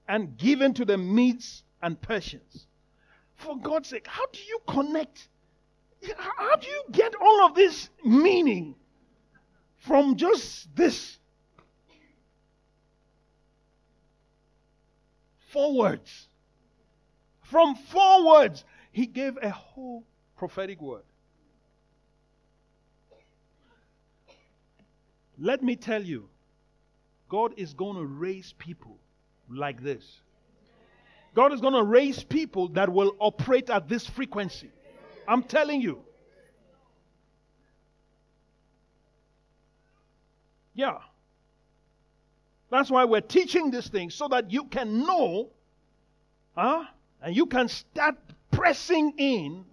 and 0.07 0.37
given 0.37 0.73
to 0.75 0.85
the 0.85 0.97
Medes 0.97 1.63
and 1.81 1.99
Persians. 2.01 2.67
For 3.35 3.57
God's 3.57 3.89
sake, 3.89 4.07
how 4.07 4.25
do 4.31 4.39
you 4.39 4.59
connect? 4.67 5.27
How 6.17 6.55
do 6.55 6.67
you 6.67 6.83
get 6.91 7.13
all 7.15 7.45
of 7.45 7.55
this 7.55 7.89
meaning 8.03 8.75
from 9.77 10.15
just 10.15 10.75
this? 10.75 11.17
Four 15.53 15.77
words. 15.77 16.27
From 17.41 17.75
forwards, 17.75 18.65
he 18.91 19.05
gave 19.05 19.37
a 19.39 19.51
whole 19.51 20.03
prophetic 20.35 20.81
word. 20.81 21.03
Let 25.37 25.61
me 25.61 25.75
tell 25.75 26.01
you, 26.01 26.27
God 27.29 27.53
is 27.55 27.75
going 27.75 27.97
to 27.97 28.05
raise 28.05 28.53
people 28.57 28.97
like 29.47 29.83
this. 29.83 30.21
God 31.35 31.53
is 31.53 31.61
going 31.61 31.73
to 31.73 31.83
raise 31.83 32.23
people 32.23 32.69
that 32.69 32.91
will 32.91 33.15
operate 33.19 33.69
at 33.69 33.87
this 33.87 34.07
frequency. 34.07 34.71
I'm 35.27 35.43
telling 35.43 35.81
you. 35.81 35.99
Yeah. 40.73 40.97
That's 42.73 42.89
why 42.89 43.05
we're 43.05 43.21
teaching 43.21 43.69
this 43.69 43.87
thing 43.87 44.09
so 44.09 44.27
that 44.29 44.49
you 44.49 44.65
can 44.65 45.05
know, 45.05 45.51
huh? 46.57 46.85
And 47.21 47.35
you 47.35 47.45
can 47.45 47.67
start 47.67 48.15
pressing 48.49 49.13
in 49.19 49.63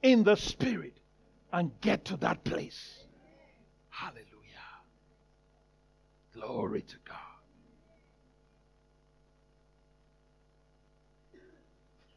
in 0.00 0.22
the 0.22 0.36
spirit 0.36 0.96
and 1.52 1.72
get 1.80 2.04
to 2.04 2.16
that 2.18 2.44
place. 2.44 3.00
Hallelujah. 3.88 4.22
Glory 6.34 6.82
to 6.82 6.96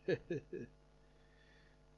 God. 0.07 0.19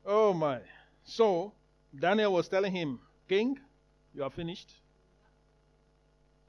oh 0.06 0.32
my. 0.34 0.62
So, 1.04 1.52
Daniel 2.00 2.32
was 2.32 2.48
telling 2.48 2.72
him, 2.72 3.02
King, 3.28 3.60
you 4.16 4.24
are 4.24 4.30
finished. 4.30 4.72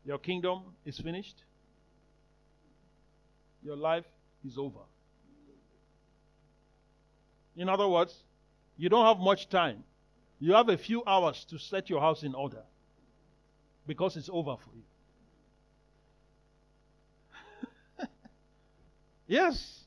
Your 0.05 0.19
kingdom 0.19 0.63
is 0.85 0.97
finished. 1.01 1.43
Your 3.63 3.77
life 3.77 4.05
is 4.45 4.59
over. 4.59 4.81
In 7.57 7.69
other 7.69 7.89
words, 7.89 8.15
you 8.77 8.89
don't 8.89 9.07
have 9.07 9.19
much 9.19 9.49
time. 9.49 9.85
You 10.41 10.55
have 10.55 10.69
a 10.69 10.77
few 10.77 11.05
hours 11.07 11.45
to 11.51 11.59
set 11.59 11.89
your 11.89 12.01
house 12.01 12.23
in 12.23 12.35
order 12.35 12.63
because 13.87 14.17
it's 14.17 14.31
over 14.33 14.57
for 14.57 14.71
you. 14.75 14.83
yes. 19.29 19.85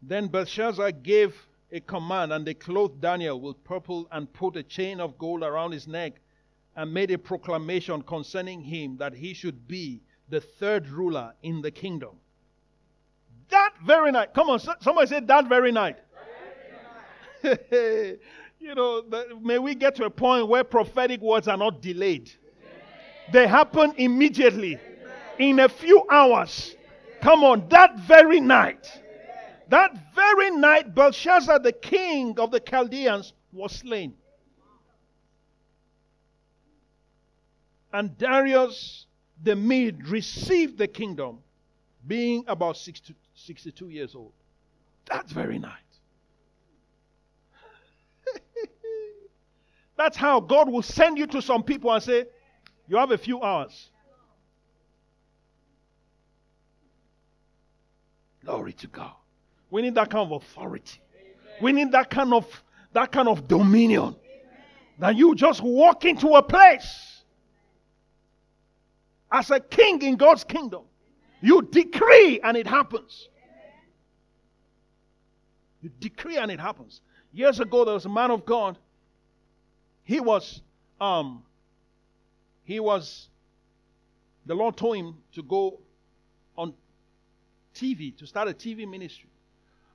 Then 0.00 0.28
Belshazzar 0.28 0.92
gave 0.92 1.34
a 1.70 1.80
command, 1.80 2.32
and 2.32 2.46
they 2.46 2.54
clothed 2.54 3.00
Daniel 3.00 3.38
with 3.38 3.62
purple 3.64 4.08
and 4.10 4.32
put 4.32 4.56
a 4.56 4.62
chain 4.62 5.00
of 5.00 5.18
gold 5.18 5.42
around 5.42 5.72
his 5.72 5.86
neck 5.86 6.14
and 6.78 6.94
made 6.94 7.10
a 7.10 7.18
proclamation 7.18 8.00
concerning 8.02 8.62
him 8.62 8.96
that 8.98 9.12
he 9.12 9.34
should 9.34 9.66
be 9.66 10.00
the 10.28 10.40
third 10.40 10.88
ruler 10.88 11.34
in 11.42 11.60
the 11.60 11.72
kingdom. 11.72 12.10
That 13.48 13.70
very 13.84 14.12
night, 14.12 14.32
come 14.32 14.48
on, 14.48 14.60
somebody 14.60 15.08
said 15.08 15.26
that 15.26 15.48
very 15.48 15.72
night. 15.72 15.96
you 17.42 18.74
know, 18.76 19.02
may 19.42 19.58
we 19.58 19.74
get 19.74 19.96
to 19.96 20.04
a 20.04 20.10
point 20.10 20.46
where 20.46 20.62
prophetic 20.62 21.20
words 21.20 21.48
are 21.48 21.56
not 21.56 21.82
delayed. 21.82 22.30
They 23.32 23.48
happen 23.48 23.92
immediately, 23.96 24.78
in 25.36 25.58
a 25.58 25.68
few 25.68 26.06
hours. 26.08 26.76
Come 27.20 27.42
on, 27.42 27.68
that 27.70 27.98
very 27.98 28.38
night. 28.38 29.02
That 29.66 30.14
very 30.14 30.52
night, 30.52 30.94
Belshazzar, 30.94 31.58
the 31.58 31.72
king 31.72 32.38
of 32.38 32.52
the 32.52 32.60
Chaldeans, 32.60 33.32
was 33.52 33.72
slain. 33.72 34.14
And 37.92 38.16
Darius 38.18 39.06
the 39.42 39.56
Mede 39.56 40.08
received 40.08 40.78
the 40.78 40.86
kingdom, 40.86 41.38
being 42.06 42.44
about 42.46 42.76
62 42.76 43.88
years 43.88 44.14
old. 44.14 44.32
That's 45.06 45.32
very 45.32 45.58
nice. 45.58 45.72
That's 49.96 50.16
how 50.16 50.40
God 50.40 50.70
will 50.70 50.82
send 50.82 51.18
you 51.18 51.26
to 51.28 51.40
some 51.40 51.62
people 51.62 51.92
and 51.92 52.02
say, 52.02 52.26
You 52.88 52.96
have 52.96 53.10
a 53.10 53.18
few 53.18 53.42
hours. 53.42 53.90
Glory 58.44 58.72
to 58.74 58.86
God. 58.86 59.12
We 59.70 59.82
need 59.82 59.94
that 59.96 60.10
kind 60.10 60.32
of 60.32 60.42
authority. 60.42 61.00
We 61.60 61.72
need 61.72 61.92
that 61.92 62.08
kind 62.10 62.32
of 62.32 62.64
that 62.92 63.12
kind 63.12 63.28
of 63.28 63.46
dominion. 63.46 64.16
That 64.98 65.16
you 65.16 65.34
just 65.34 65.62
walk 65.62 66.04
into 66.04 66.30
a 66.30 66.42
place 66.42 67.07
as 69.30 69.50
a 69.50 69.60
king 69.60 70.02
in 70.02 70.16
God's 70.16 70.44
kingdom. 70.44 70.82
You 71.40 71.62
decree 71.62 72.40
and 72.42 72.56
it 72.56 72.66
happens. 72.66 73.28
You 75.80 75.90
decree 76.00 76.36
and 76.36 76.50
it 76.50 76.58
happens. 76.58 77.00
Years 77.32 77.60
ago, 77.60 77.84
there 77.84 77.94
was 77.94 78.06
a 78.06 78.10
man 78.10 78.30
of 78.30 78.44
God. 78.44 78.78
He 80.04 80.18
was, 80.18 80.62
um, 81.00 81.42
he 82.64 82.80
was, 82.80 83.28
the 84.46 84.54
Lord 84.54 84.76
told 84.76 84.96
him 84.96 85.16
to 85.34 85.42
go 85.42 85.78
on 86.56 86.74
TV, 87.74 88.16
to 88.16 88.26
start 88.26 88.48
a 88.48 88.54
TV 88.54 88.88
ministry. 88.88 89.30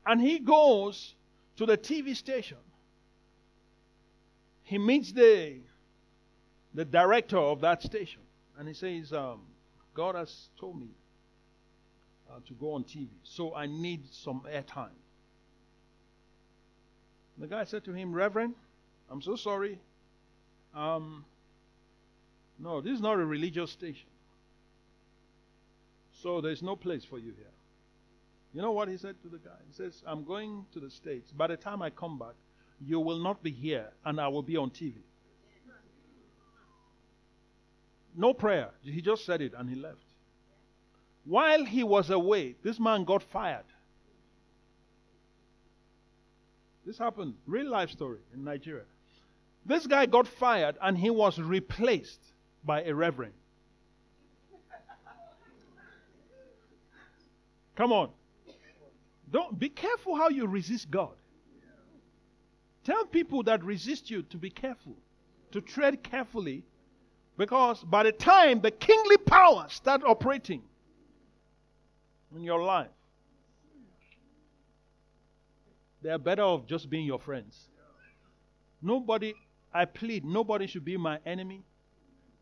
And 0.06 0.22
he 0.22 0.40
goes 0.40 1.16
to 1.58 1.66
the 1.66 1.78
TV 1.78 2.16
station. 2.16 2.58
He 4.64 4.78
meets 4.78 5.12
the, 5.12 5.58
the 6.74 6.86
director 6.86 7.38
of 7.38 7.62
that 7.62 7.84
station 7.84 8.23
and 8.58 8.68
he 8.68 8.74
says, 8.74 9.14
um, 9.14 9.42
God 9.94 10.16
has 10.16 10.50
told 10.60 10.80
me 10.80 10.90
uh, 12.30 12.40
to 12.48 12.54
go 12.54 12.74
on 12.74 12.84
TV, 12.84 13.08
so 13.24 13.56
I 13.56 13.66
need 13.66 14.02
some 14.12 14.42
airtime. 14.52 14.90
The 17.38 17.48
guy 17.48 17.64
said 17.64 17.84
to 17.86 17.94
him, 17.94 18.14
Reverend, 18.14 18.54
I'm 19.10 19.22
so 19.22 19.36
sorry. 19.36 19.80
Um, 20.76 21.26
no, 22.60 22.82
this 22.82 22.94
is 22.94 23.02
not 23.02 23.20
a 23.20 23.26
religious 23.26 23.72
station. 23.72 24.08
So 26.22 26.42
there's 26.42 26.62
no 26.62 26.76
place 26.76 27.04
for 27.04 27.18
you 27.18 27.34
here. 27.36 27.54
You 28.54 28.62
know 28.62 28.72
what 28.72 28.88
he 28.88 28.98
said 28.98 29.16
to 29.24 29.30
the 29.30 29.40
guy? 29.40 29.58
He 29.68 29.74
says, 29.74 30.04
I'm 30.06 30.24
going 30.24 30.66
to 30.74 30.80
the 30.80 30.90
States. 30.90 31.32
By 31.32 31.48
the 31.48 31.58
time 31.58 31.82
I 31.82 31.90
come 31.90 32.20
back, 32.20 32.36
you 32.86 33.00
will 33.00 33.20
not 33.20 33.42
be 33.42 33.52
here 33.52 33.88
and 34.06 34.22
I 34.22 34.28
will 34.28 34.44
be 34.44 34.58
on 34.58 34.70
TV. 34.70 34.94
No 38.16 38.34
prayer. 38.34 38.70
He 38.82 39.02
just 39.02 39.26
said 39.26 39.42
it 39.42 39.54
and 39.58 39.70
he 39.70 39.76
left. 39.76 40.06
While 41.26 41.66
he 41.66 41.84
was 41.84 42.10
away, 42.10 42.56
this 42.64 42.80
man 42.80 43.06
got 43.06 43.24
fired. 43.24 43.66
This 46.86 46.98
happened, 46.98 47.36
real 47.48 47.70
life 47.70 47.90
story 47.90 48.20
in 48.34 48.44
Nigeria. 48.44 48.84
This 49.66 49.88
guy 49.88 50.06
got 50.06 50.28
fired 50.28 50.78
and 50.82 50.98
he 50.98 51.10
was 51.10 51.40
replaced 51.40 52.20
by 52.64 52.84
a 52.84 52.94
reverend. 52.94 53.34
Come 57.76 57.92
on. 57.92 58.10
Don't 59.32 59.58
be 59.58 59.70
careful 59.70 60.16
how 60.16 60.30
you 60.30 60.46
resist 60.46 60.92
God. 60.92 61.16
Tell 62.84 63.06
people 63.06 63.44
that 63.44 63.64
resist 63.64 64.12
you 64.12 64.22
to 64.24 64.38
be 64.38 64.50
careful, 64.50 64.98
to 65.52 65.62
tread 65.62 66.04
carefully, 66.04 66.64
because 67.38 67.84
by 67.84 68.04
the 68.04 68.12
time 68.12 68.62
the 68.62 68.72
kingly 68.72 69.18
power 69.18 69.66
start 69.70 70.04
operating 70.06 70.62
in 72.36 72.44
your 72.44 72.64
life, 72.64 72.90
they 76.02 76.10
are 76.10 76.18
better 76.20 76.44
off 76.44 76.66
just 76.68 76.90
being 76.90 77.06
your 77.06 77.20
friends. 77.20 77.70
Nobody, 78.82 79.34
I 79.74 79.86
plead, 79.86 80.26
nobody 80.26 80.68
should 80.68 80.84
be 80.84 80.98
my 80.98 81.20
enemy. 81.26 81.64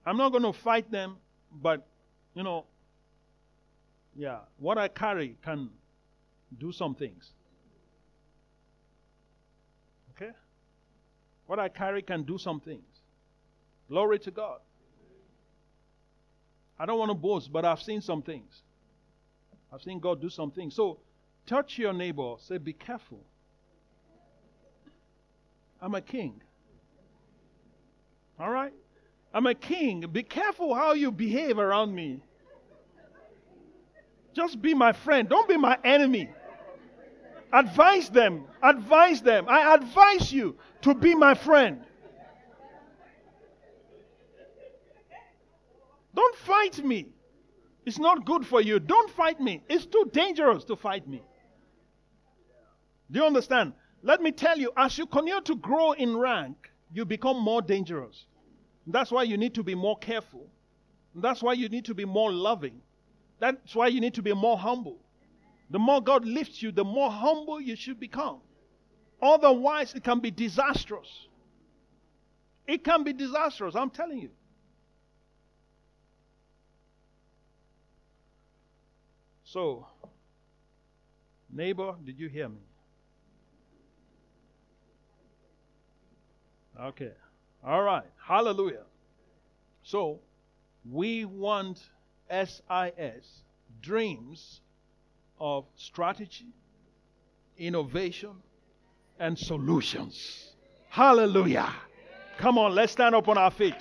I'm 0.06 0.18
not 0.18 0.32
going 0.32 0.44
to 0.44 0.54
fight 0.54 0.90
them, 0.92 1.18
but, 1.62 1.86
you 2.34 2.44
know, 2.44 2.66
yeah, 4.16 4.40
what 4.58 4.78
I 4.78 4.88
carry 4.88 5.38
can 5.44 5.70
do 6.58 6.72
some 6.72 6.96
things. 6.96 7.32
Okay? 10.16 10.32
What 11.46 11.60
I 11.60 11.70
carry 11.70 12.02
can 12.02 12.24
do 12.24 12.38
some 12.38 12.60
things. 12.60 12.84
Glory 13.88 14.18
to 14.20 14.32
God. 14.32 14.60
I 16.82 16.88
don't 16.88 16.98
want 16.98 17.12
to 17.12 17.16
boast, 17.16 17.54
but 17.54 17.64
I've 17.64 17.80
seen 17.80 18.02
some 18.02 18.24
things. 18.24 18.64
I've 19.72 19.84
seen 19.84 20.00
God 20.00 20.20
do 20.20 20.32
some 20.32 20.50
things. 20.50 20.74
So 20.74 20.98
touch 21.46 21.78
your 21.78 21.94
neighbor, 21.94 22.34
say, 22.40 22.58
Be 22.58 22.74
careful. 22.74 23.20
I'm 25.80 25.94
a 25.94 26.02
king. 26.02 26.42
All 28.40 28.50
right? 28.50 28.74
I'm 29.32 29.46
a 29.46 29.54
king. 29.54 30.02
Be 30.12 30.24
careful 30.24 30.74
how 30.74 30.94
you 30.94 31.12
behave 31.12 31.60
around 31.60 31.94
me. 31.94 32.24
Just 34.34 34.60
be 34.60 34.74
my 34.74 34.92
friend. 34.92 35.30
Don't 35.30 35.48
be 35.48 35.58
my 35.58 35.78
enemy. 35.84 36.32
Advise 37.54 38.10
them. 38.10 38.46
Advise 38.64 39.22
them. 39.22 39.46
I 39.48 39.76
advise 39.76 40.34
you 40.34 40.58
to 40.82 40.96
be 40.96 41.14
my 41.14 41.36
friend. 41.36 41.84
Don't 46.14 46.36
fight 46.36 46.84
me. 46.84 47.08
It's 47.86 48.00
not 48.00 48.26
good 48.26 48.46
for 48.46 48.62
you. 48.62 48.80
Don't 48.80 49.10
fight 49.12 49.40
me. 49.40 49.64
It's 49.68 49.86
too 49.86 50.10
dangerous 50.14 50.64
to 50.66 50.76
fight 50.76 51.08
me. 51.08 51.24
Do 53.10 53.20
you 53.20 53.26
understand? 53.26 53.74
Let 54.04 54.22
me 54.22 54.32
tell 54.32 54.58
you, 54.58 54.72
as 54.78 54.98
you 54.98 55.06
continue 55.06 55.42
to 55.42 55.56
grow 55.56 55.92
in 55.94 56.18
rank, 56.18 56.72
you 56.94 57.06
become 57.06 57.40
more 57.42 57.62
dangerous. 57.62 58.26
That's 58.88 59.12
why 59.12 59.24
you 59.24 59.38
need 59.38 59.54
to 59.56 59.64
be 59.64 59.76
more 59.76 59.98
careful. 59.98 60.48
That's 61.16 61.42
why 61.44 61.54
you 61.54 61.70
need 61.70 61.86
to 61.86 61.94
be 61.94 62.06
more 62.06 62.32
loving. 62.32 62.82
That's 63.40 63.76
why 63.76 63.88
you 63.88 64.00
need 64.00 64.14
to 64.16 64.22
be 64.22 64.34
more 64.34 64.58
humble. 64.58 64.98
The 65.70 65.80
more 65.80 66.02
God 66.02 66.26
lifts 66.26 66.62
you, 66.62 66.72
the 66.72 66.84
more 66.84 67.12
humble 67.12 67.62
you 67.62 67.76
should 67.76 68.00
become. 68.00 68.40
Otherwise, 69.22 69.94
it 69.94 70.04
can 70.04 70.20
be 70.20 70.32
disastrous. 70.32 71.28
It 72.68 72.84
can 72.84 73.04
be 73.04 73.14
disastrous, 73.14 73.76
I'm 73.76 73.90
telling 73.90 74.20
you. 74.20 74.30
So, 79.52 79.86
neighbor, 81.52 81.94
did 82.06 82.18
you 82.18 82.30
hear 82.30 82.48
me? 82.48 82.62
Okay. 86.80 87.12
All 87.62 87.84
right. 87.84 88.06
Hallelujah. 88.26 88.86
So, 89.84 90.22
we 90.90 91.26
want 91.26 91.82
SIS, 92.30 93.44
dreams 93.82 94.62
of 95.38 95.66
strategy, 95.76 96.54
innovation, 97.58 98.32
and 99.20 99.38
solutions. 99.38 100.54
Hallelujah. 100.88 101.74
Come 102.38 102.58
on, 102.58 102.74
let's 102.74 102.94
stand 102.94 103.16
up 103.16 103.28
on 103.28 103.38
our 103.38 103.52
feet. 103.52 103.76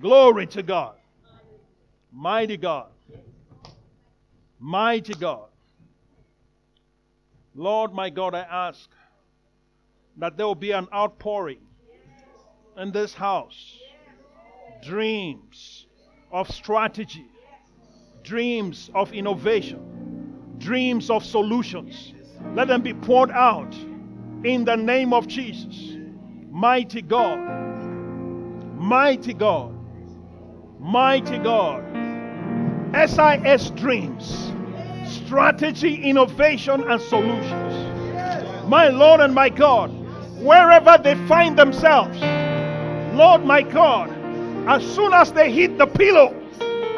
Glory 0.00 0.46
to 0.46 0.62
God. 0.62 0.94
Mighty 2.10 2.56
God. 2.56 2.86
Mighty 4.60 5.14
God. 5.14 5.48
Lord, 7.54 7.94
my 7.94 8.10
God, 8.10 8.34
I 8.34 8.40
ask 8.40 8.88
that 10.18 10.36
there 10.36 10.46
will 10.46 10.54
be 10.54 10.72
an 10.72 10.86
outpouring 10.94 11.60
in 12.76 12.92
this 12.92 13.14
house. 13.14 13.78
Dreams 14.82 15.86
of 16.30 16.48
strategy, 16.50 17.26
dreams 18.22 18.90
of 18.94 19.12
innovation, 19.12 20.54
dreams 20.58 21.10
of 21.10 21.24
solutions. 21.24 22.12
Let 22.54 22.68
them 22.68 22.82
be 22.82 22.94
poured 22.94 23.30
out 23.30 23.74
in 24.44 24.64
the 24.64 24.76
name 24.76 25.12
of 25.12 25.26
Jesus. 25.26 25.96
Mighty 26.50 27.02
God, 27.02 27.38
mighty 28.76 29.32
God, 29.32 29.74
mighty 30.78 31.38
God. 31.38 31.99
SIS 32.94 33.70
dreams, 33.70 34.52
strategy, 35.06 35.94
innovation, 36.02 36.82
and 36.90 37.00
solutions. 37.00 38.68
My 38.68 38.88
Lord 38.88 39.20
and 39.20 39.34
my 39.34 39.48
God, 39.48 39.90
wherever 40.38 40.98
they 41.02 41.14
find 41.26 41.58
themselves, 41.58 42.18
Lord 43.14 43.44
my 43.44 43.62
God, 43.62 44.10
as 44.68 44.84
soon 44.94 45.12
as 45.12 45.32
they 45.32 45.52
hit 45.52 45.78
the 45.78 45.86
pillow, 45.86 46.34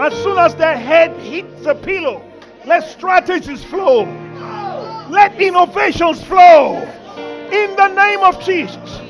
as 0.01 0.13
soon 0.23 0.39
as 0.39 0.55
their 0.55 0.77
head 0.77 1.17
hits 1.21 1.65
the 1.65 1.75
pillow, 1.75 2.23
let 2.65 2.89
strategies 2.89 3.63
flow. 3.65 4.05
Let 5.11 5.39
innovations 5.41 6.23
flow 6.23 6.77
in 7.53 7.77
the 7.77 7.89
name 7.89 8.21
of 8.21 8.43
Jesus 8.43 9.01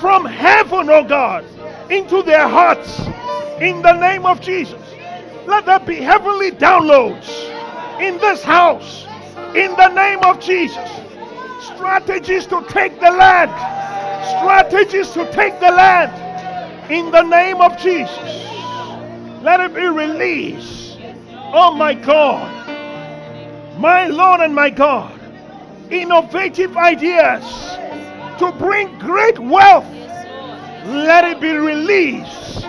from 0.00 0.24
heaven, 0.24 0.90
oh 0.90 1.04
God, 1.04 1.44
into 1.90 2.22
their 2.22 2.48
hearts 2.48 2.98
in 3.60 3.80
the 3.82 3.92
name 3.92 4.26
of 4.26 4.40
Jesus. 4.40 4.80
Let 5.46 5.66
there 5.66 5.80
be 5.80 5.96
heavenly 5.96 6.52
downloads 6.52 7.28
in 8.00 8.16
this 8.18 8.42
house 8.42 9.04
in 9.54 9.72
the 9.76 9.88
name 9.88 10.20
of 10.20 10.40
Jesus. 10.40 10.90
Strategies 11.60 12.46
to 12.46 12.64
take 12.68 12.98
the 12.98 13.10
land. 13.10 13.50
Strategies 14.38 15.10
to 15.10 15.30
take 15.32 15.60
the 15.60 15.70
land 15.70 16.90
in 16.90 17.10
the 17.10 17.22
name 17.22 17.60
of 17.60 17.78
Jesus. 17.78 18.18
Let 19.42 19.60
it 19.60 19.74
be 19.74 19.86
released. 19.86 20.98
Oh 21.52 21.74
my 21.74 21.92
God. 21.92 22.50
My 23.78 24.06
Lord 24.06 24.40
and 24.40 24.54
my 24.54 24.70
God. 24.70 25.20
Innovative 25.90 26.76
ideas 26.76 27.44
to 28.38 28.50
bring 28.58 28.98
great 28.98 29.38
wealth. 29.38 29.86
Let 30.86 31.24
it 31.24 31.40
be 31.40 31.52
released. 31.52 32.62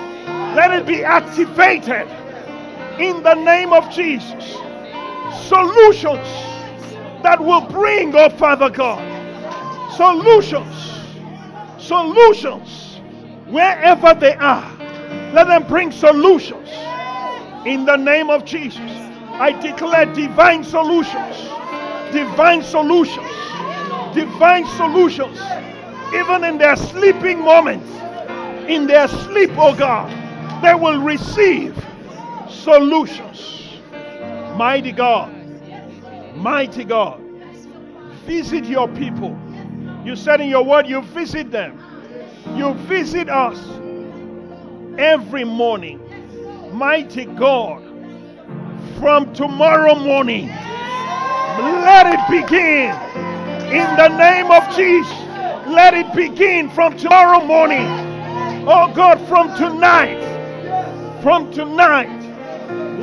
Let 0.56 0.72
it 0.72 0.86
be 0.86 1.04
activated 1.04 2.08
in 3.00 3.24
the 3.24 3.34
name 3.34 3.74
of 3.74 3.90
Jesus. 3.92 4.58
Solutions 5.48 6.28
that 7.24 7.38
will 7.40 7.62
bring, 7.62 8.16
oh 8.16 8.30
Father 8.30 8.70
God, 8.70 9.02
solutions, 9.96 11.02
solutions 11.78 13.00
wherever 13.48 14.14
they 14.14 14.36
are. 14.36 14.72
Let 15.34 15.48
them 15.48 15.68
bring 15.68 15.92
solutions 15.92 16.70
in 17.66 17.86
the 17.86 17.98
name 17.98 18.30
of 18.30 18.46
Jesus. 18.46 18.80
I 18.80 19.52
declare 19.62 20.06
divine 20.14 20.64
solutions, 20.64 21.36
divine 22.14 22.64
solutions, 22.64 23.32
divine 24.14 24.66
solutions, 24.78 25.40
even 26.14 26.44
in 26.44 26.58
their 26.58 26.76
sleeping 26.76 27.40
moments, 27.42 27.90
in 28.70 28.88
their 28.88 29.08
sleep, 29.08 29.52
oh 29.58 29.76
God, 29.76 30.10
they 30.64 30.74
will 30.74 31.02
receive 31.02 31.76
solutions. 32.66 33.80
Mighty 34.58 34.92
God, 34.92 35.32
mighty 36.36 36.84
God, 36.84 37.22
visit 38.26 38.66
your 38.66 38.88
people. 38.88 39.38
You 40.04 40.16
said 40.16 40.42
in 40.42 40.50
your 40.50 40.66
word, 40.66 40.88
you 40.88 41.02
visit 41.02 41.52
them. 41.52 41.80
You 42.56 42.74
visit 42.74 43.30
us 43.30 43.60
every 44.98 45.44
morning. 45.44 46.02
Mighty 46.74 47.26
God, 47.26 47.84
from 49.00 49.32
tomorrow 49.34 49.94
morning, 49.94 50.48
let 50.48 52.08
it 52.08 52.24
begin 52.30 52.96
in 53.72 53.96
the 53.96 54.10
name 54.18 54.50
of 54.50 54.64
Jesus. 54.76 55.14
Let 55.68 55.94
it 55.94 56.12
begin 56.16 56.72
from 56.72 56.98
tomorrow 56.98 57.46
morning. 57.46 57.86
Oh 58.68 58.92
God, 58.96 59.20
from 59.28 59.56
tonight, 59.56 60.22
from 61.22 61.52
tonight, 61.52 62.15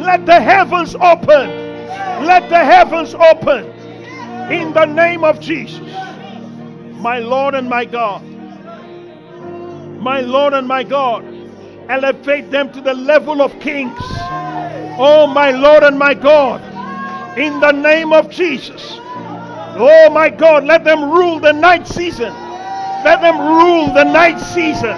let 0.03 0.26
the 0.26 0.40
heavens 0.40 0.94
open. 0.94 1.48
Let 2.24 2.48
the 2.48 2.64
heavens 2.64 3.14
open 3.14 3.64
in 4.53 4.72
the 4.72 4.84
name 4.84 5.24
of 5.24 5.40
Jesus. 5.40 5.80
My 7.00 7.18
Lord 7.18 7.55
and 7.55 7.68
my 7.68 7.84
God. 7.84 8.22
My 10.00 10.20
Lord 10.20 10.53
and 10.53 10.66
my 10.66 10.82
God. 10.82 11.24
Elevate 11.88 12.50
them 12.50 12.72
to 12.72 12.80
the 12.80 12.94
level 12.94 13.42
of 13.42 13.59
kings. 13.61 13.98
Oh, 14.98 15.26
my 15.26 15.50
Lord 15.50 15.82
and 15.82 15.98
my 15.98 16.14
God. 16.14 16.61
In 17.38 17.61
the 17.61 17.72
name 17.72 18.12
of 18.12 18.30
Jesus. 18.30 18.98
Oh, 18.98 20.11
my 20.12 20.28
God. 20.28 20.64
Let 20.64 20.84
them 20.84 21.11
rule 21.11 21.40
the 21.40 21.53
night 21.53 21.86
season. 21.86 22.32
Let 23.05 23.20
them 23.20 23.38
rule 23.38 23.92
the 23.92 24.05
night 24.05 24.38
season. 24.38 24.96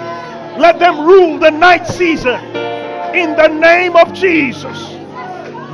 Let 0.59 0.79
them 0.79 1.05
rule 1.05 1.39
the 1.39 1.49
night 1.49 1.87
season. 1.87 2.39
In 3.15 3.35
the 3.35 3.47
name 3.47 3.95
of 3.95 4.13
Jesus. 4.13 4.94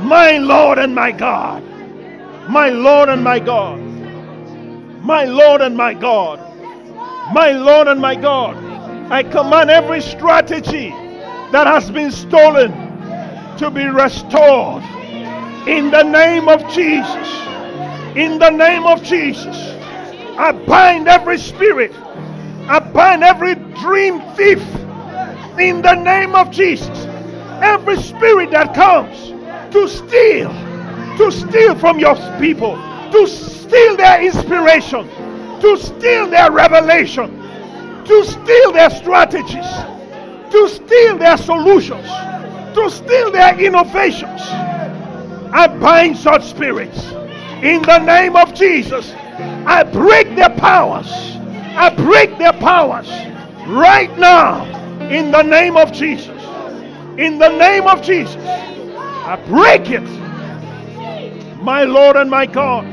My 0.02 0.38
Lord 0.38 0.78
and 0.78 0.94
my 0.96 1.12
God. 1.12 1.62
My 2.48 2.70
Lord 2.70 3.08
and 3.08 3.22
my 3.22 3.38
God. 3.38 3.78
My 5.00 5.24
Lord 5.24 5.60
and 5.60 5.76
my 5.76 5.94
God. 5.94 6.40
My 7.32 7.52
Lord 7.52 7.86
and 7.86 8.00
my 8.00 8.16
God. 8.16 8.56
I 9.12 9.22
command 9.22 9.70
every 9.70 10.00
strategy 10.00 10.90
that 11.52 11.68
has 11.68 11.88
been 11.88 12.10
stolen 12.10 12.72
to 13.58 13.70
be 13.70 13.86
restored. 13.86 14.82
In 15.68 15.92
the 15.92 16.02
name 16.02 16.48
of 16.48 16.68
Jesus. 16.68 17.28
In 18.16 18.40
the 18.40 18.50
name 18.50 18.84
of 18.86 19.04
Jesus. 19.04 19.56
I 20.36 20.50
bind 20.66 21.06
every 21.06 21.38
spirit. 21.38 21.94
I 22.68 22.80
bind 22.80 23.22
every 23.22 23.54
dream 23.54 24.20
thief. 24.34 24.62
In 25.60 25.80
the 25.80 25.94
name 25.94 26.34
of 26.34 26.50
Jesus. 26.50 27.06
Every 27.62 27.96
spirit 28.02 28.50
that 28.50 28.74
comes 28.74 29.31
to 29.72 29.88
steal, 29.88 30.50
to 31.18 31.30
steal 31.30 31.74
from 31.76 31.98
your 31.98 32.14
people, 32.38 32.76
to 33.10 33.26
steal 33.26 33.96
their 33.96 34.22
inspiration, 34.22 35.08
to 35.60 35.76
steal 35.76 36.28
their 36.28 36.50
revelation, 36.50 37.38
to 38.04 38.24
steal 38.24 38.72
their 38.72 38.90
strategies, 38.90 39.70
to 40.50 40.68
steal 40.68 41.16
their 41.18 41.36
solutions, 41.36 42.06
to 42.74 42.90
steal 42.90 43.30
their 43.30 43.58
innovations. 43.58 44.40
I 45.54 45.68
bind 45.80 46.16
such 46.16 46.44
spirits 46.44 47.04
in 47.62 47.82
the 47.82 47.98
name 47.98 48.36
of 48.36 48.54
Jesus. 48.54 49.12
I 49.66 49.82
break 49.84 50.34
their 50.34 50.50
powers. 50.50 51.10
I 51.74 51.94
break 51.94 52.36
their 52.38 52.52
powers 52.54 53.08
right 53.68 54.10
now 54.18 54.64
in 55.08 55.30
the 55.30 55.42
name 55.42 55.76
of 55.76 55.92
Jesus. 55.92 56.42
In 57.18 57.38
the 57.38 57.48
name 57.56 57.86
of 57.86 58.02
Jesus. 58.02 58.36
I 59.24 59.36
break 59.46 59.88
it. 59.90 60.02
My 61.62 61.84
Lord 61.84 62.16
and 62.16 62.28
my 62.28 62.44
God, 62.44 62.84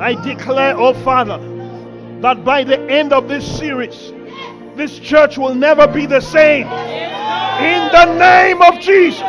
I 0.00 0.14
declare, 0.24 0.74
oh 0.78 0.94
Father, 1.04 1.38
that 2.22 2.42
by 2.42 2.64
the 2.64 2.80
end 2.90 3.12
of 3.12 3.28
this 3.28 3.44
series, 3.58 4.12
this 4.76 4.98
church 4.98 5.36
will 5.36 5.54
never 5.54 5.86
be 5.86 6.06
the 6.06 6.20
same. 6.20 6.66
In 6.66 7.92
the 7.92 8.14
name 8.18 8.62
of 8.62 8.80
Jesus, 8.80 9.20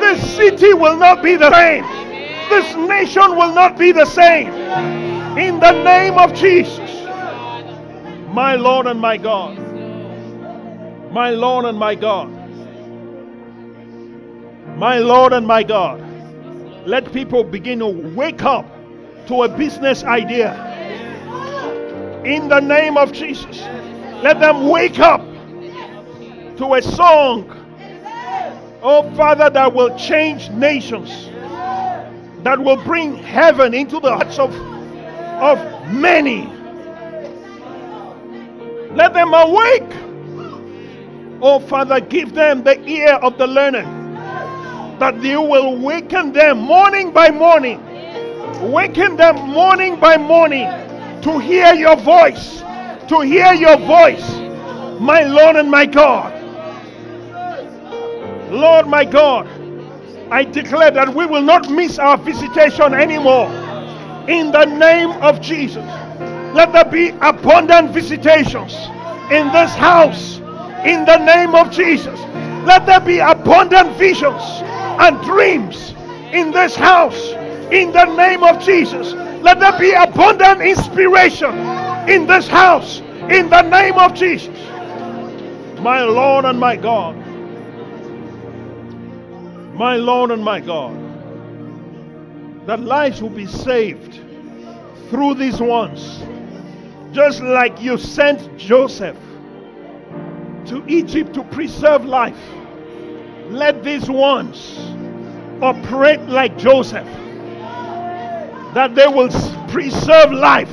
this 0.00 0.36
city 0.36 0.74
will 0.74 0.96
not 0.96 1.22
be 1.22 1.36
the 1.36 1.52
same. 1.52 1.84
This 2.48 2.74
nation 2.74 3.36
will 3.36 3.54
not 3.54 3.78
be 3.78 3.92
the 3.92 4.06
same. 4.06 4.48
In 5.38 5.60
the 5.60 5.70
name 5.84 6.18
of 6.18 6.34
Jesus, 6.34 6.90
my 8.34 8.56
Lord 8.56 8.86
and 8.88 9.00
my 9.00 9.16
God, 9.16 9.56
my 11.12 11.30
Lord 11.30 11.64
and 11.64 11.78
my 11.78 11.94
God. 11.94 12.43
My 14.76 14.98
Lord 14.98 15.32
and 15.32 15.46
my 15.46 15.62
God, 15.62 16.00
let 16.84 17.12
people 17.12 17.44
begin 17.44 17.78
to 17.78 17.86
wake 17.86 18.42
up 18.42 18.66
to 19.28 19.44
a 19.44 19.48
business 19.48 20.02
idea. 20.02 20.52
In 22.24 22.48
the 22.48 22.58
name 22.58 22.96
of 22.96 23.12
Jesus, 23.12 23.60
let 24.22 24.40
them 24.40 24.68
wake 24.68 24.98
up 24.98 25.20
to 26.56 26.74
a 26.74 26.82
song, 26.82 27.48
oh 28.82 29.08
Father, 29.14 29.48
that 29.48 29.72
will 29.72 29.96
change 29.96 30.50
nations, 30.50 31.28
that 32.42 32.58
will 32.58 32.82
bring 32.82 33.16
heaven 33.16 33.74
into 33.74 34.00
the 34.00 34.10
hearts 34.10 34.40
of, 34.40 34.52
of 35.40 35.58
many. 35.92 36.46
Let 38.92 39.14
them 39.14 39.34
awake. 39.34 39.82
Oh 41.40 41.60
Father, 41.60 42.00
give 42.00 42.34
them 42.34 42.64
the 42.64 42.82
ear 42.88 43.14
of 43.14 43.38
the 43.38 43.46
learned 43.46 44.03
that 44.98 45.22
you 45.22 45.40
will 45.40 45.76
waken 45.76 46.32
them 46.32 46.58
morning 46.58 47.12
by 47.12 47.30
morning. 47.30 47.80
Waken 48.72 49.16
them 49.16 49.36
morning 49.36 49.98
by 49.98 50.16
morning 50.16 50.66
to 51.22 51.38
hear 51.38 51.74
your 51.74 51.96
voice. 51.96 52.60
To 53.08 53.20
hear 53.20 53.52
your 53.52 53.76
voice, 53.76 54.26
my 54.98 55.24
Lord 55.24 55.56
and 55.56 55.70
my 55.70 55.84
God. 55.84 56.32
Lord, 58.50 58.86
my 58.86 59.04
God, 59.04 59.46
I 60.30 60.44
declare 60.44 60.90
that 60.90 61.14
we 61.14 61.26
will 61.26 61.42
not 61.42 61.70
miss 61.70 61.98
our 61.98 62.16
visitation 62.16 62.94
anymore. 62.94 63.48
In 64.28 64.52
the 64.52 64.64
name 64.64 65.10
of 65.22 65.40
Jesus, 65.40 65.84
let 66.54 66.72
there 66.72 66.84
be 66.84 67.10
abundant 67.20 67.90
visitations 67.90 68.74
in 69.30 69.52
this 69.52 69.74
house. 69.74 70.38
In 70.84 71.04
the 71.04 71.18
name 71.18 71.54
of 71.54 71.70
Jesus, 71.70 72.18
let 72.64 72.86
there 72.86 73.00
be 73.00 73.18
abundant 73.18 73.96
visions 73.98 74.42
and 75.00 75.22
dreams 75.22 75.94
in 76.32 76.50
this 76.50 76.74
house 76.74 77.32
in 77.72 77.92
the 77.92 78.04
name 78.16 78.42
of 78.42 78.62
Jesus. 78.62 79.12
Let 79.42 79.60
there 79.60 79.78
be 79.78 79.92
abundant 79.92 80.62
inspiration 80.62 81.54
in 82.08 82.26
this 82.26 82.48
house 82.48 83.00
in 83.30 83.50
the 83.50 83.62
name 83.62 83.98
of 83.98 84.14
Jesus. 84.14 84.56
My 85.80 86.02
Lord 86.02 86.44
and 86.44 86.58
my 86.58 86.76
God. 86.76 87.16
My 89.74 89.96
Lord 89.96 90.30
and 90.30 90.42
my 90.42 90.60
God. 90.60 90.96
That 92.66 92.80
lives 92.80 93.20
will 93.20 93.30
be 93.30 93.46
saved 93.46 94.20
through 95.10 95.34
these 95.34 95.60
ones. 95.60 96.22
Just 97.12 97.42
like 97.42 97.80
you 97.82 97.98
sent 97.98 98.56
Joseph 98.56 99.16
to 100.66 100.84
Egypt 100.86 101.34
to 101.34 101.44
preserve 101.44 102.04
life 102.04 102.53
let 103.54 103.82
these 103.84 104.10
ones 104.10 104.78
operate 105.62 106.20
like 106.22 106.58
Joseph, 106.58 107.06
that 108.74 108.94
they 108.94 109.06
will 109.06 109.30
preserve 109.68 110.32
life. 110.32 110.70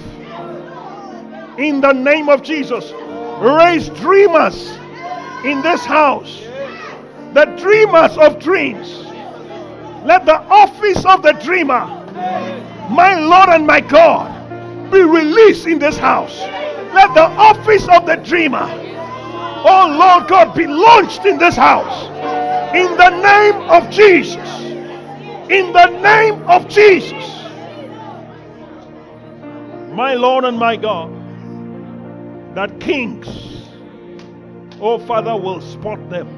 In 1.57 1.79
the 1.81 1.93
name 1.93 2.27
of 2.29 2.41
Jesus, 2.41 2.91
raise 3.39 3.89
dreamers 3.89 4.71
in 5.45 5.61
this 5.61 5.85
house, 5.85 6.41
the 7.33 7.45
dreamers 7.59 8.17
of 8.17 8.39
dreams. 8.39 9.05
Let 10.03 10.25
the 10.25 10.39
office 10.39 11.05
of 11.05 11.21
the 11.21 11.33
dreamer, 11.33 11.85
my 12.89 13.19
Lord 13.19 13.49
and 13.49 13.67
my 13.67 13.81
God, 13.81 14.31
be 14.91 15.01
released 15.01 15.67
in 15.67 15.77
this 15.77 15.97
house. 15.97 16.39
Let 16.93 17.13
the 17.13 17.23
office 17.23 17.87
of 17.87 18.05
the 18.05 18.15
dreamer, 18.15 18.67
oh 19.63 19.95
Lord 19.97 20.27
God, 20.27 20.55
be 20.55 20.65
launched 20.67 21.25
in 21.25 21.37
this 21.37 21.55
house. 21.55 22.07
In 22.73 22.95
the 22.95 23.09
name 23.09 23.69
of 23.69 23.89
Jesus. 23.89 24.61
In 25.49 25.73
the 25.73 25.87
name 26.01 26.41
of 26.47 26.69
Jesus. 26.69 27.11
My 29.91 30.13
Lord 30.13 30.45
and 30.45 30.57
my 30.57 30.77
God, 30.77 31.11
that 32.55 32.79
kings, 32.79 33.27
oh 34.79 34.97
Father, 34.99 35.35
will 35.35 35.59
spot 35.59 36.09
them. 36.09 36.29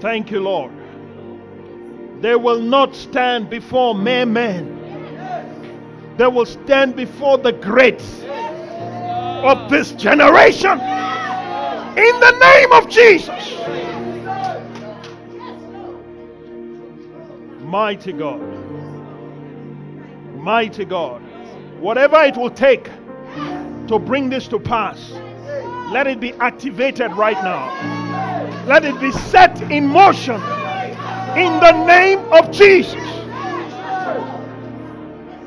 Thank 0.00 0.30
you, 0.30 0.40
Lord. 0.40 0.70
They 2.20 2.36
will 2.36 2.60
not 2.60 2.94
stand 2.94 3.50
before 3.50 3.94
mere 3.96 4.26
men. 4.26 4.74
They 6.18 6.28
will 6.28 6.46
stand 6.46 6.94
before 6.94 7.38
the 7.38 7.52
great 7.52 8.00
of 9.44 9.68
this 9.70 9.90
generation. 9.92 10.78
In 11.96 12.20
the 12.20 12.32
name 12.32 12.72
of 12.72 12.90
Jesus. 12.90 13.54
Mighty 17.62 18.12
God. 18.12 18.40
Mighty 20.36 20.84
God. 20.84 21.22
Whatever 21.80 22.22
it 22.24 22.36
will 22.36 22.50
take 22.50 22.90
to 23.88 23.98
bring 23.98 24.28
this 24.28 24.46
to 24.48 24.58
pass, 24.58 25.12
let 25.90 26.06
it 26.06 26.20
be 26.20 26.34
activated 26.34 27.12
right 27.12 27.42
now. 27.42 27.72
Let 28.66 28.84
it 28.84 29.00
be 29.00 29.10
set 29.12 29.58
in 29.70 29.86
motion 29.86 30.34
in 31.36 31.60
the 31.60 31.84
name 31.86 32.18
of 32.30 32.50
Jesus. 32.50 32.94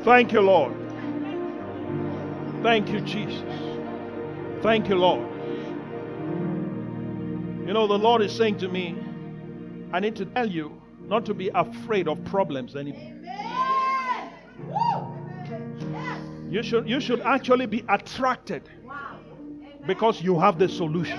Thank 0.02 0.32
you, 0.32 0.40
Lord. 0.40 0.74
Thank 2.62 2.88
you, 2.88 3.00
Jesus. 3.02 3.44
Thank 4.62 4.88
you, 4.88 4.96
Lord. 4.96 5.29
You 7.70 7.74
know, 7.74 7.86
the 7.86 7.96
Lord 7.96 8.20
is 8.20 8.32
saying 8.32 8.58
to 8.58 8.68
me, 8.68 8.96
I 9.92 10.00
need 10.00 10.16
to 10.16 10.24
tell 10.24 10.50
you 10.50 10.82
not 11.02 11.24
to 11.26 11.34
be 11.34 11.50
afraid 11.54 12.08
of 12.08 12.24
problems 12.24 12.74
anymore. 12.74 13.14
You 16.48 16.64
should, 16.64 16.88
you 16.88 16.98
should 16.98 17.20
actually 17.20 17.66
be 17.66 17.84
attracted 17.88 18.68
because 19.86 20.20
you 20.20 20.36
have 20.40 20.58
the 20.58 20.68
solution. 20.68 21.16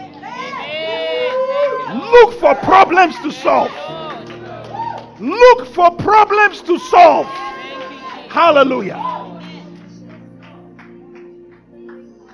Look 2.12 2.38
for 2.38 2.54
problems 2.56 3.16
to 3.20 3.32
solve. 3.32 3.72
Look 5.22 5.68
for 5.68 5.90
problems 5.96 6.62
to 6.64 6.78
solve. 6.80 7.28
Hallelujah. 8.28 9.00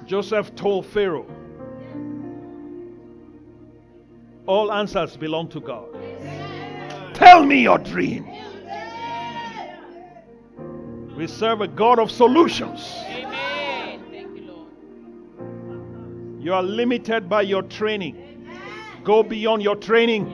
Joseph 0.07 0.55
told 0.55 0.88
Pharaoh, 0.88 1.36
All 4.47 4.71
answers 4.71 5.17
belong 5.17 5.49
to 5.49 5.59
God. 5.59 5.89
Tell 7.13 7.45
me 7.45 7.61
your 7.61 7.77
dream. 7.77 8.25
We 11.17 11.27
serve 11.27 11.61
a 11.61 11.67
God 11.67 11.99
of 11.99 12.09
solutions. 12.09 12.93
Amen. 13.07 14.03
Thank 14.09 14.37
you, 14.37 14.43
Lord. 14.45 16.43
You 16.43 16.53
are 16.53 16.63
limited 16.63 17.27
by 17.27 17.41
your 17.41 17.63
training. 17.63 18.47
Go 19.03 19.23
beyond 19.23 19.63
your 19.63 19.75
training. 19.75 20.25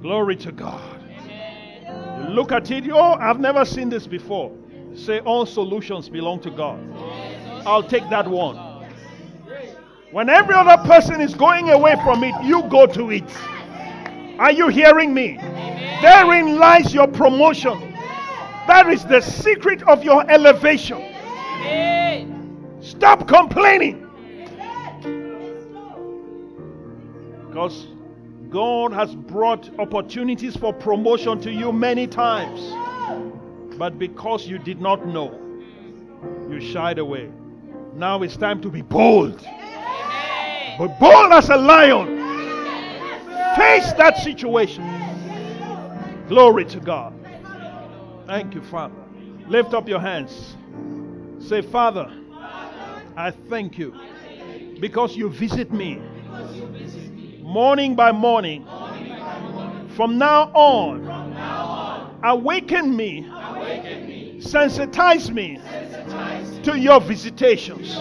Glory 0.00 0.36
to 0.36 0.50
God. 0.50 1.00
You 2.18 2.28
look 2.30 2.50
at 2.50 2.70
it, 2.70 2.90
oh, 2.90 3.14
I've 3.14 3.38
never 3.38 3.64
seen 3.64 3.88
this 3.88 4.06
before. 4.06 4.50
Say, 4.94 5.20
all 5.20 5.46
solutions 5.46 6.08
belong 6.08 6.40
to 6.40 6.50
God. 6.50 6.80
I'll 7.64 7.82
take 7.82 8.08
that 8.10 8.26
one. 8.26 8.71
When 10.12 10.28
every 10.28 10.54
other 10.54 10.76
person 10.86 11.22
is 11.22 11.34
going 11.34 11.70
away 11.70 11.96
from 12.04 12.22
it, 12.22 12.34
you 12.44 12.64
go 12.64 12.86
to 12.86 13.10
it. 13.10 13.24
Are 14.38 14.52
you 14.52 14.68
hearing 14.68 15.14
me? 15.14 15.38
Therein 16.02 16.58
lies 16.58 16.92
your 16.92 17.08
promotion. 17.08 17.80
That 18.66 18.90
is 18.90 19.06
the 19.06 19.22
secret 19.22 19.82
of 19.84 20.04
your 20.04 20.30
elevation. 20.30 20.98
Amen. 20.98 22.78
Stop 22.82 23.26
complaining. 23.26 24.06
Because 27.48 27.86
God 28.50 28.92
has 28.92 29.14
brought 29.14 29.70
opportunities 29.78 30.54
for 30.58 30.74
promotion 30.74 31.40
to 31.40 31.50
you 31.50 31.72
many 31.72 32.06
times. 32.06 32.60
But 33.78 33.98
because 33.98 34.46
you 34.46 34.58
did 34.58 34.78
not 34.78 35.06
know, 35.06 35.40
you 36.50 36.60
shied 36.60 36.98
away. 36.98 37.30
Now 37.94 38.22
it's 38.22 38.36
time 38.36 38.60
to 38.60 38.68
be 38.68 38.82
bold. 38.82 39.42
Be 40.82 40.88
bold 40.98 41.32
as 41.32 41.48
a 41.48 41.56
lion. 41.56 42.08
Face 43.54 43.92
that 43.92 44.16
situation. 44.16 44.82
Glory 46.26 46.64
to 46.64 46.80
God. 46.80 47.14
Thank 48.26 48.56
you, 48.56 48.62
Father. 48.62 48.96
Lift 49.46 49.74
up 49.74 49.88
your 49.88 50.00
hands. 50.00 50.56
Say, 51.38 51.62
Father, 51.62 52.12
I 53.16 53.30
thank 53.30 53.78
you 53.78 53.94
because 54.80 55.14
you 55.16 55.28
visit 55.28 55.72
me 55.72 56.02
morning 57.42 57.94
by 57.94 58.10
morning. 58.10 58.64
From 59.94 60.18
now 60.18 60.50
on, 60.52 61.06
awaken 62.24 62.96
me, 62.96 63.22
sensitize 64.40 65.30
me 65.30 65.60
to 66.64 66.76
your 66.76 67.00
visitations. 67.00 67.94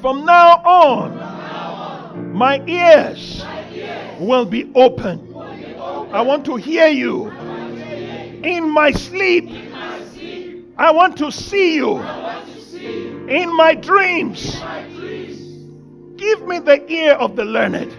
From 0.00 0.24
now 0.24 0.62
on, 0.64 1.29
my 2.32 2.62
ears 2.66 3.44
will 4.18 4.44
be 4.44 4.70
open. 4.74 5.34
I 6.12 6.22
want 6.22 6.44
to 6.46 6.56
hear 6.56 6.88
you 6.88 7.28
in 8.42 8.68
my 8.68 8.92
sleep. 8.92 9.50
I 10.76 10.90
want 10.90 11.16
to 11.18 11.30
see 11.30 11.74
you 11.76 11.98
in 13.28 13.54
my 13.56 13.74
dreams. 13.74 14.60
Give 16.16 16.46
me 16.46 16.58
the 16.58 16.84
ear 16.90 17.12
of 17.14 17.36
the 17.36 17.44
learned. 17.44 17.92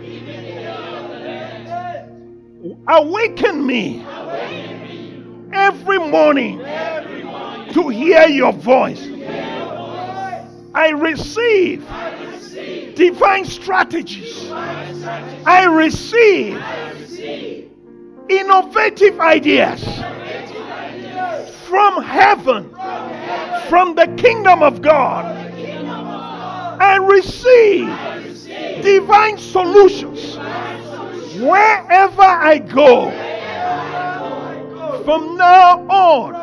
Awaken 2.88 3.66
me 3.66 4.06
every 5.54 6.00
morning 6.00 6.60
to 6.60 7.90
hear 7.90 8.28
your 8.28 8.54
voice. 8.54 9.08
I 10.74 10.90
receive 10.90 11.84
divine 12.96 13.46
strategies. 13.46 14.50
I 14.52 15.66
receive 15.66 16.62
innovative 18.30 19.20
ideas 19.20 19.84
from 21.68 22.04
heaven, 22.04 22.70
from 23.70 23.96
the 23.96 24.14
kingdom 24.18 24.64
of 24.64 24.82
God. 24.82 25.26
I 26.82 26.98
receive 26.98 27.88
divine 28.82 29.38
solutions 29.38 30.38
wherever 31.40 32.22
I 32.22 32.58
go. 32.58 33.12
From 35.04 35.38
now 35.38 35.80
on, 35.88 36.36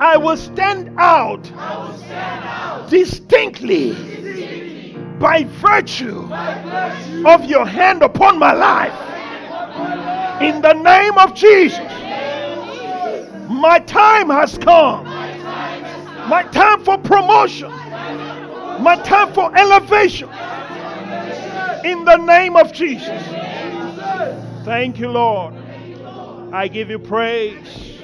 I 0.00 0.16
will 0.16 0.36
stand 0.36 0.94
out 0.98 1.42
distinctly 2.88 4.17
by 5.18 5.44
virtue 5.44 6.28
of 7.26 7.44
your 7.44 7.66
hand 7.66 8.02
upon 8.02 8.38
my 8.38 8.52
life. 8.52 8.94
In 10.40 10.62
the 10.62 10.72
name 10.72 11.18
of 11.18 11.34
Jesus, 11.34 11.78
my 13.48 13.80
time 13.80 14.30
has 14.30 14.56
come. 14.58 15.04
My 16.28 16.42
time 16.52 16.84
for 16.84 16.98
promotion. 16.98 17.70
My 18.80 19.00
time 19.04 19.32
for 19.32 19.56
elevation. 19.56 20.28
In 21.84 22.04
the 22.04 22.16
name 22.16 22.56
of 22.56 22.72
Jesus. 22.72 23.22
Thank 24.64 24.98
you, 24.98 25.08
Lord. 25.08 25.54
I 26.52 26.68
give 26.68 26.90
you 26.90 26.98
praise. 26.98 27.98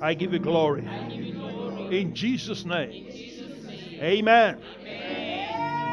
I 0.00 0.14
give 0.14 0.32
you 0.32 0.38
glory. 0.38 0.86
In 1.90 2.14
Jesus' 2.14 2.64
name. 2.64 3.08
Amen. 4.00 4.58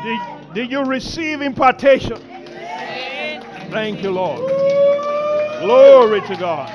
Did, 0.03 0.19
did 0.53 0.71
you 0.71 0.85
receive 0.85 1.41
impartation? 1.41 2.17
Thank 3.69 4.01
you, 4.01 4.11
Lord. 4.11 4.39
Glory 5.61 6.21
to 6.21 6.37
God. 6.37 6.71